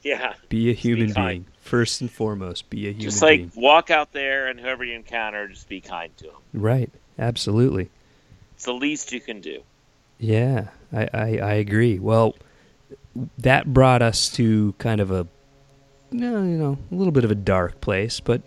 Yeah. 0.04 0.34
Be 0.50 0.70
a 0.72 0.74
human 0.74 1.14
kind. 1.14 1.46
being. 1.46 1.46
First 1.70 2.02
and 2.02 2.12
foremost, 2.12 2.70
be 2.70 2.88
a 2.88 2.90
human 2.90 3.02
Just 3.02 3.22
like 3.22 3.40
being. 3.40 3.52
walk 3.56 3.92
out 3.92 4.12
there 4.12 4.48
and 4.48 4.60
whoever 4.60 4.84
you 4.84 4.96
encounter, 4.96 5.48
just 5.48 5.70
be 5.70 5.82
kind 5.82 6.16
to 6.18 6.24
them. 6.26 6.34
Right. 6.54 6.90
Absolutely. 7.20 7.90
It's 8.56 8.66
the 8.66 8.74
least 8.74 9.12
you 9.12 9.22
can 9.22 9.40
do. 9.40 9.62
Yeah, 10.18 10.70
I, 10.92 11.08
I, 11.14 11.38
I 11.38 11.54
agree. 11.54 12.00
Well, 12.00 12.36
that 13.38 13.72
brought 13.74 14.02
us 14.02 14.30
to 14.32 14.74
kind 14.80 15.00
of 15.00 15.12
a, 15.12 15.28
no, 16.12 16.42
you 16.44 16.58
know, 16.58 16.78
a 16.92 16.96
little 16.96 17.12
bit 17.12 17.24
of 17.24 17.30
a 17.32 17.36
dark 17.36 17.80
place, 17.82 18.20
but 18.20 18.42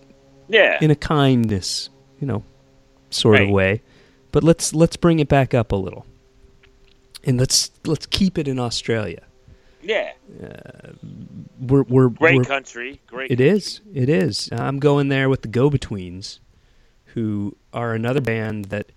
Yeah. 0.49 0.79
in 0.81 0.91
a 0.91 0.97
kindness, 0.97 1.89
you 2.21 2.27
know, 2.27 2.43
sort 3.11 3.41
of 3.41 3.49
way. 3.51 3.83
But 4.33 4.43
let's 4.43 4.75
let's 4.75 4.97
bring 4.97 5.19
it 5.21 5.29
back 5.29 5.55
up 5.55 5.73
a 5.73 5.77
little, 5.77 6.07
and 7.25 7.39
let's 7.39 7.71
let's 7.87 8.07
keep 8.07 8.37
it 8.39 8.49
in 8.49 8.59
Australia. 8.59 9.23
Yeah. 9.83 10.13
Uh, 10.43 10.93
we're 11.61 11.83
we're, 11.83 12.09
Great 12.09 12.37
we're 12.37 12.45
country. 12.45 13.01
Great. 13.07 13.31
It 13.31 13.41
is. 13.41 13.81
It 13.93 14.09
is. 14.09 14.49
I'm 14.53 14.79
going 14.79 15.09
there 15.09 15.29
with 15.29 15.43
the 15.43 15.49
Go 15.49 15.71
Betweens, 15.71 16.41
who 17.07 17.57
are 17.73 17.95
another 17.95 18.21
band 18.21 18.67
that, 18.67 18.91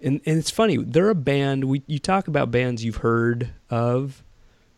and, 0.00 0.20
and 0.26 0.38
it's 0.38 0.50
funny. 0.50 0.76
They're 0.76 1.10
a 1.10 1.14
band. 1.14 1.64
We 1.64 1.82
you 1.86 1.98
talk 1.98 2.28
about 2.28 2.50
bands 2.50 2.84
you've 2.84 2.96
heard 2.96 3.50
of, 3.70 4.22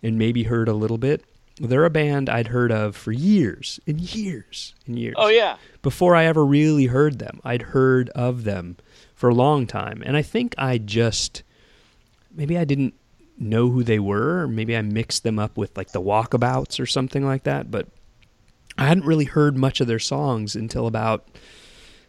and 0.03 0.19
maybe 0.19 0.45
heard 0.45 0.69
a 0.69 0.75
little 0.75 0.99
bit. 0.99 1.25
They're 1.59 1.87
a 1.87 1.91
band 1.91 2.29
I'd 2.29 2.49
heard 2.49 2.71
of 2.71 2.95
for 2.95 3.13
years 3.13 3.81
and 3.87 3.99
years 3.99 4.75
and 4.87 4.99
years. 4.99 5.15
Oh 5.17 5.29
yeah. 5.29 5.57
Before 5.81 6.15
I 6.15 6.27
ever 6.27 6.45
really 6.45 6.87
heard 6.87 7.19
them, 7.19 7.41
I'd 7.45 7.63
heard 7.63 8.11
of 8.11 8.45
them 8.45 8.77
for 9.15 9.31
a 9.31 9.35
long 9.35 9.67
time, 9.67 10.03
and 10.05 10.17
I 10.17 10.23
think 10.23 10.55
I 10.59 10.79
just 10.79 11.43
maybe 12.35 12.59
I 12.59 12.65
didn't 12.65 12.95
know 13.39 13.69
who 13.71 13.83
they 13.83 13.99
were, 13.99 14.43
or 14.43 14.49
maybe 14.49 14.77
I 14.77 14.83
mixed 14.83 15.23
them 15.23 15.39
up 15.39 15.57
with 15.57 15.77
like 15.77 15.91
the 15.93 16.01
Walkabouts 16.01 16.81
or 16.81 16.87
something 16.87 17.25
like 17.25 17.43
that. 17.45 17.71
But 17.71 17.89
I 18.79 18.87
hadn't 18.87 19.05
really 19.07 19.25
heard 19.25 19.57
much 19.57 19.81
of 19.81 19.87
their 19.87 19.99
songs 19.99 20.55
until 20.57 20.87
about 20.87 21.27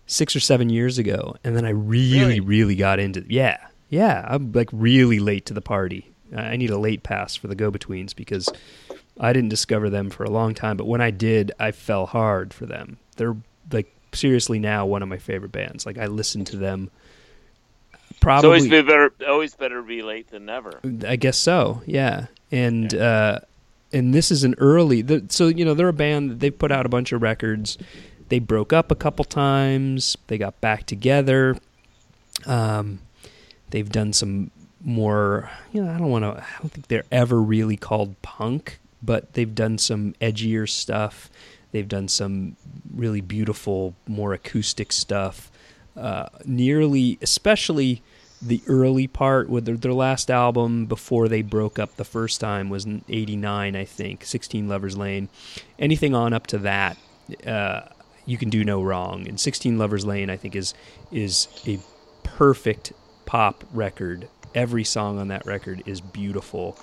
six 0.05 0.35
or 0.35 0.39
seven 0.39 0.69
years 0.69 0.97
ago, 0.97 1.35
and 1.43 1.55
then 1.55 1.65
I 1.65 1.69
really, 1.69 2.19
Really? 2.19 2.39
really 2.39 2.75
got 2.75 2.99
into. 2.99 3.25
Yeah, 3.27 3.57
yeah, 3.89 4.25
I'm 4.27 4.51
like 4.53 4.69
really 4.71 5.19
late 5.19 5.45
to 5.47 5.53
the 5.53 5.61
party. 5.61 6.11
I 6.35 6.55
need 6.57 6.69
a 6.69 6.77
late 6.77 7.03
pass 7.03 7.35
for 7.35 7.47
the 7.47 7.55
Go 7.55 7.71
Betweens 7.71 8.13
because 8.13 8.49
I 9.19 9.31
didn't 9.33 9.49
discover 9.49 9.89
them 9.89 10.09
for 10.09 10.23
a 10.25 10.29
long 10.29 10.53
time, 10.53 10.75
but 10.77 10.87
when 10.87 11.01
I 11.01 11.11
did, 11.11 11.51
I 11.59 11.71
fell 11.71 12.05
hard 12.05 12.53
for 12.53 12.65
them. 12.65 12.97
They're 13.15 13.35
like 13.71 13.93
seriously 14.13 14.59
now 14.59 14.85
one 14.85 15.03
of 15.03 15.09
my 15.09 15.17
favorite 15.17 15.51
bands. 15.51 15.85
Like 15.85 15.97
I 15.97 16.07
listen 16.07 16.43
to 16.45 16.57
them. 16.57 16.89
It's 18.17 18.23
Probably, 18.23 18.47
always 18.47 18.67
been 18.67 18.87
better. 18.87 19.13
Always 19.27 19.53
better 19.53 19.83
be 19.83 20.01
late 20.01 20.31
than 20.31 20.45
never. 20.47 20.79
I 21.07 21.17
guess 21.17 21.37
so. 21.37 21.83
Yeah, 21.85 22.25
and 22.51 22.91
uh, 22.95 23.41
and 23.93 24.11
this 24.11 24.31
is 24.31 24.43
an 24.43 24.55
early. 24.57 25.03
The, 25.03 25.25
so 25.29 25.49
you 25.49 25.63
know 25.63 25.75
they're 25.75 25.87
a 25.87 25.93
band 25.93 26.31
that 26.31 26.39
they 26.39 26.49
put 26.49 26.71
out 26.71 26.87
a 26.87 26.89
bunch 26.89 27.11
of 27.11 27.21
records. 27.21 27.77
They 28.29 28.39
broke 28.39 28.73
up 28.73 28.89
a 28.89 28.95
couple 28.95 29.23
times. 29.23 30.17
They 30.27 30.39
got 30.39 30.59
back 30.61 30.87
together. 30.87 31.57
Um, 32.47 33.01
they've 33.69 33.87
done 33.87 34.13
some 34.13 34.49
more. 34.83 35.51
You 35.71 35.83
know, 35.83 35.93
I 35.93 35.99
don't 35.99 36.09
want 36.09 36.23
to. 36.23 36.41
I 36.41 36.61
don't 36.61 36.71
think 36.71 36.87
they're 36.87 37.05
ever 37.11 37.39
really 37.39 37.77
called 37.77 38.19
punk, 38.23 38.79
but 39.03 39.33
they've 39.33 39.53
done 39.53 39.77
some 39.77 40.15
edgier 40.19 40.67
stuff. 40.67 41.29
They've 41.71 41.87
done 41.87 42.07
some 42.07 42.55
really 42.91 43.21
beautiful, 43.21 43.93
more 44.07 44.33
acoustic 44.33 44.91
stuff. 44.91 45.51
Uh, 45.97 46.29
nearly, 46.45 47.17
especially 47.21 48.03
the 48.41 48.61
early 48.67 49.07
part 49.07 49.49
with 49.49 49.65
their, 49.65 49.75
their 49.75 49.93
last 49.93 50.29
album 50.29 50.85
before 50.85 51.27
they 51.27 51.41
broke 51.41 51.79
up 51.79 51.95
the 51.95 52.05
first 52.05 52.39
time 52.39 52.69
was 52.69 52.85
in 52.85 53.03
89 53.09 53.75
i 53.75 53.83
think 53.83 54.23
16 54.23 54.67
lovers 54.67 54.95
lane. 54.95 55.27
Anything 55.79 56.13
on 56.13 56.33
up 56.33 56.45
to 56.47 56.59
that 56.59 56.97
uh, 57.45 57.81
you 58.25 58.37
can 58.37 58.49
do 58.49 58.63
no 58.63 58.83
wrong. 58.83 59.27
And 59.27 59.39
16 59.39 59.77
lovers 59.77 60.05
lane 60.05 60.29
i 60.29 60.37
think 60.37 60.55
is 60.55 60.73
is 61.11 61.47
a 61.65 61.79
perfect 62.23 62.93
pop 63.25 63.63
record. 63.73 64.27
Every 64.53 64.83
song 64.83 65.17
on 65.17 65.29
that 65.29 65.45
record 65.45 65.81
is 65.85 65.99
beautiful 65.99 66.77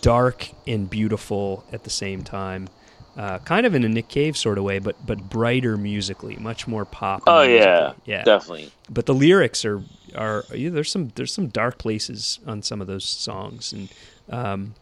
dark 0.00 0.48
and 0.66 0.88
beautiful 0.88 1.64
at 1.72 1.84
the 1.84 1.90
same 1.90 2.24
time 2.24 2.68
uh, 3.16 3.38
kind 3.40 3.64
of 3.66 3.74
in 3.74 3.82
a 3.84 3.88
Nick 3.88 4.08
Cave 4.08 4.36
sort 4.36 4.58
of 4.58 4.64
way, 4.64 4.78
but 4.78 4.94
but 5.06 5.28
brighter 5.30 5.76
musically, 5.76 6.36
much 6.36 6.66
more 6.68 6.84
pop. 6.84 7.22
Oh 7.26 7.42
yeah, 7.42 7.92
yeah, 8.04 8.22
definitely. 8.24 8.70
but 8.90 9.06
the 9.06 9.14
lyrics 9.14 9.64
are 9.64 9.82
are 10.14 10.44
yeah, 10.54 10.70
there's 10.70 10.90
some 10.90 11.12
there's 11.14 11.32
some 11.32 11.48
dark 11.48 11.78
places 11.78 12.38
on 12.46 12.62
some 12.62 12.80
of 12.80 12.86
those 12.86 13.04
songs 13.04 13.72
and 13.72 13.88
um, 14.30 14.74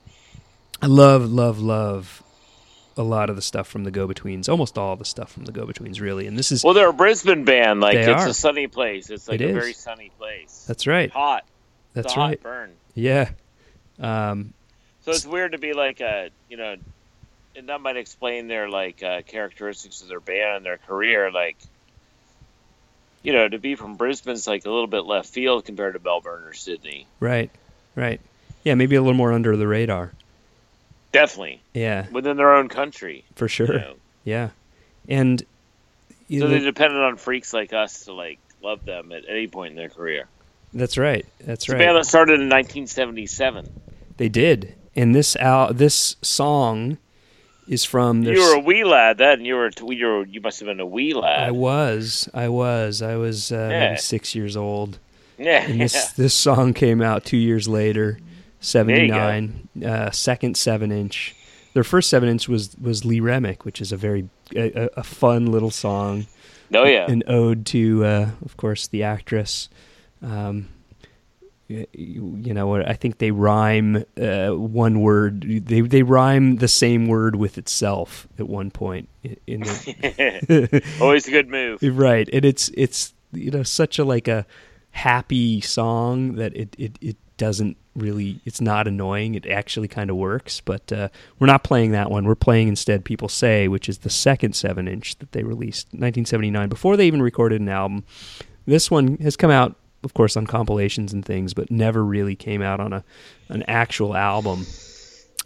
I 0.82 0.86
love 0.86 1.30
love 1.30 1.58
love 1.60 2.22
a 2.96 3.02
lot 3.02 3.28
of 3.28 3.34
the 3.36 3.42
stuff 3.42 3.66
from 3.66 3.82
the 3.84 3.90
Go 3.90 4.06
Betweens 4.06 4.48
almost 4.48 4.78
all 4.78 4.94
the 4.96 5.04
stuff 5.04 5.32
from 5.32 5.44
the 5.44 5.52
Go 5.52 5.66
Betweens 5.66 6.00
really 6.00 6.26
and 6.28 6.38
this 6.38 6.52
is 6.52 6.62
Well, 6.62 6.74
they're 6.74 6.90
a 6.90 6.92
Brisbane 6.92 7.44
band. 7.44 7.80
Like 7.80 7.96
it's 7.96 8.08
are. 8.24 8.28
a 8.28 8.34
sunny 8.34 8.68
place. 8.68 9.10
It's 9.10 9.28
like 9.28 9.40
It 9.40 9.46
a 9.46 9.48
is. 9.48 9.54
very 9.54 9.72
sunny 9.72 10.10
place. 10.18 10.64
that's 10.68 10.86
right 10.86 11.10
hot. 11.10 11.44
That's 11.92 12.12
hot 12.12 12.28
right 12.28 12.42
burn. 12.42 12.72
yeah 12.94 13.30
um, 13.98 14.52
So 15.02 15.10
it's 15.10 15.26
weird 15.26 15.52
to 15.52 15.58
be 15.58 15.72
like 15.72 16.00
a 16.00 16.30
you 16.48 16.56
know, 16.56 16.76
and 17.56 17.68
that 17.68 17.80
might 17.80 17.96
explain 17.96 18.48
their 18.48 18.68
like 18.68 19.02
uh, 19.02 19.22
characteristics 19.22 20.02
of 20.02 20.08
their 20.08 20.20
band 20.20 20.56
and 20.58 20.66
their 20.66 20.78
career. 20.78 21.30
Like, 21.30 21.56
you 23.22 23.32
know, 23.32 23.48
to 23.48 23.58
be 23.58 23.74
from 23.74 23.96
Brisbane's 23.96 24.46
like 24.46 24.64
a 24.66 24.70
little 24.70 24.86
bit 24.86 25.04
left 25.06 25.28
field 25.30 25.64
compared 25.64 25.94
to 25.94 26.00
Melbourne 26.00 26.44
or 26.44 26.52
Sydney. 26.52 27.06
right 27.20 27.50
right 27.96 28.20
yeah 28.64 28.74
maybe 28.74 28.96
a 28.96 29.00
little 29.00 29.14
more 29.16 29.32
under 29.32 29.56
the 29.56 29.66
radar 29.68 30.10
Definitely 31.12 31.62
yeah 31.74 32.06
within 32.10 32.36
their 32.36 32.52
own 32.54 32.68
country. 32.68 33.24
for 33.36 33.44
You 33.44 33.48
sure 33.48 33.66
know? 33.78 33.94
yeah 34.24 34.48
and 35.08 35.42
you 36.28 36.40
So 36.40 36.46
know, 36.46 36.52
they 36.52 36.58
depended 36.60 37.00
on 37.00 37.16
freaks 37.16 37.52
like 37.52 37.72
us 37.72 38.06
to 38.06 38.12
like 38.12 38.40
love 38.62 38.84
them 38.84 39.12
at 39.12 39.22
any 39.28 39.46
point 39.46 39.72
in 39.72 39.76
their 39.76 39.90
career. 39.90 40.26
that's 40.72 40.98
right 40.98 41.24
that's 41.40 41.66
It's 41.66 41.72
a 41.72 41.76
band 41.76 41.96
that 41.96 42.04
started 42.06 42.40
in 42.40 42.48
1977. 42.48 43.70
they 44.16 44.28
did 44.28 44.74
and 44.96 45.14
this 45.14 45.36
al- 45.36 45.72
this 45.72 46.16
song 46.22 46.98
is 47.68 47.84
from 47.84 48.22
their 48.22 48.34
You 48.34 48.40
were 48.40 48.54
a 48.56 48.58
wee 48.60 48.84
lad 48.84 49.18
then. 49.18 49.44
You 49.44 49.54
were 49.56 49.70
you 49.88 50.06
were 50.06 50.26
you 50.26 50.40
must 50.40 50.60
have 50.60 50.66
been 50.66 50.80
a 50.80 50.86
wee 50.86 51.14
lad. 51.14 51.48
I 51.48 51.50
was, 51.50 52.28
I 52.34 52.48
was, 52.48 53.02
I 53.02 53.16
was 53.16 53.50
uh, 53.52 53.68
Yeah. 53.70 53.88
maybe 53.88 53.96
six 54.00 54.34
years 54.34 54.56
old, 54.56 54.98
yeah, 55.38 55.62
and 55.64 55.80
this 55.80 56.12
this 56.16 56.34
song 56.34 56.74
came 56.74 57.00
out 57.02 57.24
two 57.24 57.36
years 57.36 57.66
later, 57.68 58.18
seventy 58.60 59.08
nine, 59.08 59.68
uh, 59.84 60.10
second 60.10 60.56
seven 60.56 60.92
inch. 60.92 61.34
Their 61.72 61.84
first 61.84 62.08
seven 62.10 62.28
inch 62.28 62.48
was 62.48 62.76
was 62.80 63.04
Lee 63.04 63.20
Remick, 63.20 63.64
which 63.64 63.80
is 63.80 63.90
a 63.92 63.96
very 63.96 64.28
a, 64.54 64.88
a- 64.96 65.02
fun 65.02 65.46
little 65.50 65.70
song, 65.70 66.26
oh 66.74 66.84
yeah. 66.84 67.10
an 67.10 67.22
ode 67.26 67.66
to, 67.66 68.04
uh, 68.04 68.30
of 68.44 68.56
course, 68.56 68.86
the 68.86 69.02
actress. 69.02 69.68
Um, 70.22 70.68
you, 71.68 71.86
you 71.92 72.52
know, 72.52 72.76
I 72.76 72.94
think 72.94 73.18
they 73.18 73.30
rhyme 73.30 74.04
uh, 74.20 74.50
one 74.50 75.00
word. 75.00 75.42
They 75.66 75.80
they 75.80 76.02
rhyme 76.02 76.56
the 76.56 76.68
same 76.68 77.06
word 77.06 77.36
with 77.36 77.56
itself 77.58 78.28
at 78.38 78.48
one 78.48 78.70
point 78.70 79.08
in, 79.46 79.60
the, 79.60 80.82
Always 81.00 81.26
a 81.26 81.30
good 81.30 81.48
move. 81.48 81.80
Right, 81.94 82.28
and 82.32 82.44
it's 82.44 82.70
it's 82.74 83.14
you 83.32 83.50
know 83.50 83.62
such 83.62 83.98
a 83.98 84.04
like 84.04 84.28
a 84.28 84.46
happy 84.90 85.60
song 85.60 86.34
that 86.36 86.54
it 86.56 86.74
it, 86.78 86.98
it 87.00 87.16
doesn't 87.36 87.76
really 87.96 88.40
it's 88.44 88.60
not 88.60 88.86
annoying. 88.86 89.34
It 89.34 89.46
actually 89.46 89.88
kind 89.88 90.10
of 90.10 90.16
works, 90.16 90.60
but 90.60 90.92
uh, 90.92 91.08
we're 91.38 91.46
not 91.46 91.64
playing 91.64 91.92
that 91.92 92.10
one. 92.10 92.24
We're 92.24 92.34
playing 92.34 92.68
instead 92.68 93.04
"People 93.04 93.28
Say," 93.28 93.68
which 93.68 93.88
is 93.88 93.98
the 93.98 94.10
second 94.10 94.54
seven 94.54 94.86
inch 94.86 95.16
that 95.18 95.32
they 95.32 95.42
released, 95.42 95.86
1979, 95.88 96.68
before 96.68 96.96
they 96.96 97.06
even 97.06 97.22
recorded 97.22 97.60
an 97.60 97.68
album. 97.68 98.04
This 98.66 98.90
one 98.90 99.18
has 99.18 99.36
come 99.36 99.50
out, 99.50 99.76
of 100.04 100.14
course, 100.14 100.36
on 100.36 100.46
compilations 100.46 101.12
and 101.12 101.24
things, 101.24 101.54
but 101.54 101.70
never 101.70 102.04
really 102.04 102.36
came 102.36 102.62
out 102.62 102.80
on 102.80 102.92
a 102.92 103.04
an 103.48 103.62
actual 103.68 104.14
album. 104.16 104.66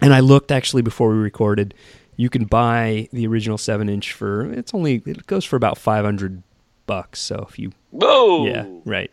And 0.01 0.13
I 0.15 0.21
looked 0.21 0.53
actually 0.53 0.83
before 0.83 1.11
we 1.11 1.17
recorded. 1.19 1.75
You 2.17 2.29
can 2.31 2.45
buy 2.47 3.09
the 3.13 3.27
original 3.29 3.59
seven 3.59 3.89
inch 3.89 4.13
for 4.13 4.51
it's 4.53 4.75
only 4.75 5.03
it 5.07 5.27
goes 5.27 5.45
for 5.45 5.57
about 5.57 5.79
five 5.79 6.05
hundred 6.05 6.43
bucks. 6.87 7.21
So 7.21 7.47
if 7.49 7.59
you 7.59 7.73
Whoa! 7.91 8.47
yeah 8.47 8.67
right 8.85 9.11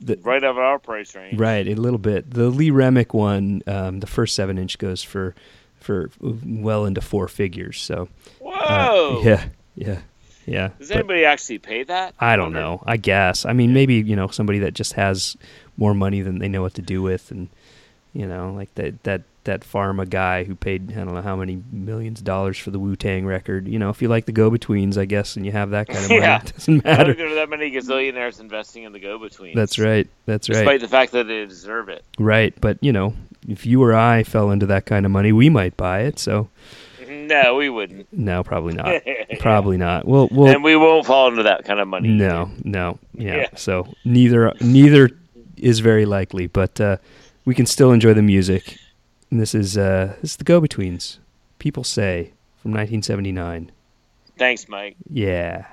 The- 0.00 0.18
right 0.22 0.42
out 0.42 0.50
of 0.52 0.58
our 0.58 0.78
price 0.78 1.14
range. 1.14 1.38
right 1.38 1.66
a 1.68 1.74
little 1.74 1.98
bit. 1.98 2.30
The 2.30 2.48
Lee 2.48 2.70
Remick 2.70 3.12
one, 3.14 3.62
um, 3.66 4.00
the 4.00 4.06
first 4.06 4.34
seven 4.34 4.58
inch 4.58 4.78
goes 4.78 5.02
for 5.02 5.34
for 5.80 6.10
well 6.20 6.86
into 6.86 7.00
four 7.00 7.28
figures. 7.28 7.80
So 7.80 8.08
uh, 8.44 8.88
Whoa! 8.90 9.20
yeah 9.24 9.44
yeah 9.74 10.00
yeah. 10.46 10.70
Does 10.78 10.88
But 10.88 10.98
anybody 10.98 11.24
actually 11.24 11.58
pay 11.58 11.82
that? 11.84 12.14
I 12.18 12.36
don't 12.36 12.52
know. 12.52 12.82
I 12.86 12.96
guess. 12.96 13.44
I 13.44 13.52
mean, 13.52 13.74
maybe 13.74 13.94
you 13.96 14.16
know 14.16 14.28
somebody 14.28 14.60
that 14.60 14.74
just 14.74 14.94
has 14.94 15.36
more 15.76 15.92
money 15.94 16.22
than 16.22 16.38
they 16.38 16.48
know 16.48 16.62
what 16.62 16.74
to 16.74 16.82
do 16.82 17.02
with, 17.02 17.30
and 17.30 17.48
you 18.14 18.26
know, 18.26 18.52
like 18.54 18.74
that 18.76 19.02
that 19.04 19.22
that 19.44 19.60
pharma 19.60 20.08
guy 20.08 20.42
who 20.42 20.56
paid 20.56 20.90
I 20.92 21.04
don't 21.04 21.14
know 21.14 21.22
how 21.22 21.36
many 21.36 21.62
millions 21.70 22.18
of 22.18 22.24
dollars 22.24 22.58
for 22.58 22.70
the 22.72 22.78
Wu 22.80 22.96
Tang 22.96 23.26
record. 23.26 23.68
You 23.68 23.78
know, 23.78 23.90
if 23.90 24.02
you 24.02 24.08
like 24.08 24.24
the 24.24 24.32
Go 24.32 24.50
Betweens, 24.50 24.98
I 24.98 25.04
guess, 25.04 25.36
and 25.36 25.46
you 25.46 25.52
have 25.52 25.70
that 25.70 25.86
kind 25.86 26.02
of 26.04 26.10
money, 26.10 26.20
Yeah. 26.22 26.40
it 26.42 26.52
doesn't 26.52 26.84
I 26.86 26.90
don't 26.90 26.98
matter. 26.98 27.14
there 27.14 27.28
are 27.28 27.34
that 27.36 27.48
many 27.50 27.70
gazillionaires 27.70 28.40
investing 28.40 28.82
in 28.82 28.92
the 28.92 28.98
go-betweens. 28.98 29.54
That's 29.54 29.78
right. 29.78 30.08
That's 30.24 30.48
right. 30.48 30.56
Despite 30.56 30.80
the 30.80 30.88
fact 30.88 31.12
that 31.12 31.28
they 31.28 31.46
deserve 31.46 31.88
it. 31.90 32.04
Right. 32.18 32.60
But 32.60 32.78
you 32.82 32.92
know, 32.92 33.14
if 33.46 33.66
you 33.66 33.80
or 33.84 33.94
I 33.94 34.24
fell 34.24 34.50
into 34.50 34.66
that 34.66 34.84
kind 34.84 35.06
of 35.06 35.12
money, 35.12 35.30
we 35.30 35.48
might 35.48 35.76
buy 35.76 36.00
it. 36.00 36.18
So 36.18 36.48
No, 37.26 37.54
we 37.56 37.68
wouldn't. 37.68 38.06
no, 38.12 38.42
probably 38.42 38.74
not. 38.74 39.02
Probably 39.38 39.76
not. 39.76 40.06
Well, 40.06 40.28
well, 40.30 40.52
and 40.52 40.62
we 40.64 40.76
won't 40.76 41.04
fall 41.06 41.28
into 41.28 41.42
that 41.42 41.64
kind 41.64 41.78
of 41.80 41.88
money. 41.88 42.08
No, 42.08 42.50
no, 42.64 42.98
yeah. 43.14 43.36
Yeah. 43.36 43.48
So 43.56 43.92
neither 44.04 44.52
neither 44.60 45.10
is 45.56 45.80
very 45.80 46.06
likely, 46.06 46.46
but 46.46 46.80
uh, 46.80 46.96
we 47.44 47.54
can 47.54 47.66
still 47.66 47.92
enjoy 47.92 48.14
the 48.14 48.22
music. 48.22 48.78
And 49.30 49.40
this 49.40 49.54
is 49.54 49.76
uh, 49.76 50.16
this 50.20 50.30
is 50.32 50.36
the 50.36 50.44
Go 50.44 50.60
Betweens. 50.60 51.18
People 51.58 51.84
say 51.84 52.32
from 52.56 52.70
1979. 52.72 53.72
Thanks, 54.38 54.68
Mike. 54.68 54.96
Yeah. 55.10 55.66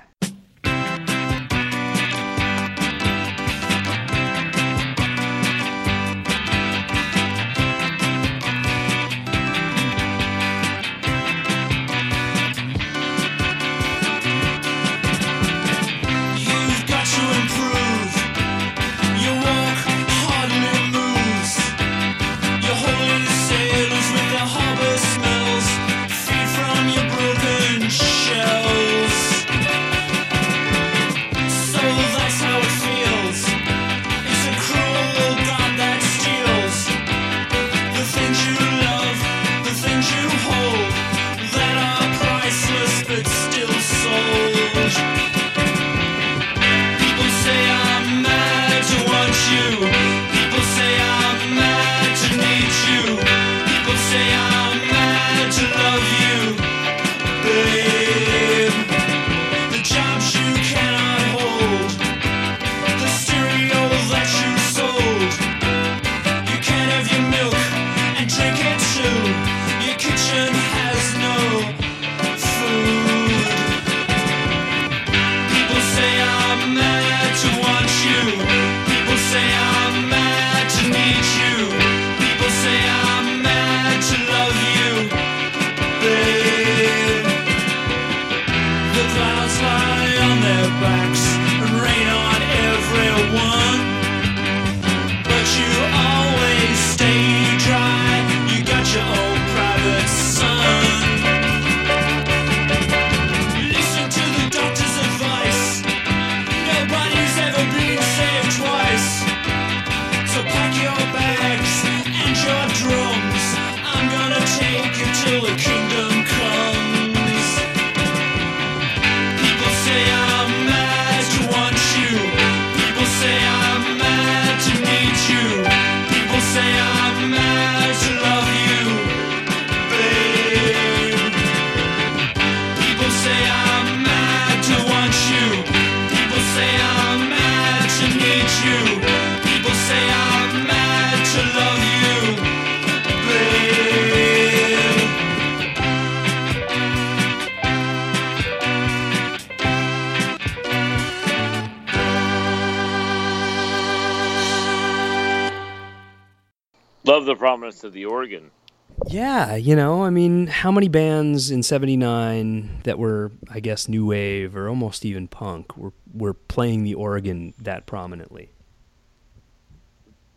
Yeah, 159.46 159.56
you 159.56 159.76
know, 159.76 160.04
I 160.04 160.10
mean, 160.10 160.46
how 160.46 160.70
many 160.72 160.88
bands 160.88 161.50
in 161.50 161.62
'79 161.62 162.80
that 162.84 162.98
were, 162.98 163.30
I 163.50 163.60
guess, 163.60 163.88
new 163.88 164.06
wave 164.06 164.56
or 164.56 164.68
almost 164.68 165.04
even 165.04 165.28
punk 165.28 165.76
were 165.76 165.92
were 166.14 166.34
playing 166.34 166.84
the 166.84 166.94
organ 166.94 167.54
that 167.60 167.86
prominently? 167.86 168.48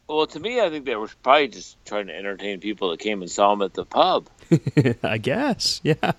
Well, 0.08 0.26
to 0.28 0.40
me, 0.40 0.62
I 0.62 0.70
think 0.70 0.86
they 0.86 0.96
were 0.96 1.10
probably 1.22 1.50
just 1.50 1.84
trying 1.86 2.08
to 2.08 2.16
entertain 2.16 2.60
people 2.60 2.90
that 2.92 3.00
came 3.00 3.22
and 3.22 3.30
saw 3.30 3.52
them 3.52 3.62
at 3.62 3.74
the 3.74 3.84
pub. 3.86 4.28
I 5.04 5.18
guess, 5.18 5.82
yeah. 5.84 6.14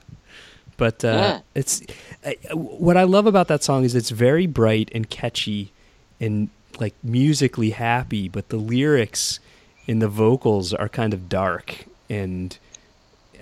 But 0.76 1.04
uh, 1.04 1.08
Yeah. 1.08 1.40
it's 1.54 1.82
uh, 2.24 2.32
what 2.54 2.96
I 2.96 3.04
love 3.04 3.26
about 3.26 3.48
that 3.48 3.62
song 3.64 3.84
is 3.84 3.94
it's 3.94 4.10
very 4.10 4.46
bright 4.46 4.90
and 4.94 5.08
catchy 5.08 5.72
and 6.20 6.50
like 6.78 6.94
musically 7.02 7.70
happy, 7.70 8.28
but 8.28 8.50
the 8.50 8.58
lyrics 8.58 9.40
in 9.86 9.98
the 10.00 10.08
vocals 10.08 10.74
are 10.74 10.88
kind 10.88 11.14
of 11.14 11.28
dark 11.28 11.86
and 12.10 12.58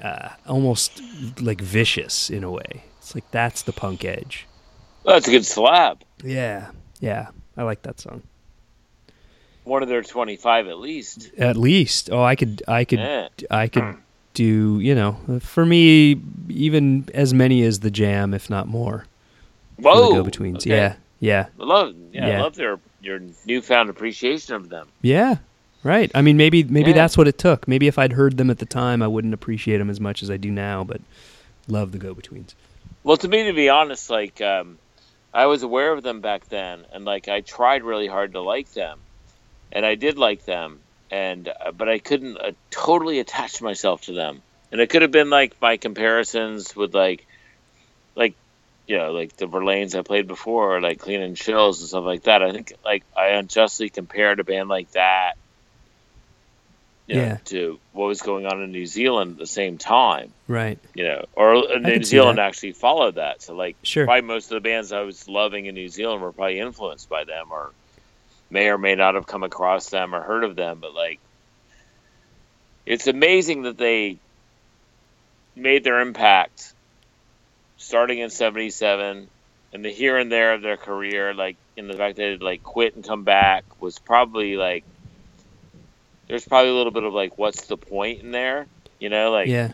uh, 0.02 0.30
almost 0.46 1.00
like 1.40 1.60
vicious 1.60 2.30
in 2.30 2.44
a 2.44 2.50
way. 2.50 2.84
It's 2.98 3.14
like 3.14 3.30
that's 3.30 3.62
the 3.62 3.72
punk 3.72 4.04
edge. 4.04 4.46
That's 5.04 5.28
a 5.28 5.30
good 5.30 5.46
slap. 5.46 6.02
Yeah, 6.24 6.70
yeah, 7.00 7.28
I 7.56 7.62
like 7.62 7.82
that 7.82 8.00
song. 8.00 8.22
One 9.64 9.82
of 9.82 9.88
their 9.88 10.02
25 10.02 10.68
at 10.68 10.78
least. 10.78 11.30
At 11.38 11.56
least, 11.56 12.10
oh, 12.10 12.22
I 12.22 12.36
could, 12.36 12.62
I 12.68 12.84
could, 12.84 13.00
Yeah. 13.00 13.28
I 13.50 13.66
could 13.68 13.96
do. 14.34 14.78
You 14.80 14.94
know, 14.94 15.16
for 15.40 15.66
me, 15.66 16.20
even 16.48 17.08
as 17.14 17.34
many 17.34 17.62
as 17.64 17.80
the 17.80 17.90
Jam, 17.90 18.32
if 18.34 18.48
not 18.48 18.68
more. 18.68 19.06
Whoa. 19.78 20.08
the 20.10 20.14
go 20.14 20.22
betweens. 20.22 20.64
okay. 20.64 20.70
Yeah, 20.76 20.94
yeah, 21.20 21.46
I 21.60 21.64
love, 21.64 21.94
yeah, 22.12 22.28
Yeah. 22.28 22.38
I 22.38 22.42
love 22.42 22.54
their 22.54 22.78
your 23.02 23.20
newfound 23.44 23.90
appreciation 23.90 24.54
of 24.54 24.68
them. 24.68 24.88
yeah. 25.02 25.36
Right. 25.86 26.10
I 26.16 26.20
mean, 26.22 26.36
maybe 26.36 26.64
maybe 26.64 26.90
Yeah. 26.90 26.96
that's 26.96 27.16
what 27.16 27.28
it 27.28 27.38
took. 27.38 27.68
Maybe 27.68 27.86
if 27.86 27.96
I'd 27.96 28.14
heard 28.14 28.38
them 28.38 28.50
at 28.50 28.58
the 28.58 28.66
time, 28.66 29.02
I 29.02 29.06
wouldn't 29.06 29.32
appreciate 29.32 29.78
them 29.78 29.88
as 29.88 30.00
much 30.00 30.20
as 30.20 30.30
I 30.32 30.36
do 30.36 30.50
now. 30.50 30.82
But 30.82 31.00
love 31.68 31.92
the 31.92 31.98
go 31.98 32.12
betweens. 32.12 32.56
Well, 33.04 33.16
to 33.18 33.28
me, 33.28 33.44
to 33.44 33.52
be 33.52 33.68
honest, 33.68 34.10
like 34.10 34.40
um, 34.40 34.78
I 35.32 35.46
was 35.46 35.62
aware 35.62 35.92
of 35.92 36.02
them 36.02 36.20
back 36.20 36.48
then, 36.48 36.84
and 36.92 37.04
like 37.04 37.28
I 37.28 37.40
tried 37.40 37.84
really 37.84 38.08
hard 38.08 38.32
to 38.32 38.40
like 38.40 38.72
them, 38.72 38.98
and 39.70 39.86
I 39.86 39.94
did 39.94 40.18
like 40.18 40.44
them, 40.44 40.80
and 41.12 41.48
uh, 41.48 41.70
but 41.70 41.88
I 41.88 42.00
couldn't 42.00 42.36
uh, 42.36 42.50
totally 42.72 43.20
attach 43.20 43.62
myself 43.62 44.02
to 44.06 44.12
them, 44.12 44.42
and 44.72 44.80
it 44.80 44.90
could 44.90 45.02
have 45.02 45.12
been 45.12 45.30
like 45.30 45.54
my 45.60 45.76
comparisons 45.76 46.74
with 46.74 46.96
like, 46.96 47.24
like, 48.16 48.34
you 48.88 48.98
know, 48.98 49.12
like 49.12 49.36
the 49.36 49.46
Verlaines 49.46 49.96
I 49.96 50.02
played 50.02 50.26
before, 50.26 50.76
or 50.76 50.80
like 50.80 50.98
Clean 50.98 51.22
and 51.22 51.36
Chills 51.36 51.78
and 51.80 51.88
stuff 51.88 52.04
like 52.04 52.24
that. 52.24 52.42
I 52.42 52.50
think 52.50 52.72
like 52.84 53.04
I 53.16 53.28
unjustly 53.38 53.88
compared 53.88 54.40
a 54.40 54.44
band 54.44 54.68
like 54.68 54.90
that, 54.92 55.34
you 57.06 57.16
know, 57.16 57.22
Yeah. 57.22 57.36
to 57.44 57.78
what 57.92 58.06
was 58.06 58.20
going 58.22 58.46
on 58.46 58.62
in 58.62 58.72
New 58.72 58.86
Zealand 58.86 59.32
at 59.32 59.38
the 59.38 59.46
same 59.46 59.78
time 59.78 60.32
Right. 60.48 60.78
you 60.94 61.04
know, 61.04 61.24
or 61.34 61.78
New 61.78 62.02
Zealand 62.02 62.38
actually 62.40 62.72
followed 62.72 63.14
that. 63.16 63.42
So 63.42 63.54
like, 63.54 63.76
Sure. 63.82 64.04
probably 64.06 64.22
most 64.22 64.46
of 64.50 64.56
the 64.56 64.68
bands 64.68 64.92
I 64.92 65.02
was 65.02 65.28
loving 65.28 65.66
in 65.66 65.74
New 65.74 65.88
Zealand 65.88 66.20
were 66.22 66.32
probably 66.32 66.58
influenced 66.58 67.08
by 67.08 67.24
them, 67.24 67.52
or 67.52 67.70
may 68.50 68.68
or 68.68 68.78
may 68.78 68.94
not 68.94 69.14
have 69.14 69.26
come 69.26 69.42
across 69.44 69.88
them 69.90 70.14
or 70.14 70.20
heard 70.22 70.44
of 70.44 70.56
them. 70.56 70.78
But 70.80 70.94
like, 70.94 71.20
it's 72.84 73.06
amazing 73.06 73.62
that 73.62 73.78
they 73.78 74.18
made 75.54 75.82
their 75.84 76.00
impact 76.00 76.72
starting 77.76 78.18
in 78.18 78.30
'77, 78.30 79.28
and 79.72 79.84
the 79.84 79.90
here 79.90 80.16
and 80.18 80.30
there 80.30 80.54
of 80.54 80.62
their 80.62 80.76
career, 80.76 81.34
like 81.34 81.56
in 81.76 81.88
the 81.88 81.94
fact 81.96 82.16
that 82.16 82.22
they 82.38 82.44
like 82.44 82.62
quit 82.62 82.94
and 82.94 83.04
come 83.06 83.22
back, 83.24 83.64
was 83.80 83.98
probably 83.98 84.56
like. 84.56 84.84
There's 86.28 86.44
probably 86.46 86.70
a 86.70 86.74
little 86.74 86.92
bit 86.92 87.04
of 87.04 87.12
like, 87.12 87.38
what's 87.38 87.66
the 87.66 87.76
point 87.76 88.22
in 88.22 88.30
there? 88.32 88.66
You 88.98 89.08
know, 89.08 89.30
like 89.30 89.48
Yeah. 89.48 89.72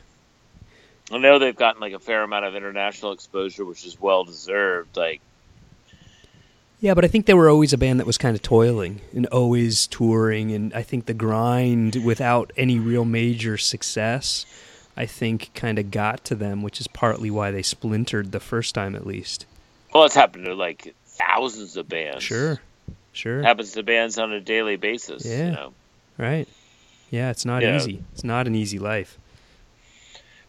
I 1.10 1.18
know 1.18 1.38
they've 1.38 1.56
gotten 1.56 1.80
like 1.80 1.92
a 1.92 1.98
fair 1.98 2.22
amount 2.22 2.44
of 2.44 2.54
international 2.54 3.12
exposure, 3.12 3.64
which 3.64 3.84
is 3.84 4.00
well 4.00 4.24
deserved. 4.24 4.96
Like, 4.96 5.20
Yeah, 6.80 6.94
but 6.94 7.04
I 7.04 7.08
think 7.08 7.26
they 7.26 7.34
were 7.34 7.48
always 7.48 7.72
a 7.72 7.78
band 7.78 8.00
that 8.00 8.06
was 8.06 8.18
kind 8.18 8.34
of 8.34 8.42
toiling 8.42 9.00
and 9.14 9.26
always 9.26 9.86
touring, 9.86 10.52
and 10.52 10.72
I 10.74 10.82
think 10.82 11.06
the 11.06 11.14
grind 11.14 11.96
without 12.04 12.52
any 12.56 12.78
real 12.78 13.04
major 13.04 13.56
success, 13.58 14.46
I 14.96 15.06
think, 15.06 15.50
kind 15.54 15.78
of 15.78 15.90
got 15.90 16.24
to 16.26 16.34
them, 16.34 16.62
which 16.62 16.80
is 16.80 16.88
partly 16.88 17.30
why 17.30 17.50
they 17.50 17.62
splintered 17.62 18.32
the 18.32 18.40
first 18.40 18.74
time, 18.74 18.94
at 18.94 19.06
least. 19.06 19.46
well, 19.94 20.04
it's 20.04 20.14
happened 20.14 20.46
to 20.46 20.54
like 20.54 20.94
thousands 21.06 21.76
of 21.76 21.88
bands. 21.88 22.24
Sure, 22.24 22.60
sure, 23.12 23.40
It 23.40 23.44
happens 23.44 23.72
to 23.72 23.82
bands 23.82 24.18
on 24.18 24.32
a 24.32 24.40
daily 24.40 24.76
basis. 24.76 25.24
Yeah. 25.24 25.46
You 25.46 25.52
know. 25.52 25.72
Right. 26.18 26.48
Yeah, 27.10 27.30
it's 27.30 27.44
not 27.44 27.62
easy. 27.62 28.02
It's 28.12 28.24
not 28.24 28.46
an 28.46 28.54
easy 28.54 28.78
life. 28.78 29.18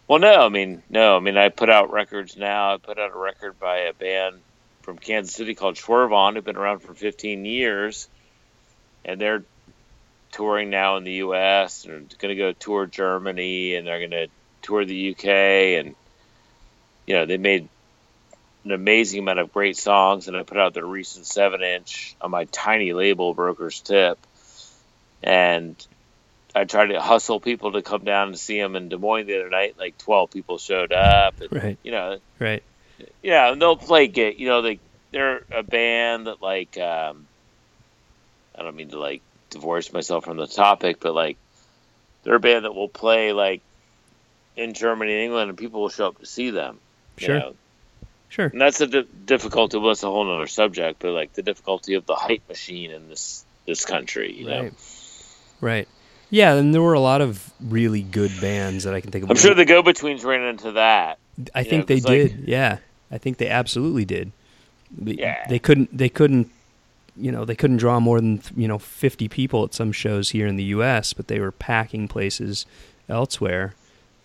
Well, 0.08 0.20
no, 0.20 0.46
I 0.46 0.50
mean, 0.50 0.84
no, 0.90 1.18
I 1.18 1.20
mean, 1.20 1.38
I 1.38 1.50
put 1.50 1.70
out 1.70 1.92
records 1.92 2.38
now. 2.38 2.74
I 2.74 2.78
put 2.78 3.00
out 3.00 3.12
a 3.14 3.18
record 3.18 3.60
by 3.60 3.80
a 3.80 3.94
band 3.94 4.40
from 4.82 4.98
Kansas 4.98 5.34
City 5.34 5.56
called 5.56 5.76
Schwervon, 5.76 6.36
who've 6.36 6.44
been 6.44 6.58
around 6.58 6.80
for 6.80 6.94
15 6.94 7.46
years, 7.46 8.08
and 9.06 9.20
they're 9.20 9.44
touring 10.32 10.70
now 10.70 10.98
in 10.98 11.04
the 11.04 11.14
U.S. 11.14 11.86
and 11.86 11.94
are 11.94 12.18
going 12.18 12.36
to 12.36 12.36
go 12.36 12.52
tour 12.52 12.86
Germany, 12.86 13.76
and 13.76 13.88
they're 13.88 14.00
going 14.00 14.12
to 14.12 14.28
tour 14.62 14.84
the 14.84 14.96
U.K. 14.96 15.78
and 15.78 15.96
you 17.06 17.16
know 17.16 17.26
they 17.26 17.38
made 17.38 17.68
an 18.66 18.72
amazing 18.72 19.20
amount 19.20 19.40
of 19.40 19.54
great 19.54 19.78
songs, 19.78 20.28
and 20.28 20.38
I 20.38 20.44
put 20.44 20.58
out 20.58 20.74
their 20.74 20.86
recent 20.86 21.26
seven-inch 21.26 22.16
on 22.22 22.32
my 22.32 22.46
tiny 22.46 22.94
label, 22.94 23.34
Broker's 23.34 23.82
Tip, 23.82 24.18
and 25.24 25.76
I 26.56 26.66
tried 26.66 26.88
to 26.88 27.02
hustle 27.02 27.40
people 27.40 27.72
to 27.72 27.82
come 27.82 28.04
down 28.04 28.28
and 28.30 28.38
see 28.40 28.60
them 28.60 28.76
in 28.76 28.90
Des 28.90 28.98
Moines 28.98 29.26
the 29.26 29.40
other 29.40 29.50
night. 29.50 29.76
Like 29.80 29.98
12 29.98 30.30
people 30.30 30.58
showed 30.60 30.92
up. 30.94 31.36
And, 31.42 31.52
Right, 31.52 31.80
You 31.84 31.92
know, 31.92 32.20
right. 32.40 32.62
yeah, 33.24 33.52
and 33.52 33.62
they'll 33.62 33.76
play 33.78 34.08
gig. 34.08 34.40
You 34.40 34.48
know, 34.50 34.62
they 34.62 34.80
they're 35.12 35.42
a 35.52 35.64
band 35.64 36.28
that 36.28 36.42
like 36.42 36.78
um, 36.78 37.26
I 38.56 38.62
don't 38.64 38.76
mean 38.76 38.90
to 38.90 39.00
like 39.00 39.22
divorce 39.50 39.92
myself 39.94 40.26
from 40.26 40.38
the 40.38 40.48
topic, 40.48 40.98
but 41.00 41.14
like 41.16 41.38
they're 42.24 42.36
a 42.36 42.40
band 42.40 42.66
that 42.66 42.74
will 42.76 42.90
play 42.90 43.34
like 43.34 43.62
in 44.56 44.74
Germany 44.74 45.12
and 45.14 45.22
England, 45.24 45.50
and 45.50 45.58
people 45.58 45.82
will 45.82 45.90
show 45.90 46.08
up 46.10 46.20
to 46.20 46.26
see 46.26 46.52
them. 46.52 46.80
you 47.18 47.26
Sure. 47.28 47.40
know. 47.40 47.56
Sure. 48.30 48.46
and 48.48 48.60
that's 48.60 48.80
the 48.80 48.88
di- 48.88 49.08
difficulty. 49.26 49.78
Well, 49.78 49.92
it's 49.92 50.02
a 50.02 50.08
whole 50.08 50.28
other 50.36 50.48
subject, 50.48 51.00
but 51.00 51.12
like 51.12 51.34
the 51.34 51.44
difficulty 51.44 51.94
of 51.94 52.06
the 52.08 52.16
hype 52.16 52.48
machine 52.50 52.90
in 52.92 53.08
this 53.08 53.46
this 53.68 53.86
country. 53.86 54.34
You 54.34 54.46
know, 54.48 54.72
Right. 55.64 55.88
Yeah, 56.30 56.56
and 56.56 56.74
there 56.74 56.82
were 56.82 56.94
a 56.94 57.00
lot 57.00 57.22
of 57.22 57.52
really 57.62 58.02
good 58.02 58.32
bands 58.42 58.84
that 58.84 58.94
I 58.94 59.02
can 59.02 59.12
think 59.12 59.24
of. 59.24 59.30
I'm 59.30 59.38
sure 59.38 59.54
the 59.54 59.66
Go 59.66 59.82
Betweens 59.84 60.24
ran 60.26 60.42
into 60.42 60.72
that. 60.74 61.20
I 61.56 61.60
you 61.60 61.70
think 61.70 61.82
know, 61.84 61.86
they 61.96 62.02
'cause, 62.02 62.06
like- 62.06 62.36
did. 62.38 62.48
yeah, 62.48 62.78
I 63.12 63.18
think 63.18 63.38
they 63.38 63.48
absolutely 63.50 64.04
did. 64.06 64.32
They- 64.96 65.14
Yeah. 65.14 65.46
They 65.48 65.60
couldn't. 65.60 65.96
They 65.96 66.10
couldn't. 66.10 66.50
You 67.16 67.32
know, 67.32 67.46
they 67.46 67.56
couldn't 67.56 67.78
draw 67.78 68.00
more 68.00 68.20
than 68.20 68.42
you 68.58 68.68
know 68.68 68.80
fifty 68.80 69.28
people 69.28 69.64
at 69.64 69.74
some 69.76 69.92
shows 69.92 70.32
here 70.32 70.48
in 70.48 70.56
the 70.56 70.64
U.S., 70.76 71.14
but 71.14 71.28
they 71.28 71.40
were 71.40 71.52
packing 71.52 72.08
places 72.08 72.66
elsewhere. 73.08 73.76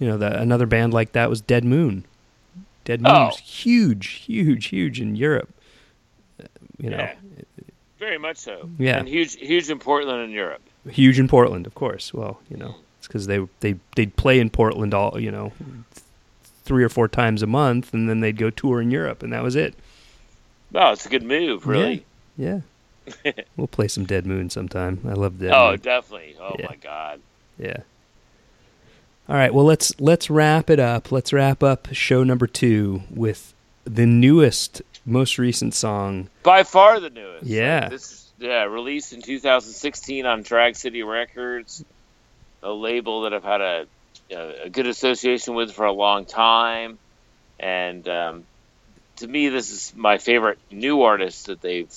You 0.00 0.08
know, 0.08 0.16
the, 0.16 0.40
another 0.40 0.66
band 0.66 0.94
like 0.94 1.12
that 1.12 1.28
was 1.28 1.40
Dead 1.42 1.64
Moon. 1.64 2.04
Dead 2.84 3.02
Moon 3.02 3.12
Oh. 3.14 3.24
was 3.26 3.38
huge, 3.38 4.06
huge, 4.26 4.66
huge 4.68 5.00
in 5.00 5.14
Europe. 5.16 5.50
Uh, 6.42 6.46
You 6.78 6.90
know, 6.90 6.96
Yeah. 6.98 7.14
Very 7.98 8.16
much 8.18 8.36
so. 8.38 8.70
Yeah. 8.78 8.98
and 8.98 9.08
huge, 9.08 9.34
huge 9.36 9.68
in 9.70 9.78
Portland 9.78 10.22
and 10.22 10.32
Europe. 10.32 10.62
Huge 10.90 11.18
in 11.18 11.28
Portland, 11.28 11.66
of 11.66 11.74
course. 11.74 12.12
Well, 12.14 12.40
you 12.50 12.56
know, 12.56 12.74
it's 12.98 13.06
because 13.06 13.26
they 13.26 13.46
they 13.60 13.76
they'd 13.96 14.14
play 14.16 14.40
in 14.40 14.50
Portland 14.50 14.94
all 14.94 15.18
you 15.20 15.30
know 15.30 15.52
three 16.64 16.84
or 16.84 16.88
four 16.88 17.08
times 17.08 17.42
a 17.42 17.46
month, 17.46 17.94
and 17.94 18.08
then 18.08 18.20
they'd 18.20 18.36
go 18.36 18.50
tour 18.50 18.80
in 18.80 18.90
Europe, 18.90 19.22
and 19.22 19.32
that 19.32 19.42
was 19.42 19.56
it. 19.56 19.74
No, 20.70 20.92
it's 20.92 21.06
a 21.06 21.08
good 21.08 21.22
move, 21.22 21.66
really. 21.66 22.04
Yeah. 22.36 22.60
we'll 23.56 23.66
play 23.66 23.88
some 23.88 24.04
Dead 24.04 24.26
Moon 24.26 24.50
sometime. 24.50 25.00
I 25.08 25.14
love 25.14 25.38
Dead 25.38 25.50
Oh, 25.52 25.70
Moon. 25.70 25.80
definitely. 25.80 26.36
Oh 26.38 26.54
Yeah. 26.58 26.66
my 26.68 26.76
God. 26.76 27.20
Yeah. 27.58 27.78
All 29.30 29.34
right, 29.36 29.52
well 29.52 29.64
let's 29.64 29.98
let's 30.00 30.28
wrap 30.30 30.68
it 30.70 30.78
up. 30.78 31.10
Let's 31.12 31.32
wrap 31.32 31.62
up 31.62 31.88
show 31.92 32.22
number 32.24 32.46
2 32.46 33.02
with 33.10 33.54
the 33.84 34.06
newest 34.06 34.82
most 35.06 35.38
recent 35.38 35.74
song. 35.74 36.28
By 36.42 36.62
far 36.64 37.00
the 37.00 37.08
newest. 37.10 37.46
Yeah. 37.46 37.80
Like, 37.82 37.90
this 37.92 38.27
yeah, 38.38 38.64
released 38.64 39.12
in 39.12 39.22
2016 39.22 40.26
on 40.26 40.42
Drag 40.42 40.76
City 40.76 41.02
Records, 41.02 41.84
a 42.62 42.70
label 42.70 43.22
that 43.22 43.34
I've 43.34 43.44
had 43.44 43.60
a 43.60 43.86
a, 44.30 44.68
good 44.68 44.86
association 44.86 45.54
with 45.54 45.72
for 45.72 45.86
a 45.86 45.92
long 45.92 46.24
time, 46.24 46.98
and 47.58 48.06
um, 48.08 48.44
to 49.16 49.26
me, 49.26 49.48
this 49.48 49.70
is 49.70 49.94
my 49.96 50.18
favorite 50.18 50.58
new 50.70 51.02
artist 51.02 51.46
that 51.46 51.60
they've 51.60 51.92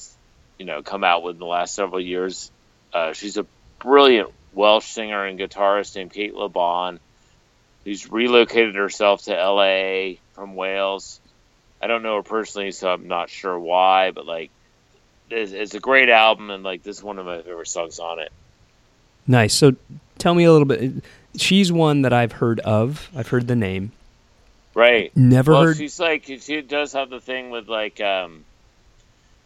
you 0.57 0.65
know 0.65 0.81
come 0.81 1.03
out 1.03 1.23
with 1.23 1.35
in 1.35 1.39
the 1.39 1.45
last 1.45 1.73
several 1.73 2.01
years. 2.01 2.51
Uh, 2.93 3.13
she's 3.13 3.37
a 3.37 3.45
brilliant 3.79 4.29
Welsh 4.53 4.85
singer 4.85 5.25
and 5.25 5.39
guitarist 5.39 5.95
named 5.95 6.11
Cate 6.11 6.33
Le 6.33 6.49
Bon, 6.49 6.99
who's 7.83 8.11
relocated 8.11 8.75
herself 8.75 9.23
to 9.23 9.37
L.A. 9.37 10.19
from 10.33 10.55
Wales. 10.55 11.19
I 11.81 11.87
don't 11.87 12.03
know 12.03 12.17
her 12.17 12.23
personally, 12.23 12.71
so 12.71 12.89
I'm 12.89 13.07
not 13.07 13.29
sure 13.29 13.57
why, 13.57 14.11
but 14.11 14.25
like, 14.25 14.51
it's, 15.31 15.51
it's 15.51 15.73
a 15.73 15.79
great 15.79 16.09
album, 16.09 16.49
and 16.49 16.63
like, 16.63 16.83
this 16.83 16.97
is 16.97 17.03
one 17.03 17.19
of 17.19 17.25
my 17.25 17.41
favorite 17.41 17.67
songs 17.67 17.99
on 17.99 18.19
it. 18.19 18.31
Nice. 19.27 19.53
So 19.53 19.75
tell 20.17 20.33
me 20.33 20.43
a 20.43 20.51
little 20.51 20.65
bit. 20.65 21.03
She's 21.37 21.71
one 21.71 22.01
that 22.01 22.13
I've 22.13 22.33
heard 22.33 22.59
of. 22.61 23.09
I've 23.15 23.27
heard 23.27 23.47
the 23.47 23.55
name. 23.55 23.91
Right. 24.73 25.15
Never 25.15 25.51
well, 25.51 25.63
heard. 25.63 25.77
she's 25.77 25.99
like 25.99 26.25
she 26.25 26.61
does 26.61 26.93
have 26.93 27.09
the 27.09 27.19
thing 27.19 27.49
with 27.49 27.67
like 27.67 27.99
um, 27.99 28.45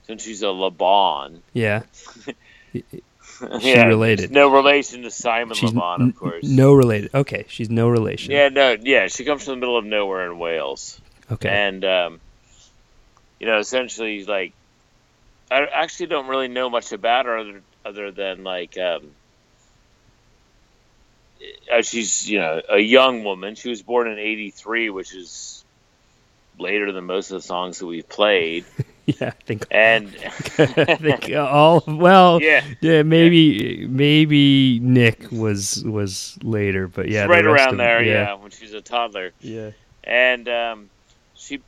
since 0.08 0.24
she's 0.24 0.44
a 0.44 0.48
LeBon. 0.48 1.40
Yeah. 1.54 1.84
yeah, 3.60 3.86
related. 3.86 4.32
No 4.32 4.52
relation 4.52 5.02
to 5.04 5.12
Simon 5.12 5.56
She's 5.56 5.72
LeBon, 5.72 6.10
of 6.10 6.16
course. 6.16 6.44
no 6.44 6.74
related. 6.74 7.14
Okay, 7.14 7.46
she's 7.48 7.70
no 7.70 7.90
relation. 7.90 8.32
Yeah, 8.32 8.50
no, 8.50 8.78
yeah. 8.80 9.08
She 9.08 9.26
comes 9.26 9.44
from 9.44 9.56
the 9.56 9.60
middle 9.60 9.78
of 9.78 9.86
nowhere 9.86 10.32
in 10.32 10.38
Wales, 10.40 11.00
Okay. 11.32 11.50
and 11.50 11.84
um, 11.84 12.22
you 13.40 13.48
know, 13.48 13.60
essentially, 13.60 14.24
like, 14.26 14.54
I 15.52 15.66
actually 15.66 16.08
don't 16.08 16.28
really 16.28 16.48
know 16.48 16.70
much 16.70 16.91
about 16.91 17.26
her 17.26 17.38
other, 17.38 17.62
other 17.86 18.12
than 18.12 18.43
like, 18.43 18.78
um, 18.78 19.12
uh, 21.72 21.82
she's 21.82 22.30
you 22.30 22.39
know 22.39 22.62
a 22.70 22.80
young 22.80 23.24
woman. 23.24 23.56
She 23.56 23.70
was 23.70 23.82
born 23.82 24.08
in 24.08 24.18
'83, 24.18 24.89
which 24.89 25.14
is 25.14 25.64
later 26.58 26.91
than 26.91 27.06
most 27.06 27.32
of 27.32 27.41
the 27.41 27.48
songs 27.48 27.80
that 27.80 27.86
we've 27.86 28.08
played, 28.08 28.66
yeah, 29.06 29.28
I 29.28 29.30
think. 29.32 29.68
and 29.70 30.08
I 30.58 30.96
think 30.96 31.30
all 31.36 31.84
well. 31.86 32.41
yeah, 32.41 32.64
Yeah, 32.82 33.04
maybe 33.04 33.86
maybe 33.88 34.80
Nick 34.80 35.32
was 35.32 35.84
was 35.84 36.38
later, 36.41 36.88
but 36.88 37.08
yeah, 37.08 37.26
right 37.26 37.46
rest 37.46 37.68
around 37.68 37.78
there, 37.78 38.02
yeah. 38.04 38.34
when 38.34 38.52
she 38.52 38.64
was 38.64 38.74
a 38.74 38.82
toddler. 38.82 39.32
yeah. 39.41 39.72
and 40.04 40.50
um, 40.50 40.89
she 41.36 41.62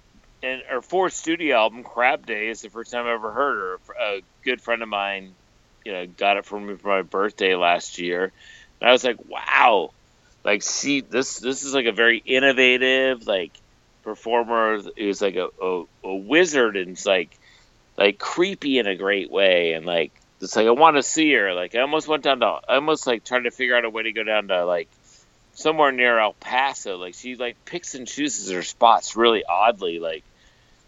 and 0.43 0.61
her 0.69 0.81
fourth 0.81 1.13
studio 1.13 1.57
album 1.57 1.83
crab 1.83 2.25
day 2.25 2.49
is 2.49 2.61
the 2.61 2.69
first 2.69 2.91
time 2.91 3.05
i 3.05 3.13
ever 3.13 3.31
heard 3.31 3.79
her. 3.87 3.93
A 3.99 4.21
good 4.43 4.61
friend 4.61 4.81
of 4.81 4.89
mine 4.89 5.33
you 5.85 5.93
know 5.93 6.05
got 6.05 6.37
it 6.37 6.45
for 6.45 6.59
me 6.59 6.75
for 6.75 6.87
my 6.89 7.01
birthday 7.01 7.55
last 7.55 7.97
year. 7.97 8.31
And 8.81 8.89
i 8.89 8.91
was 8.91 9.03
like 9.03 9.17
wow. 9.29 9.91
Like 10.43 10.61
see 10.61 11.01
this 11.01 11.39
this 11.39 11.63
is 11.63 11.73
like 11.73 11.85
a 11.85 11.91
very 11.91 12.21
innovative 12.25 13.25
like 13.25 13.51
performer 14.03 14.79
who's 14.97 15.21
like 15.21 15.35
a, 15.35 15.49
a, 15.61 15.83
a 16.03 16.15
wizard 16.15 16.77
and 16.77 16.91
it's 16.91 17.05
like 17.05 17.29
like 17.97 18.19
creepy 18.19 18.79
in 18.79 18.87
a 18.87 18.95
great 18.95 19.31
way. 19.31 19.73
And 19.73 19.85
like 19.85 20.11
it's 20.39 20.55
like 20.55 20.67
i 20.67 20.71
want 20.71 20.97
to 20.97 21.03
see 21.03 21.33
her. 21.33 21.53
Like 21.53 21.73
i 21.75 21.79
almost 21.79 22.07
went 22.07 22.23
down 22.23 22.41
to 22.41 22.45
i 22.45 22.75
almost 22.75 23.07
like 23.07 23.23
tried 23.23 23.43
to 23.43 23.51
figure 23.51 23.75
out 23.75 23.85
a 23.85 23.89
way 23.89 24.03
to 24.03 24.11
go 24.11 24.23
down 24.23 24.49
to 24.49 24.65
like 24.65 24.89
somewhere 25.53 25.91
near 25.91 26.19
El 26.19 26.33
Paso. 26.33 26.97
Like 26.97 27.15
she 27.15 27.35
like 27.35 27.65
picks 27.65 27.95
and 27.95 28.07
chooses 28.07 28.51
her 28.51 28.63
spots 28.63 29.15
really 29.15 29.43
oddly. 29.43 29.99
Like 29.99 30.23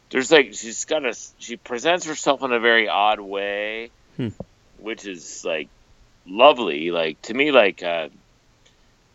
there's 0.10 0.32
like 0.32 0.54
she's 0.54 0.86
got 0.86 1.06
a 1.06 1.16
she 1.40 1.58
presents 1.58 2.06
herself 2.06 2.44
in 2.44 2.52
a 2.52 2.60
very 2.60 2.88
odd 2.90 3.20
way, 3.20 3.92
Hmm. 4.18 4.30
which 4.80 5.06
is 5.06 5.44
like 5.46 5.70
lovely. 6.28 6.92
Like 6.92 7.22
to 7.24 7.34
me, 7.34 7.52
like 7.52 7.84
uh, 7.84 8.10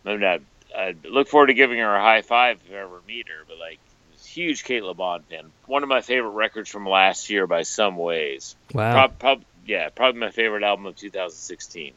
I'm 0.06 0.20
not. 0.20 0.40
I 0.76 0.94
look 1.04 1.28
forward 1.28 1.46
to 1.48 1.54
giving 1.54 1.78
her 1.78 1.94
a 1.94 2.00
high 2.00 2.22
five 2.22 2.58
if 2.66 2.72
I 2.72 2.78
ever 2.78 3.00
meet 3.06 3.28
her. 3.28 3.44
But 3.46 3.58
like 3.58 3.78
huge 4.24 4.64
Cate 4.64 4.82
Le 4.82 4.94
Bon 4.94 5.22
fan. 5.22 5.44
One 5.66 5.82
of 5.84 5.88
my 5.88 6.00
favorite 6.00 6.30
records 6.30 6.68
from 6.68 6.88
last 6.88 7.30
year 7.30 7.46
by 7.46 7.62
some 7.62 7.96
ways. 7.96 8.56
Wow, 8.72 8.92
Prob, 8.92 9.18
prob, 9.20 9.42
yeah, 9.66 9.88
probably 9.90 10.20
my 10.20 10.30
favorite 10.30 10.64
album 10.64 10.86
of 10.86 10.96
2016. 10.96 11.92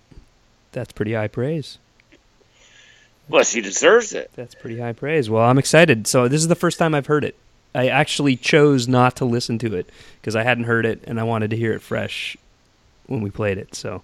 that's 0.71 0.91
pretty 0.93 1.13
high 1.13 1.27
praise. 1.27 1.79
Well, 3.29 3.43
she 3.43 3.61
deserves 3.61 4.13
it. 4.13 4.31
That's 4.35 4.53
pretty 4.55 4.79
high 4.79 4.93
praise. 4.93 5.29
Well, 5.29 5.43
I'm 5.43 5.57
excited. 5.57 6.05
So 6.07 6.27
this 6.27 6.39
is 6.41 6.47
the 6.47 6.55
first 6.55 6.77
time 6.79 6.93
I've 6.95 7.07
heard 7.07 7.23
it. 7.25 7.35
I 7.77 7.89
actually 7.89 8.35
chose 8.35 8.87
not 8.87 9.17
to 9.17 9.25
listen 9.25 9.59
to 9.59 9.75
it 9.75 9.87
because 10.19 10.35
I 10.35 10.41
hadn't 10.41 10.63
heard 10.63 10.83
it 10.83 11.03
and 11.05 11.19
I 11.19 11.23
wanted 11.23 11.51
to 11.51 11.55
hear 11.55 11.73
it 11.73 11.81
fresh 11.81 12.35
when 13.05 13.21
we 13.21 13.29
played 13.29 13.59
it. 13.59 13.75
So 13.75 14.01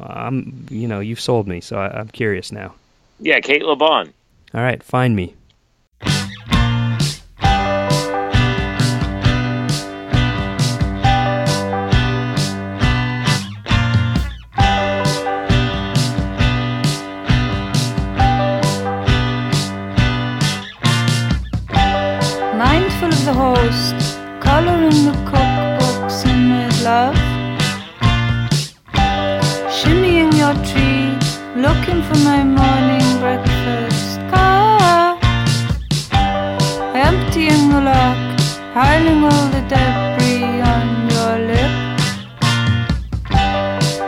uh, 0.00 0.04
I'm, 0.04 0.66
you 0.70 0.88
know, 0.88 1.00
you've 1.00 1.20
sold 1.20 1.46
me. 1.46 1.60
So 1.60 1.76
I, 1.76 1.98
I'm 1.98 2.08
curious 2.08 2.50
now. 2.50 2.74
Yeah, 3.20 3.40
Cate 3.40 3.62
Le 3.62 3.76
Bon. 3.76 4.10
All 4.54 4.62
right, 4.62 4.82
find 4.82 5.14
me. 5.14 5.34
Looking 31.68 32.02
for 32.08 32.18
my 32.30 32.44
morning 32.44 33.08
breakfast 33.24 34.20
ah, 34.36 35.16
cup. 35.16 35.16
Emptying 37.08 37.64
the 37.72 37.80
lock, 37.90 38.20
piling 38.74 39.22
all 39.30 39.46
the 39.54 39.62
debris 39.72 40.60
on 40.72 40.86
your 41.14 41.32
lip. 41.50 41.74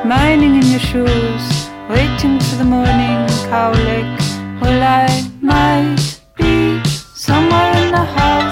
Mining 0.04 0.54
in 0.60 0.66
your 0.74 0.84
shoes, 0.90 1.44
waiting 1.94 2.36
for 2.46 2.56
the 2.62 2.68
morning 2.76 3.20
cowlick. 3.48 4.10
Well, 4.60 4.82
I 5.02 5.08
might 5.40 5.96
be 6.36 6.54
somewhere 7.26 7.72
in 7.80 7.88
the 7.98 8.06
house, 8.18 8.45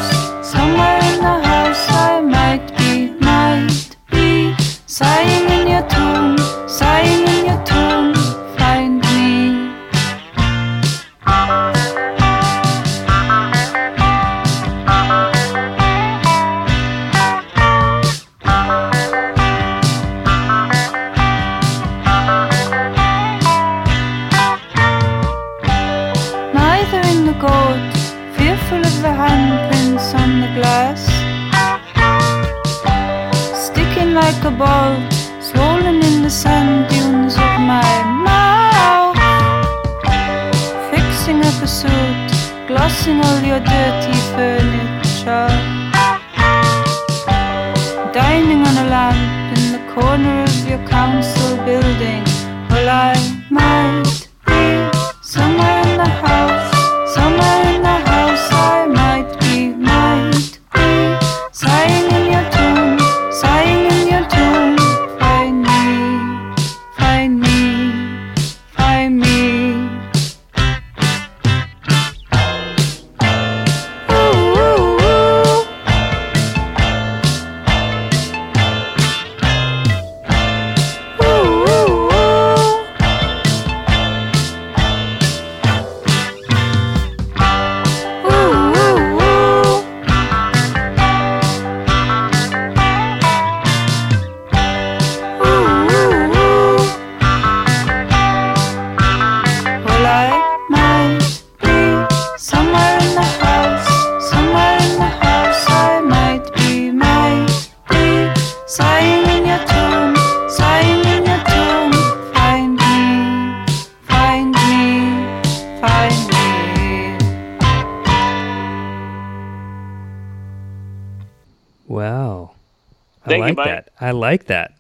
I 123.35 123.39
Thank 123.39 123.41
you, 123.41 123.47
like 123.49 123.57
Mike. 123.57 123.66
that. 123.66 123.91
I 124.01 124.11
like 124.12 124.45
that. 124.47 124.72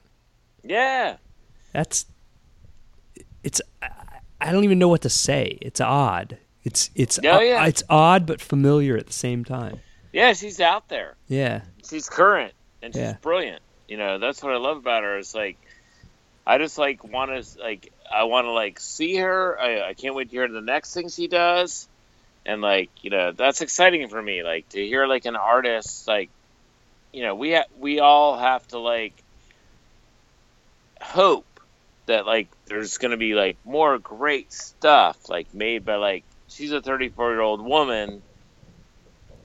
Yeah. 0.62 1.16
That's 1.72 2.06
it's. 3.42 3.60
I, 3.82 3.88
I 4.40 4.52
don't 4.52 4.64
even 4.64 4.78
know 4.78 4.88
what 4.88 5.02
to 5.02 5.10
say. 5.10 5.58
It's 5.62 5.80
odd. 5.80 6.38
It's 6.64 6.90
it's 6.94 7.18
Oh, 7.24 7.40
yeah. 7.40 7.66
it's 7.66 7.82
odd 7.90 8.26
but 8.26 8.40
familiar 8.40 8.96
at 8.96 9.06
the 9.06 9.12
same 9.12 9.44
time. 9.44 9.80
Yeah, 10.12 10.32
she's 10.32 10.60
out 10.60 10.88
there. 10.88 11.14
Yeah. 11.28 11.62
She's 11.88 12.08
current 12.08 12.52
and 12.82 12.94
she's 12.94 13.00
Yeah. 13.02 13.16
brilliant. 13.20 13.60
You 13.88 13.96
know, 13.98 14.18
that's 14.18 14.42
what 14.42 14.52
I 14.52 14.56
love 14.56 14.78
about 14.78 15.02
her. 15.02 15.18
It's 15.18 15.34
like, 15.34 15.56
I 16.46 16.56
just 16.58 16.78
like 16.78 17.04
want 17.04 17.30
to 17.30 17.60
like 17.60 17.92
I 18.10 18.24
want 18.24 18.46
to 18.46 18.50
like 18.52 18.80
see 18.80 19.16
her. 19.16 19.58
I, 19.60 19.88
I 19.90 19.94
can't 19.94 20.14
wait 20.14 20.30
to 20.30 20.36
hear 20.36 20.48
the 20.48 20.60
next 20.60 20.94
thing 20.94 21.08
she 21.08 21.26
does, 21.28 21.86
and 22.46 22.60
like 22.62 22.90
you 23.02 23.10
know 23.10 23.32
that's 23.32 23.60
exciting 23.60 24.08
for 24.08 24.20
me. 24.22 24.42
Like 24.42 24.68
to 24.70 24.78
hear 24.86 25.06
like 25.06 25.24
an 25.26 25.36
artist 25.36 26.06
like, 26.08 26.30
you 27.14 27.22
know, 27.22 27.34
we 27.34 27.52
ha- 27.54 27.64
we 27.78 28.00
all 28.00 28.36
have 28.36 28.66
to 28.68 28.78
like 28.78 29.12
hope 31.00 31.46
that 32.06 32.26
like 32.26 32.48
there's 32.66 32.98
gonna 32.98 33.16
be 33.16 33.34
like 33.34 33.56
more 33.64 33.98
great 33.98 34.52
stuff 34.52 35.28
like 35.28 35.52
made 35.54 35.84
by 35.84 35.96
like 35.96 36.24
she's 36.48 36.72
a 36.72 36.80
34 36.80 37.30
year 37.32 37.40
old 37.40 37.60
woman 37.60 38.22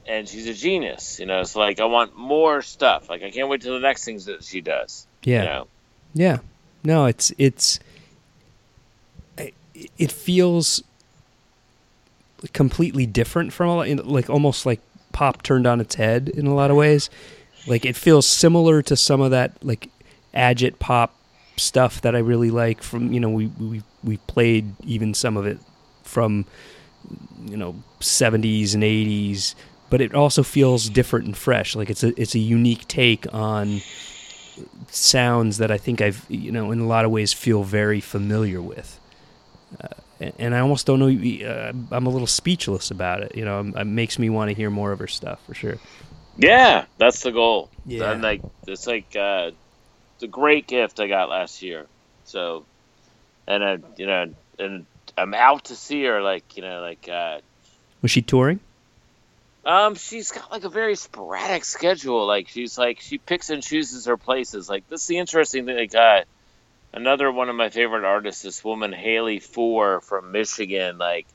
and 0.07 0.27
she's 0.27 0.47
a 0.47 0.53
genius 0.53 1.19
you 1.19 1.25
know 1.25 1.43
so 1.43 1.59
like 1.59 1.79
i 1.79 1.85
want 1.85 2.15
more 2.17 2.61
stuff 2.61 3.09
like 3.09 3.23
i 3.23 3.29
can't 3.29 3.49
wait 3.49 3.61
till 3.61 3.73
the 3.73 3.79
next 3.79 4.05
things 4.05 4.25
that 4.25 4.43
she 4.43 4.61
does 4.61 5.05
Yeah. 5.23 5.39
you 5.39 5.45
know 5.45 5.67
Yeah. 6.13 6.37
No, 6.83 7.05
it's 7.07 7.33
it's 7.37 7.79
it 9.37 9.53
it 9.97 10.11
feels 10.11 10.81
completely 12.53 13.05
different 13.05 13.51
from 13.51 13.67
a 13.69 13.75
lot, 13.75 14.05
like 14.05 14.29
almost 14.29 14.65
like 14.65 14.79
pop 15.11 15.43
turned 15.43 15.67
on 15.67 15.81
its 15.81 15.95
head 15.95 16.29
in 16.29 16.47
a 16.47 16.55
lot 16.55 16.71
of 16.71 16.77
ways. 16.77 17.09
Like 17.69 17.85
it 17.85 17.95
feels 17.95 18.27
similar 18.27 18.81
to 18.83 18.95
some 18.95 19.21
of 19.21 19.31
that 19.31 19.63
like 19.63 19.89
agit 20.33 20.79
pop 20.79 21.15
stuff 21.57 22.01
that 22.01 22.15
I 22.15 22.19
really 22.19 22.51
like 22.51 22.81
from, 22.81 23.13
you 23.13 23.19
know, 23.19 23.29
we 23.29 23.47
we 23.59 23.83
we 24.03 24.17
played 24.17 24.73
even 24.83 25.13
some 25.13 25.37
of 25.37 25.45
it 25.45 25.59
from 26.03 26.45
you 27.45 27.55
know 27.55 27.75
70s 27.99 28.73
and 28.73 28.83
80s, 28.83 29.55
but 29.89 30.01
it 30.01 30.13
also 30.15 30.43
feels 30.43 30.89
different 30.89 31.27
and 31.27 31.37
fresh. 31.37 31.75
Like 31.75 31.89
it's 31.89 32.03
a 32.03 32.19
it's 32.19 32.35
a 32.35 32.39
unique 32.39 32.87
take 32.87 33.31
on 33.33 33.81
sounds 34.87 35.57
that 35.59 35.71
I 35.71 35.77
think 35.77 36.01
I've, 36.01 36.25
you 36.29 36.51
know, 36.51 36.71
in 36.71 36.79
a 36.79 36.87
lot 36.87 37.05
of 37.05 37.11
ways 37.11 37.33
feel 37.33 37.63
very 37.63 38.01
familiar 38.01 38.61
with. 38.61 38.99
Uh, 39.79 39.87
and, 40.37 40.53
I 40.53 40.59
almost 40.59 40.85
don't 40.85 40.99
know, 40.99 41.07
uh, 41.47 41.71
I'm 41.91 42.05
a 42.05 42.09
little 42.09 42.27
speechless 42.27 42.91
about 42.91 43.21
it. 43.21 43.35
You 43.35 43.45
know, 43.45 43.59
it 43.59 43.85
makes 43.85 44.19
me 44.19 44.29
want 44.29 44.49
to 44.49 44.55
hear 44.55 44.69
more 44.69 44.91
of 44.91 44.99
her 44.99 45.07
stuff 45.07 45.39
for 45.45 45.53
sure. 45.53 45.77
Yeah 46.39 46.85
that's 46.97 47.21
the 47.21 47.31
goal 47.31 47.69
Yeah. 47.85 48.11
and 48.11 48.21
like 48.21 48.41
it's 48.67 48.87
like 48.87 49.15
uh 49.15 49.51
it's 50.15 50.23
a 50.23 50.27
great 50.27 50.67
gift 50.67 50.99
i 50.99 51.07
got 51.07 51.29
last 51.29 51.61
year 51.61 51.85
so 52.23 52.65
and 53.47 53.63
i 53.63 53.77
you 53.97 54.05
know 54.05 54.33
and 54.57 54.85
i'm 55.17 55.33
out 55.33 55.65
to 55.65 55.75
see 55.75 56.03
her 56.05 56.21
like 56.21 56.55
you 56.55 56.61
know 56.63 56.81
like 56.81 57.07
uh 57.09 57.39
Was 58.01 58.11
she 58.11 58.21
touring? 58.21 58.59
Um, 59.65 59.95
she's 59.95 60.31
got 60.31 60.51
like 60.51 60.63
a 60.63 60.69
very 60.69 60.95
sporadic 60.95 61.65
schedule. 61.65 62.25
Like 62.25 62.47
she's 62.47 62.77
like 62.77 63.01
she 63.01 63.17
picks 63.17 63.49
and 63.49 63.61
chooses 63.61 64.05
her 64.05 64.15
places. 64.17 64.69
Like 64.69 64.87
this 64.87 65.01
is 65.01 65.07
the 65.07 65.17
interesting 65.17 65.65
thing. 65.65 65.75
Like 65.77 65.93
uh, 65.93 66.21
another 66.93 67.29
one 67.29 67.49
of 67.49 67.55
my 67.57 67.69
favorite 67.69 68.05
artists, 68.05 68.41
this 68.41 68.63
woman 68.63 68.93
Haley 68.93 69.39
Fohr 69.41 70.01
from 70.01 70.31
Michigan, 70.31 70.97
like 70.97 71.27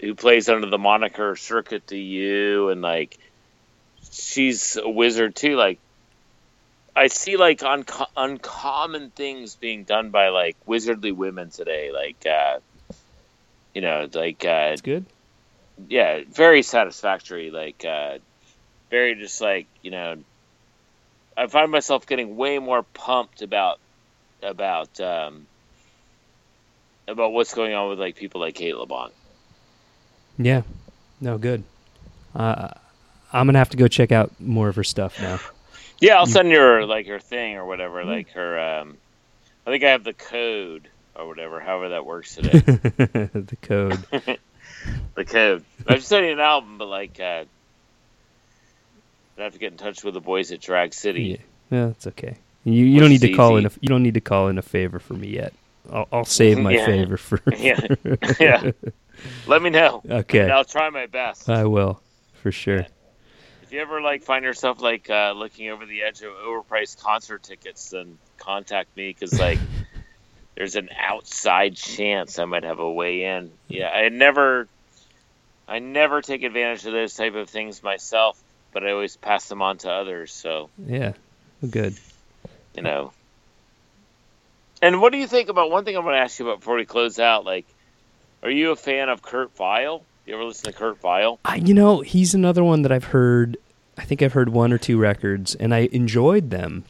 who 0.00 0.14
plays 0.16 0.48
under 0.48 0.68
the 0.68 0.76
moniker 0.76 1.36
Circuit 1.36 1.86
des 1.86 1.96
Yeux, 1.96 2.68
and 2.70 2.82
like 2.82 3.16
she's 4.10 4.76
a 4.76 4.88
wizard 4.88 5.34
too. 5.36 5.56
Like 5.56 5.78
I 6.96 7.06
see 7.08 7.36
like 7.36 7.62
unco- 7.62 8.06
uncommon 8.16 9.10
things 9.10 9.56
being 9.56 9.84
done 9.84 10.10
by 10.10 10.28
like 10.28 10.56
wizardly 10.66 11.14
women 11.14 11.50
today. 11.50 11.90
Like 11.92 12.26
uh, 12.26 12.58
you 13.74 13.82
know, 13.82 14.08
like 14.12 14.44
uh, 14.44 14.70
That's 14.70 14.80
good. 14.80 15.06
yeah, 15.88 16.20
very 16.28 16.62
satisfactory. 16.62 17.50
Like, 17.50 17.84
uh, 17.84 18.18
very 18.90 19.14
just 19.14 19.40
like 19.40 19.66
you 19.82 19.90
know, 19.90 20.16
I 21.36 21.46
find 21.46 21.70
myself 21.70 22.06
getting 22.06 22.36
way 22.36 22.58
more 22.58 22.82
pumped 22.82 23.42
about 23.42 23.78
about 24.42 25.00
um, 25.00 25.46
about 27.06 27.32
what's 27.32 27.54
going 27.54 27.74
on 27.74 27.90
with 27.90 28.00
like 28.00 28.16
people 28.16 28.40
like 28.40 28.54
Cate 28.54 28.76
Le 28.76 28.86
Bon. 28.86 29.10
Yeah. 30.36 30.62
No, 31.20 31.38
good. 31.38 31.64
Uh, 32.34 32.68
I'm 33.38 33.46
going 33.46 33.54
to 33.54 33.58
have 33.58 33.70
to 33.70 33.76
go 33.76 33.88
check 33.88 34.12
out 34.12 34.32
more 34.40 34.68
of 34.68 34.76
her 34.76 34.84
stuff 34.84 35.20
now. 35.20 35.38
Yeah, 36.00 36.16
I'll 36.16 36.26
send 36.26 36.52
her 36.52 36.84
like 36.84 37.06
her 37.06 37.18
thing 37.18 37.56
or 37.56 37.66
whatever. 37.66 38.04
Like 38.04 38.30
her, 38.30 38.58
um, 38.58 38.96
I 39.66 39.70
think 39.70 39.84
I 39.84 39.90
have 39.90 40.04
the 40.04 40.12
code 40.12 40.88
or 41.16 41.26
whatever. 41.26 41.60
However 41.60 41.88
that 41.90 42.06
works 42.06 42.34
today. 42.36 42.58
the 42.60 43.56
code. 43.62 44.04
the 45.14 45.24
code. 45.24 45.64
I 45.86 45.94
was 45.94 46.06
sending 46.06 46.32
an 46.32 46.40
album, 46.40 46.78
but 46.78 46.86
like, 46.86 47.18
uh, 47.18 47.44
I 49.38 49.42
have 49.42 49.52
to 49.52 49.58
get 49.58 49.72
in 49.72 49.78
touch 49.78 50.04
with 50.04 50.14
the 50.14 50.20
boys 50.20 50.52
at 50.52 50.60
Drag 50.60 50.92
City. 50.94 51.22
Yeah. 51.22 51.36
Yeah, 51.70 51.86
that's 51.86 52.06
okay. 52.08 52.36
You, 52.64 52.84
you 52.84 53.00
don't 53.00 53.10
need 53.10 53.20
to 53.20 53.34
call 53.34 53.56
in. 53.56 53.66
A, 53.66 53.70
you 53.80 53.88
don't 53.88 54.02
need 54.02 54.14
to 54.14 54.20
call 54.20 54.48
in 54.48 54.58
a 54.58 54.62
favor 54.62 54.98
for 54.98 55.14
me 55.14 55.28
yet. 55.28 55.52
I'll, 55.92 56.08
I'll 56.12 56.24
save 56.24 56.58
my 56.58 56.72
Yeah. 56.74 56.86
favor 56.86 57.16
for. 57.16 57.40
Yeah, 57.56 57.80
yeah. 58.40 58.70
Let 59.46 59.62
me 59.62 59.70
know. 59.70 60.02
Okay. 60.08 60.40
And 60.40 60.52
I'll 60.52 60.64
try 60.64 60.90
my 60.90 61.06
best. 61.06 61.48
I 61.48 61.64
will, 61.64 62.00
for 62.42 62.52
sure. 62.52 62.86
If 63.68 63.74
you 63.74 63.82
ever 63.82 64.00
like 64.00 64.22
find 64.22 64.46
yourself 64.46 64.80
like 64.80 65.10
uh, 65.10 65.34
looking 65.36 65.68
over 65.68 65.84
the 65.84 66.02
edge 66.02 66.22
of 66.22 66.32
overpriced 66.32 67.02
concert 67.02 67.42
tickets, 67.42 67.90
then 67.90 68.16
contact 68.38 68.96
me 68.96 69.10
because 69.10 69.38
like 69.38 69.58
there's 70.56 70.74
an 70.74 70.88
outside 70.98 71.76
chance 71.76 72.38
I 72.38 72.46
might 72.46 72.64
have 72.64 72.78
a 72.78 72.90
way 72.90 73.24
in. 73.24 73.50
Yeah, 73.68 73.90
I 73.90 74.08
never, 74.08 74.66
I 75.68 75.80
never 75.80 76.22
take 76.22 76.44
advantage 76.44 76.86
of 76.86 76.94
those 76.94 77.12
type 77.12 77.34
of 77.34 77.50
things 77.50 77.82
myself, 77.82 78.42
but 78.72 78.86
I 78.86 78.92
always 78.92 79.18
pass 79.18 79.46
them 79.50 79.60
on 79.60 79.76
to 79.78 79.90
others. 79.90 80.32
So 80.32 80.70
Yeah. 80.86 81.12
Good. 81.68 81.94
you 82.74 82.82
know. 82.82 83.12
And 84.80 84.98
what 85.02 85.12
do 85.12 85.18
you 85.18 85.26
think 85.26 85.50
about 85.50 85.70
one 85.70 85.84
thing 85.84 85.94
I'm 85.94 86.04
going 86.04 86.14
to 86.14 86.22
ask 86.22 86.38
you 86.38 86.46
about 86.46 86.60
before 86.60 86.76
we 86.76 86.86
close 86.86 87.18
out? 87.18 87.44
Like, 87.44 87.66
are 88.42 88.50
you 88.50 88.70
a 88.70 88.76
fan 88.76 89.10
of 89.10 89.20
Kurt 89.20 89.54
Vile? 89.58 90.06
You 90.28 90.34
ever 90.34 90.44
listen 90.44 90.70
to 90.70 90.78
Kurt 90.78 91.00
Vile? 91.00 91.40
I, 91.42 91.54
you 91.56 91.72
know, 91.72 92.00
he's 92.02 92.34
another 92.34 92.62
one 92.62 92.82
that 92.82 92.92
I've 92.92 93.04
heard. 93.04 93.56
I 93.96 94.04
think 94.04 94.22
I've 94.22 94.34
heard 94.34 94.50
one 94.50 94.74
or 94.74 94.78
two 94.78 94.98
records, 94.98 95.54
and 95.54 95.74
I 95.74 95.88
enjoyed 95.90 96.50
them, 96.50 96.84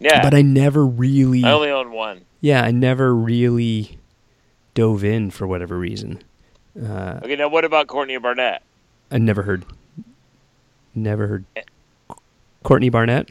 Yeah, 0.00 0.20
but 0.22 0.34
I 0.34 0.42
never 0.42 0.84
really. 0.84 1.44
I 1.44 1.52
only 1.52 1.70
own 1.70 1.92
one. 1.92 2.22
yeah, 2.40 2.62
I 2.64 2.72
never 2.72 3.14
really 3.14 3.98
dove 4.74 5.04
in 5.04 5.30
for 5.30 5.46
whatever 5.46 5.78
reason. 5.78 6.20
Uh, 6.76 7.20
Okay, 7.22 7.36
now 7.36 7.46
what 7.48 7.64
about 7.64 7.86
Courtney 7.86 8.16
Barnett? 8.18 8.62
I 9.10 9.18
never 9.18 9.42
heard. 9.42 9.64
Never 10.96 11.28
heard. 11.28 11.44
Courtney 12.64 12.88
Barnett. 12.88 13.30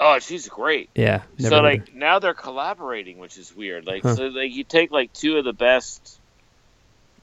Oh, 0.00 0.18
she's 0.18 0.48
great. 0.48 0.90
Yeah. 0.96 1.22
So 1.38 1.60
like 1.60 1.88
her. 1.90 1.94
now 1.98 2.18
they're 2.18 2.34
collaborating, 2.34 3.18
which 3.18 3.38
is 3.38 3.54
weird. 3.54 3.86
Like 3.86 4.02
Huh. 4.02 4.16
so 4.16 4.26
like 4.28 4.52
you 4.52 4.64
take 4.64 4.90
like 4.90 5.12
two 5.12 5.36
of 5.38 5.44
the 5.44 5.52
best 5.52 6.18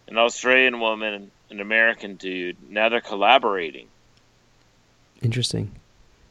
an 0.07 0.17
Australian 0.17 0.79
woman 0.79 1.13
and 1.13 1.31
an 1.49 1.59
American 1.59 2.15
dude, 2.15 2.57
now 2.69 2.89
they're 2.89 3.01
collaborating. 3.01 3.87
Interesting. 5.21 5.71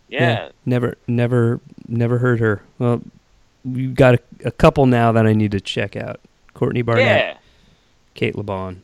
Yeah. 0.08 0.50
Never, 0.64 0.96
never, 1.06 1.60
never 1.88 2.18
heard 2.18 2.40
her. 2.40 2.62
Well, 2.78 3.02
we've 3.64 3.94
got 3.94 4.14
a, 4.14 4.20
a 4.44 4.50
couple 4.50 4.86
now 4.86 5.12
that 5.12 5.26
I 5.26 5.32
need 5.32 5.50
to 5.52 5.60
check 5.60 5.96
out. 5.96 6.20
Courtney 6.54 6.82
Barnett. 6.82 7.06
Yeah. 7.06 7.38
Cate 8.14 8.36
Le 8.36 8.42
Bon. 8.42 8.82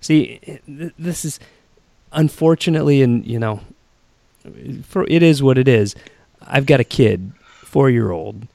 See, 0.00 0.38
th- 0.66 0.92
this 0.98 1.24
is 1.24 1.40
unfortunately, 2.12 3.02
and 3.02 3.26
you 3.26 3.38
know, 3.38 3.60
for 4.82 5.04
it 5.08 5.22
is 5.22 5.42
what 5.42 5.58
it 5.58 5.66
is. 5.66 5.94
I've 6.42 6.66
got 6.66 6.78
a 6.78 6.84
kid, 6.84 7.32
four 7.42 7.90
year 7.90 8.10
old, 8.10 8.46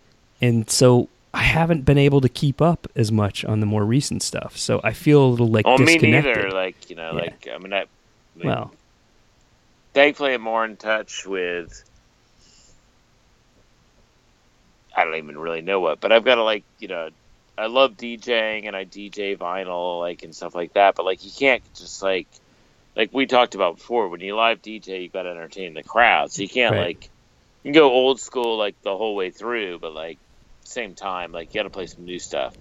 and 0.42 0.70
so 0.70 1.10
I 1.34 1.44
haven't 1.44 1.86
been 1.86 1.98
able 1.98 2.22
to 2.22 2.30
keep 2.30 2.62
up 2.62 2.88
as 2.96 3.12
much 3.12 3.46
on 3.46 3.60
the 3.60 3.66
more 3.66 3.86
recent 3.86 4.24
stuff. 4.24 4.58
So 4.58 4.82
I 4.84 4.94
feel 4.94 5.24
a 5.24 5.28
little 5.30 5.48
like 5.48 5.66
Oh, 5.66 5.78
me 5.78 5.98
disconnected. 5.98 5.98
neither. 5.98 6.52
Like, 6.52 6.90
you 6.90 6.96
know, 6.96 7.14
Yeah. 7.14 7.16
like 7.16 7.48
I 7.54 7.58
mean 7.58 7.74
I, 7.74 7.86
mean, 8.36 8.48
well, 8.48 8.74
thankfully 9.94 10.34
I'm 10.34 10.42
more 10.42 10.66
in 10.66 10.78
touch 10.78 11.26
with 11.28 11.84
I 14.96 15.04
don't 15.04 15.16
even 15.16 15.38
really 15.38 15.62
know 15.62 15.80
what, 15.80 16.00
but 16.00 16.12
I've 16.12 16.26
got 16.26 16.36
to 16.36 16.44
like, 16.44 16.66
you 16.80 16.88
know, 16.88 17.10
I 17.58 17.68
love 17.68 17.96
DJing 17.98 18.68
and 18.68 18.76
I 18.76 18.86
DJ 18.86 19.36
vinyl 19.36 20.00
like 20.00 20.24
and 20.24 20.36
stuff 20.36 20.56
like 20.56 20.74
that, 20.74 20.96
but 20.96 21.06
like 21.06 21.24
you 21.24 21.32
can't 21.38 21.64
just 21.76 22.02
like 22.02 22.28
like 22.96 23.12
we 23.14 23.26
talked 23.28 23.56
about 23.56 23.78
before 23.78 24.10
when 24.10 24.22
you 24.22 24.36
live 24.36 24.62
DJ 24.62 25.04
you 25.04 25.10
got 25.10 25.24
to 25.24 25.30
entertain 25.30 25.74
the 25.74 25.84
crowd. 25.84 26.32
So 26.32 26.44
you 26.44 26.50
can't 26.50 26.76
Right. 26.76 26.78
like 26.78 27.10
you 27.64 27.72
can 27.72 27.74
go 27.74 27.92
old 27.92 28.20
school 28.22 28.58
like 28.58 28.78
the 28.84 28.98
whole 28.98 29.16
way 29.16 29.32
through, 29.32 29.80
but 29.80 29.94
like 29.94 30.20
same 30.70 30.96
time 30.96 31.32
like 31.32 31.54
you 31.54 31.60
got 31.60 31.64
to 31.64 31.70
play 31.70 31.88
some 31.88 32.06
new 32.06 32.20
stuff. 32.20 32.56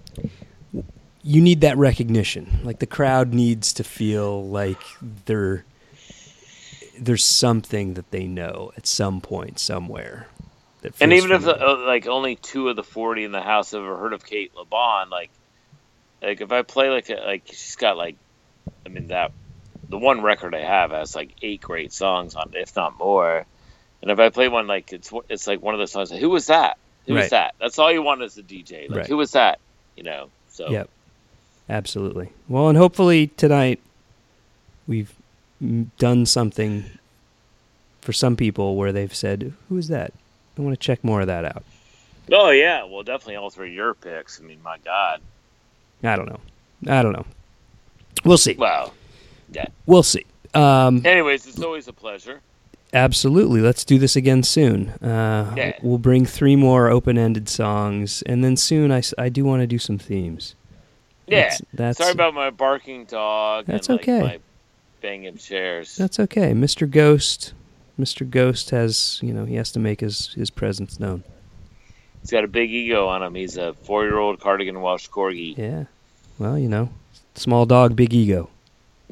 you 1.21 1.41
need 1.41 1.61
that 1.61 1.77
recognition. 1.77 2.59
Like 2.63 2.79
the 2.79 2.87
crowd 2.87 3.33
needs 3.33 3.73
to 3.73 3.83
feel 3.83 4.45
like 4.45 4.81
they're 5.25 5.65
there's 6.99 7.23
something 7.23 7.93
that 7.93 8.11
they 8.11 8.27
know 8.27 8.71
at 8.77 8.85
some 8.85 9.21
point 9.21 9.59
somewhere. 9.59 10.27
That 10.81 10.93
And 11.01 11.13
even 11.13 11.31
if 11.31 11.45
uh, 11.47 11.77
like 11.85 12.07
only 12.07 12.35
two 12.35 12.69
of 12.69 12.75
the 12.75 12.83
40 12.83 13.25
in 13.25 13.31
the 13.31 13.41
house 13.41 13.71
have 13.71 13.81
ever 13.81 13.97
heard 13.97 14.13
of 14.13 14.25
Cate 14.25 14.53
Le 14.55 14.65
Bon, 14.65 15.09
like 15.09 15.31
like 16.21 16.41
if 16.41 16.51
I 16.51 16.61
play 16.63 16.89
like 16.89 17.09
a, 17.09 17.15
like 17.15 17.47
she's 17.47 17.75
got 17.75 17.97
like, 17.97 18.15
I 18.85 18.89
mean 18.89 19.07
that, 19.07 19.31
the 19.87 19.97
one 19.97 20.21
record 20.21 20.53
I 20.53 20.63
have 20.63 20.91
has 20.91 21.15
like 21.15 21.35
eight 21.41 21.61
great 21.61 21.93
songs 21.93 22.35
on, 22.35 22.53
it, 22.53 22.61
if 22.61 22.75
not 22.75 22.97
more. 22.97 23.45
And 24.01 24.11
if 24.11 24.19
I 24.19 24.29
play 24.29 24.47
one 24.47 24.67
like 24.67 24.93
it's 24.93 25.11
it's 25.29 25.47
like 25.47 25.61
one 25.61 25.73
of 25.73 25.79
those 25.79 25.91
songs. 25.91 26.11
Like, 26.11 26.21
who 26.21 26.29
was 26.29 26.47
that? 26.47 26.77
Who 27.09 27.15
was 27.15 27.23
Right. 27.23 27.31
that? 27.31 27.55
That's 27.59 27.77
all 27.79 27.91
you 27.91 28.01
want 28.03 28.21
as 28.21 28.37
a 28.37 28.43
DJ. 28.43 28.87
Like 28.87 28.97
Right. 28.99 29.07
who 29.07 29.17
was 29.17 29.31
that? 29.31 29.59
You 29.97 30.03
know. 30.03 30.29
So 30.51 30.69
Yep. 30.69 30.89
Absolutely. 31.67 32.29
Well, 32.47 32.69
and 32.69 32.77
hopefully 32.77 33.27
tonight 33.35 33.79
we've 34.87 35.11
done 35.97 36.25
something 36.25 36.85
for 38.01 38.13
some 38.13 38.35
people 38.35 38.75
where 38.75 38.91
they've 38.91 39.13
said, 39.13 39.53
"Who 39.69 39.77
is 39.77 39.87
that?" 39.89 40.13
I 40.57 40.61
want 40.61 40.79
to 40.79 40.85
check 40.85 41.03
more 41.03 41.21
of 41.21 41.27
that 41.27 41.45
out. 41.45 41.63
Oh 42.31 42.51
yeah. 42.51 42.83
Well, 42.83 43.01
definitely 43.03 43.37
all 43.37 43.49
three 43.49 43.69
of 43.69 43.73
your 43.75 43.93
picks. 43.95 44.39
I 44.39 44.43
mean, 44.43 44.61
my 44.63 44.77
God. 44.85 45.19
I 46.03 46.15
don't 46.15 46.27
know. 46.29 46.39
I 46.87 47.01
don't 47.01 47.13
know. 47.13 47.25
We'll 48.23 48.37
see. 48.37 48.53
Wow. 48.53 48.91
Yeah. 49.51 49.65
We'll 49.87 50.03
see. 50.03 50.25
Um, 50.53 51.03
Anyways, 51.05 51.47
it's 51.47 51.61
always 51.61 51.87
a 51.87 51.93
pleasure. 51.93 52.41
Absolutely. 52.93 53.61
Let's 53.61 53.85
do 53.85 53.99
this 53.99 54.15
again 54.15 54.43
soon. 54.43 54.89
Uh, 55.01 55.53
Yeah. 55.55 55.73
We'll 55.81 55.97
bring 55.99 56.25
three 56.25 56.55
more 56.55 56.89
open-ended 56.89 57.47
songs, 57.47 58.23
and 58.23 58.43
then 58.43 58.57
soon 58.57 58.91
I 58.91 59.29
do 59.29 59.45
want 59.45 59.61
to 59.61 59.67
do 59.67 59.77
some 59.77 59.97
themes. 59.97 60.55
Yeah. 61.27 61.37
That's- 61.41 61.61
that's- 61.73 61.97
Sorry 61.97 62.11
about 62.11 62.33
my 62.33 62.49
barking 62.49 63.05
dog. 63.05 63.65
That's 63.67 63.89
and, 63.89 63.97
like, 63.99 64.09
okay. 64.09 64.21
My 64.21 64.39
banging 65.01 65.37
chairs. 65.37 65.95
That's 65.95 66.19
okay. 66.19 66.53
Mr. 66.53 66.89
Ghost, 66.89 67.53
Mr. 67.99 68.27
Ghost 68.29 68.71
has 68.71 69.19
you 69.21 69.33
know 69.33 69.45
he 69.45 69.55
has 69.55 69.71
to 69.73 69.79
make 69.79 70.01
his 70.01 70.33
his 70.33 70.49
presence 70.49 70.99
known. 70.99 71.23
He's 72.21 72.31
got 72.31 72.43
a 72.43 72.47
big 72.47 72.71
ego 72.71 73.07
on 73.07 73.21
him. 73.23 73.35
He's 73.35 73.55
a 73.55 73.73
four-year-old 73.73 74.39
cardigan 74.41 74.81
Welsh 74.81 75.07
corgi. 75.07 75.57
Yeah. 75.57 75.85
Well, 76.37 76.57
you 76.57 76.67
know, 76.67 76.89
small 77.35 77.65
dog, 77.65 77.95
big 77.95 78.13
ego. 78.13 78.49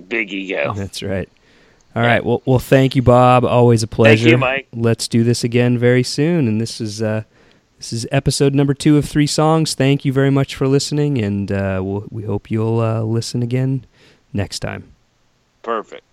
Big 0.07 0.33
ego. 0.33 0.73
That's 0.75 1.01
right. 1.03 1.29
All 1.97 2.03
right. 2.03 2.23
Well, 2.23 2.43
well, 2.45 2.59
thank 2.59 2.95
you, 2.95 3.01
Bob. 3.01 3.43
Always 3.43 3.81
a 3.81 3.87
pleasure. 3.87 4.25
Thank 4.25 4.31
you, 4.33 4.37
Mike. 4.37 4.67
Let's 4.71 5.07
do 5.07 5.23
this 5.23 5.43
again 5.43 5.79
very 5.79 6.03
soon. 6.03 6.47
And 6.47 6.61
this 6.61 6.79
is 6.79 7.01
uh, 7.01 7.23
this 7.79 7.91
is 7.91 8.05
episode 8.11 8.53
number 8.53 8.75
two 8.75 8.97
of 8.97 9.05
three 9.05 9.25
songs. 9.25 9.73
Thank 9.73 10.05
you 10.05 10.13
very 10.13 10.29
much 10.29 10.53
for 10.53 10.67
listening, 10.67 11.17
and 11.17 11.51
uh, 11.51 11.81
we'll, 11.83 12.05
we 12.11 12.21
hope 12.21 12.51
you'll 12.51 12.81
uh, 12.81 13.01
listen 13.01 13.41
again 13.41 13.83
next 14.31 14.59
time. 14.59 14.93
Perfect. 15.63 16.03